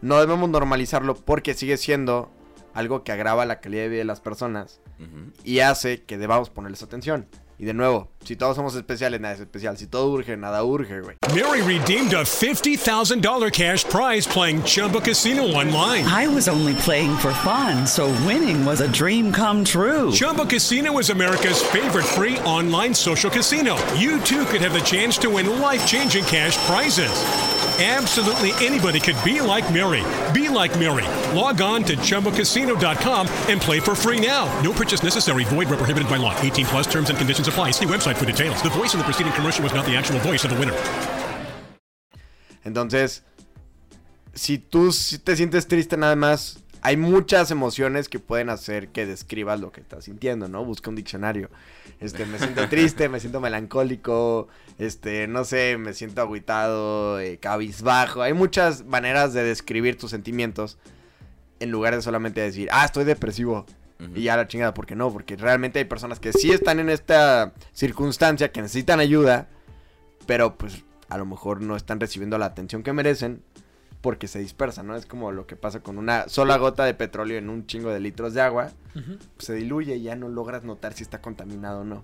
[0.03, 2.31] no debemos normalizarlo porque sigue siendo
[2.75, 4.81] algo que agrava la calidad de vida de las personas
[5.43, 7.27] y hace que debamos ponerles atención.
[7.59, 9.79] Y de nuevo, si todos somos especiales, nada es especial.
[9.79, 11.17] Si todo urge, nada urge, güey.
[11.35, 16.05] Mary redeemed a $50,000 cash prize playing Chumba Casino online.
[16.05, 20.13] I was only playing for fun, so winning was a dream come true.
[20.13, 23.77] Chumba Casino is America's favorite free online social casino.
[23.95, 27.56] You too could have the chance to win life changing cash prizes.
[27.79, 30.03] Absolutely anybody could be like Mary.
[30.33, 31.05] Be like Mary.
[31.37, 34.47] Log on to chumbacasino.com and play for free now.
[34.63, 35.45] No purchase necessary.
[35.45, 36.35] Void where prohibited by law.
[36.41, 37.73] 18 plus terms and conditions apply.
[37.73, 38.63] See website for details.
[38.63, 40.75] The voice in the preceding commercial was not the actual voice of the winner.
[42.65, 43.23] Entonces,
[44.35, 44.91] si tú
[45.23, 46.57] te sientes triste nada más,
[46.87, 50.65] hay muchas emociones que pueden hacer que describas lo que estás sintiendo, ¿no?
[50.65, 51.51] Busca un diccionario.
[51.99, 54.47] Este, me siento triste, me siento melancólico,
[54.79, 58.23] este, no sé, me siento agüitado, eh, cabizbajo.
[58.23, 60.79] Hay muchas maneras de describir tus sentimientos
[61.59, 63.67] en lugar de solamente decir, ah, estoy depresivo.
[64.15, 65.13] Y ya la chingada, ¿por qué no?
[65.13, 69.49] Porque realmente hay personas que sí están en esta circunstancia, que necesitan ayuda,
[70.25, 73.43] pero pues a lo mejor no están recibiendo la atención que merecen
[74.01, 74.97] porque se dispersan, ¿no?
[74.97, 78.01] Es como lo que pasa con una sola gota de petróleo en un chingo de
[78.01, 79.17] litros de agua, Ujú.
[79.37, 82.03] pues, se diluye y ya no logras notar si está contaminado o no.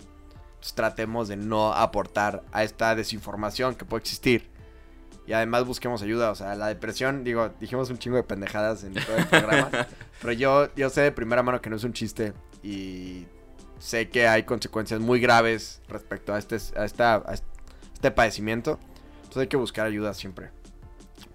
[0.55, 4.49] Entonces tratemos de no aportar a esta desinformación que puede existir.
[5.25, 8.93] Y además busquemos ayuda, o sea, la depresión, digo, dijimos un chingo de pendejadas en
[8.93, 9.69] todo el programa,
[10.21, 13.25] pero yo, yo sé de primera mano que no es un chiste y
[13.79, 18.79] sé que hay consecuencias muy graves respecto a este, a esta, a este padecimiento.
[19.17, 20.49] Entonces hay que buscar ayuda siempre.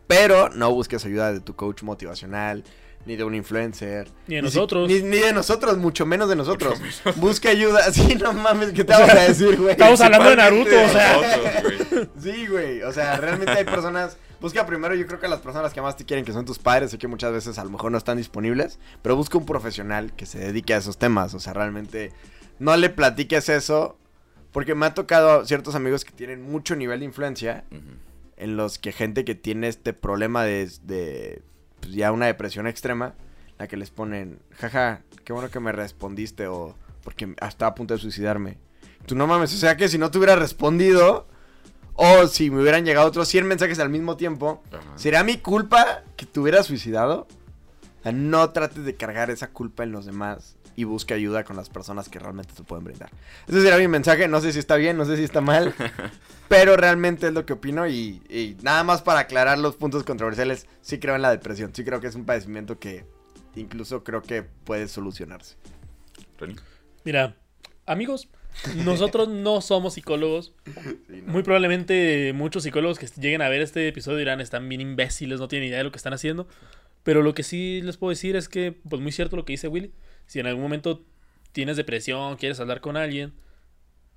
[0.09, 2.65] Pero no busques ayuda de tu coach motivacional,
[3.07, 4.09] ni de un influencer.
[4.27, 4.89] Ni de nosotros.
[4.89, 6.81] Ni, ni de nosotros, mucho menos de nosotros.
[7.17, 7.81] Busca ayuda.
[7.93, 9.71] Sí, no mames, ¿qué te vamos a decir, güey?
[9.73, 11.17] Estamos hablando de Naruto, o sea.
[11.17, 12.09] Nosotros, güey.
[12.21, 12.83] Sí, güey.
[12.83, 14.17] O sea, realmente hay personas.
[14.41, 16.91] Busca primero, yo creo que las personas que más te quieren, que son tus padres,
[16.93, 20.27] sé que muchas veces a lo mejor no están disponibles, pero busca un profesional que
[20.27, 21.35] se dedique a esos temas.
[21.35, 22.13] O sea, realmente
[22.59, 23.97] no le platiques eso,
[24.53, 27.81] porque me ha tocado ciertos amigos que tienen mucho nivel de influencia, Ujú.
[28.39, 31.43] En los que gente que tiene este problema de, de
[31.80, 33.14] pues, ya una depresión extrema,
[33.59, 37.95] la que les ponen, jaja, qué bueno que me respondiste, o porque estaba a punto
[37.95, 38.59] de suicidarme.
[39.07, 41.26] Tú no mames, o sea que si no te hubiera respondido,
[41.95, 44.97] o si me hubieran llegado otros 100 mensajes al mismo tiempo, Ajá.
[44.97, 47.26] ¿sería mi culpa que te hubieras suicidado?
[48.01, 51.57] O sea, no trates de cargar esa culpa en los demás y busque ayuda con
[51.57, 53.11] las personas que realmente te pueden brindar.
[53.49, 55.74] Ese será mi mensaje, no sé si está bien, no sé si está mal,
[56.49, 60.68] pero realmente es lo que opino y, y nada más para aclarar los puntos controversiales,
[60.81, 63.05] sí creo en la depresión, sí creo que es un padecimiento que
[63.57, 65.57] incluso creo que puede solucionarse.
[67.03, 67.35] Mira,
[67.85, 68.29] amigos,
[68.76, 70.55] nosotros no somos psicólogos.
[71.26, 75.49] Muy probablemente muchos psicólogos que lleguen a ver este episodio dirán, están bien imbéciles, no
[75.49, 76.47] tienen idea de lo que están haciendo.
[77.03, 79.66] Pero lo que sí les puedo decir es que, pues muy cierto lo que dice
[79.66, 79.91] Willy.
[80.29, 81.05] Si en algún momento
[81.53, 83.33] tienes depresión, quieres hablar con alguien,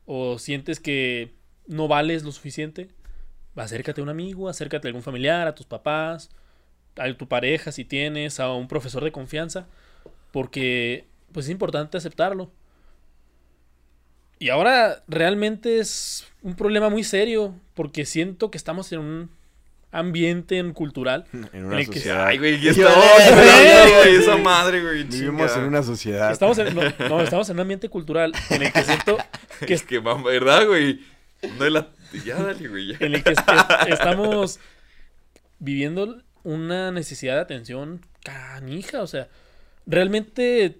[0.05, 1.33] o sientes que
[1.67, 2.89] no vales lo suficiente,
[3.55, 6.29] acércate a un amigo, acércate a algún familiar, a tus papás,
[6.97, 9.67] a tu pareja si tienes, a un profesor de confianza,
[10.31, 12.51] porque pues es importante aceptarlo.
[14.37, 19.40] Y ahora realmente es un problema muy serio, porque siento que estamos en un
[19.91, 22.25] ambiente en cultural En en una el que- sociedad.
[22.27, 22.55] Ay, güey.
[22.67, 22.73] Eh,
[24.03, 25.03] güey, esa madre, güey.
[25.03, 26.31] Vivimos en una sociedad.
[26.31, 29.17] Estamos en, no, no, estamos en un ambiente cultural en el que siento
[29.67, 31.01] que, Es que, ¿verdad, güey?
[31.57, 31.89] No es la...
[32.25, 32.97] Ya, dale, güey, ya.
[32.99, 34.59] en el que est- est- estamos
[35.59, 39.01] viviendo una necesidad de atención canija.
[39.01, 39.27] O sea,
[39.85, 40.79] realmente,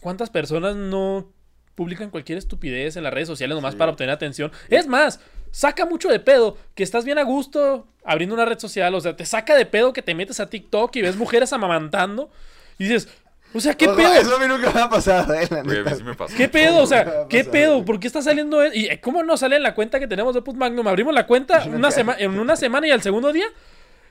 [0.00, 1.32] ¿cuántas personas no
[1.74, 4.52] publican cualquier estupidez en las redes sociales nomás para obtener atención?
[4.68, 5.20] Es más,
[5.52, 8.94] saca mucho de pedo que estás bien a gusto abriendo una red social.
[8.94, 12.30] O sea, te saca de pedo que te metes a TikTok y ves mujeres amamantando
[12.78, 13.08] y dices,
[13.54, 14.12] o sea, ¿qué pedo?
[14.14, 15.96] Eso a mí nunca me ha pasado, eh, la Güey, a mí neta.
[15.96, 16.34] sí me pasó.
[16.36, 16.82] ¿Qué pedo?
[16.82, 17.84] O sea, ¿Cómo ¿qué pedo?
[17.84, 18.74] ¿Por qué está saliendo eso?
[18.74, 20.86] ¿Y eh, cómo no sale en la cuenta que tenemos de Put Magnum?
[20.86, 23.46] Abrimos la cuenta una sema- en una semana y al segundo día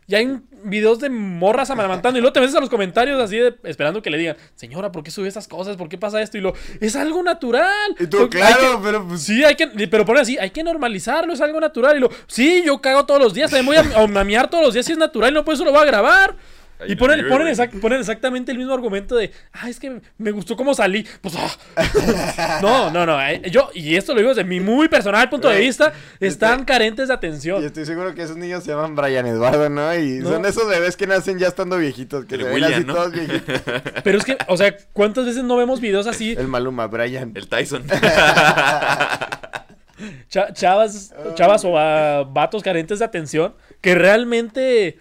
[0.07, 3.55] ya hay videos de morras amamantando y luego te metes a los comentarios así de
[3.63, 5.75] esperando que le digan, señora, ¿por qué sube esas cosas?
[5.77, 6.37] ¿Por qué pasa esto?
[6.37, 7.95] Y lo, es algo natural.
[7.99, 9.21] Y tú, claro, que- pero pues...
[9.21, 11.97] Sí, hay que, pero pone así, hay que normalizarlo, es algo natural.
[11.97, 14.73] Y lo, sí, yo cago todos los días, también voy a, a mamear todos los
[14.73, 16.35] días, si es natural, no por eso lo voy a grabar.
[16.79, 19.99] Ahí y ponen, vive, ponen, exact- ponen exactamente el mismo argumento de, ah, es que
[20.19, 21.05] me gustó cómo salí.
[21.21, 22.59] Pues, ah.
[22.61, 23.19] no, no, no.
[23.21, 27.07] eh, Yo, y esto lo digo desde mi muy personal punto de vista, están carentes
[27.07, 27.63] de Y atención.
[27.65, 29.95] estoy seguro que esos niños se llaman Brian Eduardo, ¿no?
[29.97, 30.29] Y No.
[30.29, 32.93] son esos bebés que nacen ya estando viejitos, que El se ven William, así ¿no?
[32.93, 33.61] todos viejitos.
[34.03, 36.35] Pero es que, o sea, ¿cuántas veces no vemos videos así?
[36.37, 37.31] El Maluma, Brian.
[37.35, 37.83] El Tyson.
[40.29, 44.99] cha- chavas, chavas o ah, vatos carentes de atención que realmente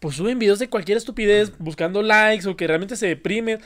[0.00, 3.60] pues suben videos de cualquier estupidez buscando likes o que realmente se deprimen.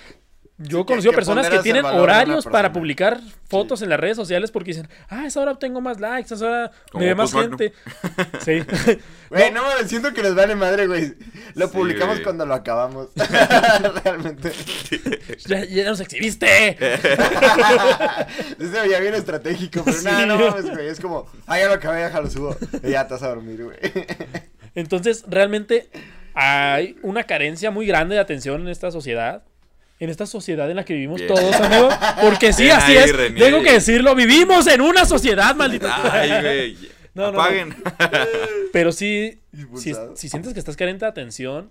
[0.62, 4.50] Yo he conocido que personas que tienen horarios para publicar fotos en las redes sociales
[4.50, 7.72] porque dicen, ah, esa hora tengo más likes, esa hora me ve más gente.
[8.44, 8.60] Sí.
[9.30, 11.14] Güey, no mames, siento que les vale madre, güey.
[11.54, 12.24] Lo Sí, publicamos güey.
[12.24, 13.08] cuando lo acabamos.
[14.04, 14.52] Realmente.
[15.46, 16.76] ya, ya nos exhibiste.
[18.58, 20.88] Ese se veía bien estratégico, pero nada, no mames, güey.
[20.88, 22.56] Es como, ah, ya lo acabé, déjalo subo.
[22.82, 23.78] Y ya te vas a dormir, güey.
[24.74, 25.88] Entonces, realmente
[26.34, 29.42] hay una carencia muy grande de atención en esta sociedad.
[29.98, 31.34] En esta sociedad en la que vivimos Bien.
[31.34, 31.90] todos, amigo.
[32.22, 33.34] Porque sí, Bien así ahí, es.
[33.34, 34.14] Tengo que decirlo.
[34.14, 36.12] Vivimos en una sociedad, maldita.
[36.12, 36.76] Ay, güey.
[37.12, 37.74] No, no, no.
[38.72, 39.40] Pero sí,
[39.74, 41.68] si, si sientes que estás carente de atención,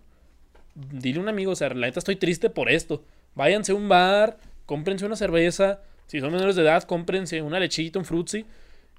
[0.76, 3.04] dile a un amigo, o sea, la neta estoy triste por esto.
[3.36, 5.80] Váyanse a un bar, cómprense una cerveza.
[6.08, 8.46] Si son menores de edad, cómprense una lechita, un frutzi.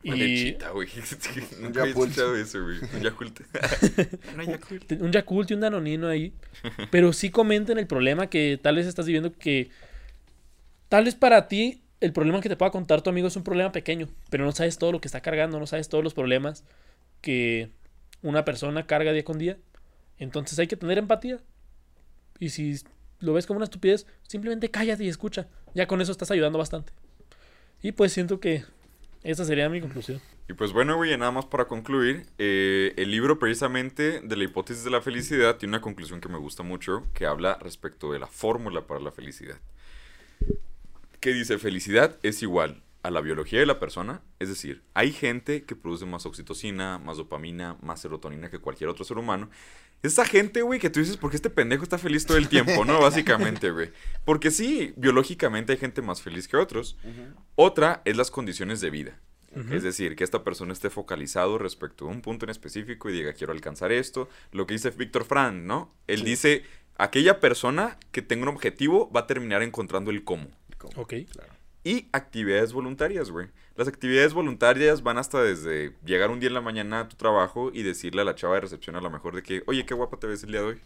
[0.05, 0.89] Una Y lechita, güey.
[1.73, 2.13] Yakult.
[2.13, 2.59] eso.
[2.59, 3.41] Un Yakult.
[4.47, 4.93] Yakult.
[4.93, 6.33] un Yakult y un Danonino ahí.
[6.91, 9.71] Pero sí comenten el problema que tal vez estás viviendo que
[10.89, 13.73] tal vez para ti el problema que te pueda contar tu amigo es un problema
[13.73, 16.65] pequeño, pero no sabes todo lo que está cargando, no sabes todos los problemas
[17.21, 17.69] que
[18.23, 19.59] una persona carga día con día.
[20.19, 21.41] Entonces hay que tener empatía.
[22.39, 22.81] Y si
[23.19, 25.47] lo ves como una estupidez, simplemente cállate y escucha.
[25.75, 26.93] Ya con eso estás ayudando bastante.
[27.83, 28.65] Y pues siento que
[29.23, 30.21] esa sería mi conclusión.
[30.49, 34.83] Y pues bueno, güey, nada más para concluir, eh, el libro precisamente de la hipótesis
[34.83, 38.27] de la felicidad tiene una conclusión que me gusta mucho, que habla respecto de la
[38.27, 39.59] fórmula para la felicidad.
[41.21, 45.65] Que dice, felicidad es igual a la biología de la persona, es decir, hay gente
[45.65, 49.51] que produce más oxitocina, más dopamina, más serotonina que cualquier otro ser humano.
[50.03, 52.85] Esa gente, güey, que tú dices, ¿por qué este pendejo está feliz todo el tiempo,
[52.85, 53.01] no?
[53.03, 53.91] Básicamente, güey.
[54.25, 56.97] Porque sí, biológicamente hay gente más feliz que otros.
[57.55, 59.21] Otra es las condiciones de vida.
[59.73, 63.33] Es decir, que esta persona esté focalizado respecto a un punto en específico y diga,
[63.33, 64.29] quiero alcanzar esto.
[64.53, 65.93] Lo que dice Víctor Frank, ¿no?
[66.07, 66.63] Él dice,
[66.97, 70.49] aquella persona que tenga un objetivo va a terminar encontrando el cómo.
[70.97, 71.15] Ok.
[71.83, 73.49] Y actividades voluntarias, güey.
[73.77, 77.71] Las actividades voluntarias van hasta desde llegar un día en la mañana a tu trabajo
[77.73, 80.19] y decirle a la chava de recepción a lo mejor de que, oye, qué guapa
[80.19, 80.81] te ves el día de hoy.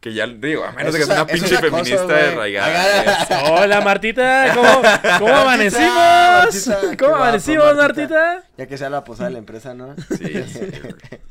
[0.00, 2.56] Que ya, digo, a menos de que sea una pinche feminista güey.
[2.56, 3.50] arraigada.
[3.52, 4.82] Hola Martita, ¿cómo,
[5.20, 5.94] cómo amanecimos?
[5.94, 8.08] Martita, ¿Cómo amanecimos, Martita.
[8.08, 8.48] Martita?
[8.56, 9.94] Ya que sea la posada de la empresa, ¿no?
[10.08, 10.94] Sí, sí, güey.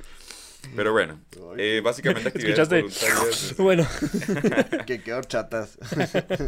[0.76, 1.20] Pero bueno,
[1.58, 2.82] eh, básicamente actividades ¿Escuchaste?
[2.82, 3.56] voluntarias.
[3.58, 3.88] Bueno,
[4.86, 5.78] que quedó chatas.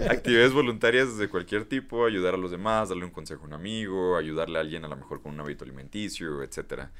[0.10, 4.18] Actividades voluntarias de cualquier tipo, ayudar a los demás, darle un consejo a un amigo,
[4.18, 6.92] ayudarle a alguien a lo mejor con un hábito alimenticio, etcétera.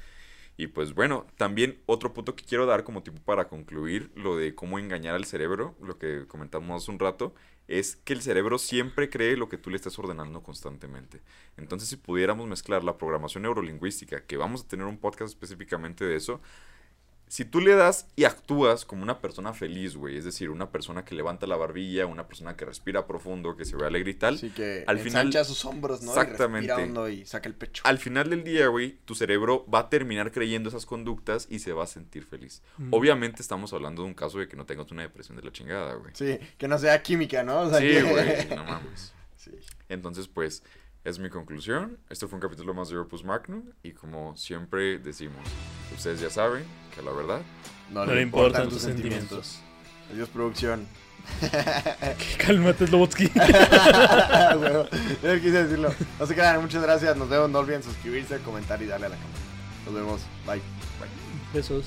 [0.56, 4.54] Y pues bueno, también otro punto que quiero dar como tipo para concluir lo de
[4.54, 7.34] cómo engañar al cerebro, lo que comentamos hace un rato,
[7.66, 11.22] es que el cerebro siempre cree lo que tú le estás ordenando constantemente.
[11.56, 16.16] Entonces, si pudiéramos mezclar la programación neurolingüística, que vamos a tener un podcast específicamente de
[16.16, 16.40] eso,
[17.34, 21.04] si tú le das y actúas como una persona feliz, güey, es decir, una persona
[21.04, 24.34] que levanta la barbilla, una persona que respira profundo, que se ve alegre y tal,
[24.36, 26.12] Así que al final, ensancha sus hombros, ¿no?
[26.12, 26.66] Exactamente.
[26.66, 27.82] Y respira hondo y saca el pecho.
[27.86, 31.72] al final del día, güey, tu cerebro va a terminar creyendo esas conductas y se
[31.72, 32.62] va a sentir feliz.
[32.78, 32.94] Mm.
[32.94, 35.94] Obviamente estamos hablando de un caso de que no tengas una depresión de la chingada,
[35.94, 36.12] güey.
[36.14, 37.62] Sí, que no sea química, ¿no?
[37.62, 39.12] O sea, Sí, que- güey, no mames.
[39.38, 39.50] Sí.
[39.88, 40.62] Entonces, pues,
[41.04, 41.98] es mi conclusión.
[42.08, 43.62] Esto fue un capítulo más de Opus Magnum.
[43.82, 45.42] Y como siempre decimos,
[45.94, 46.64] ustedes ya saben
[46.94, 47.42] que la verdad
[47.90, 49.60] No, No le importan tus sentimientos.
[50.12, 50.86] Adiós, producción.
[52.38, 53.30] cálmate, Slobotsky.
[54.58, 54.84] bueno,
[55.22, 55.94] yo quise decirlo.
[56.18, 57.16] No se quedan, muchas gracias.
[57.16, 57.50] Nos vemos.
[57.50, 59.38] No olviden suscribirse, comentar y darle a la cámara.
[59.86, 60.20] Nos vemos.
[60.46, 60.62] Bye.
[61.52, 61.86] Besos.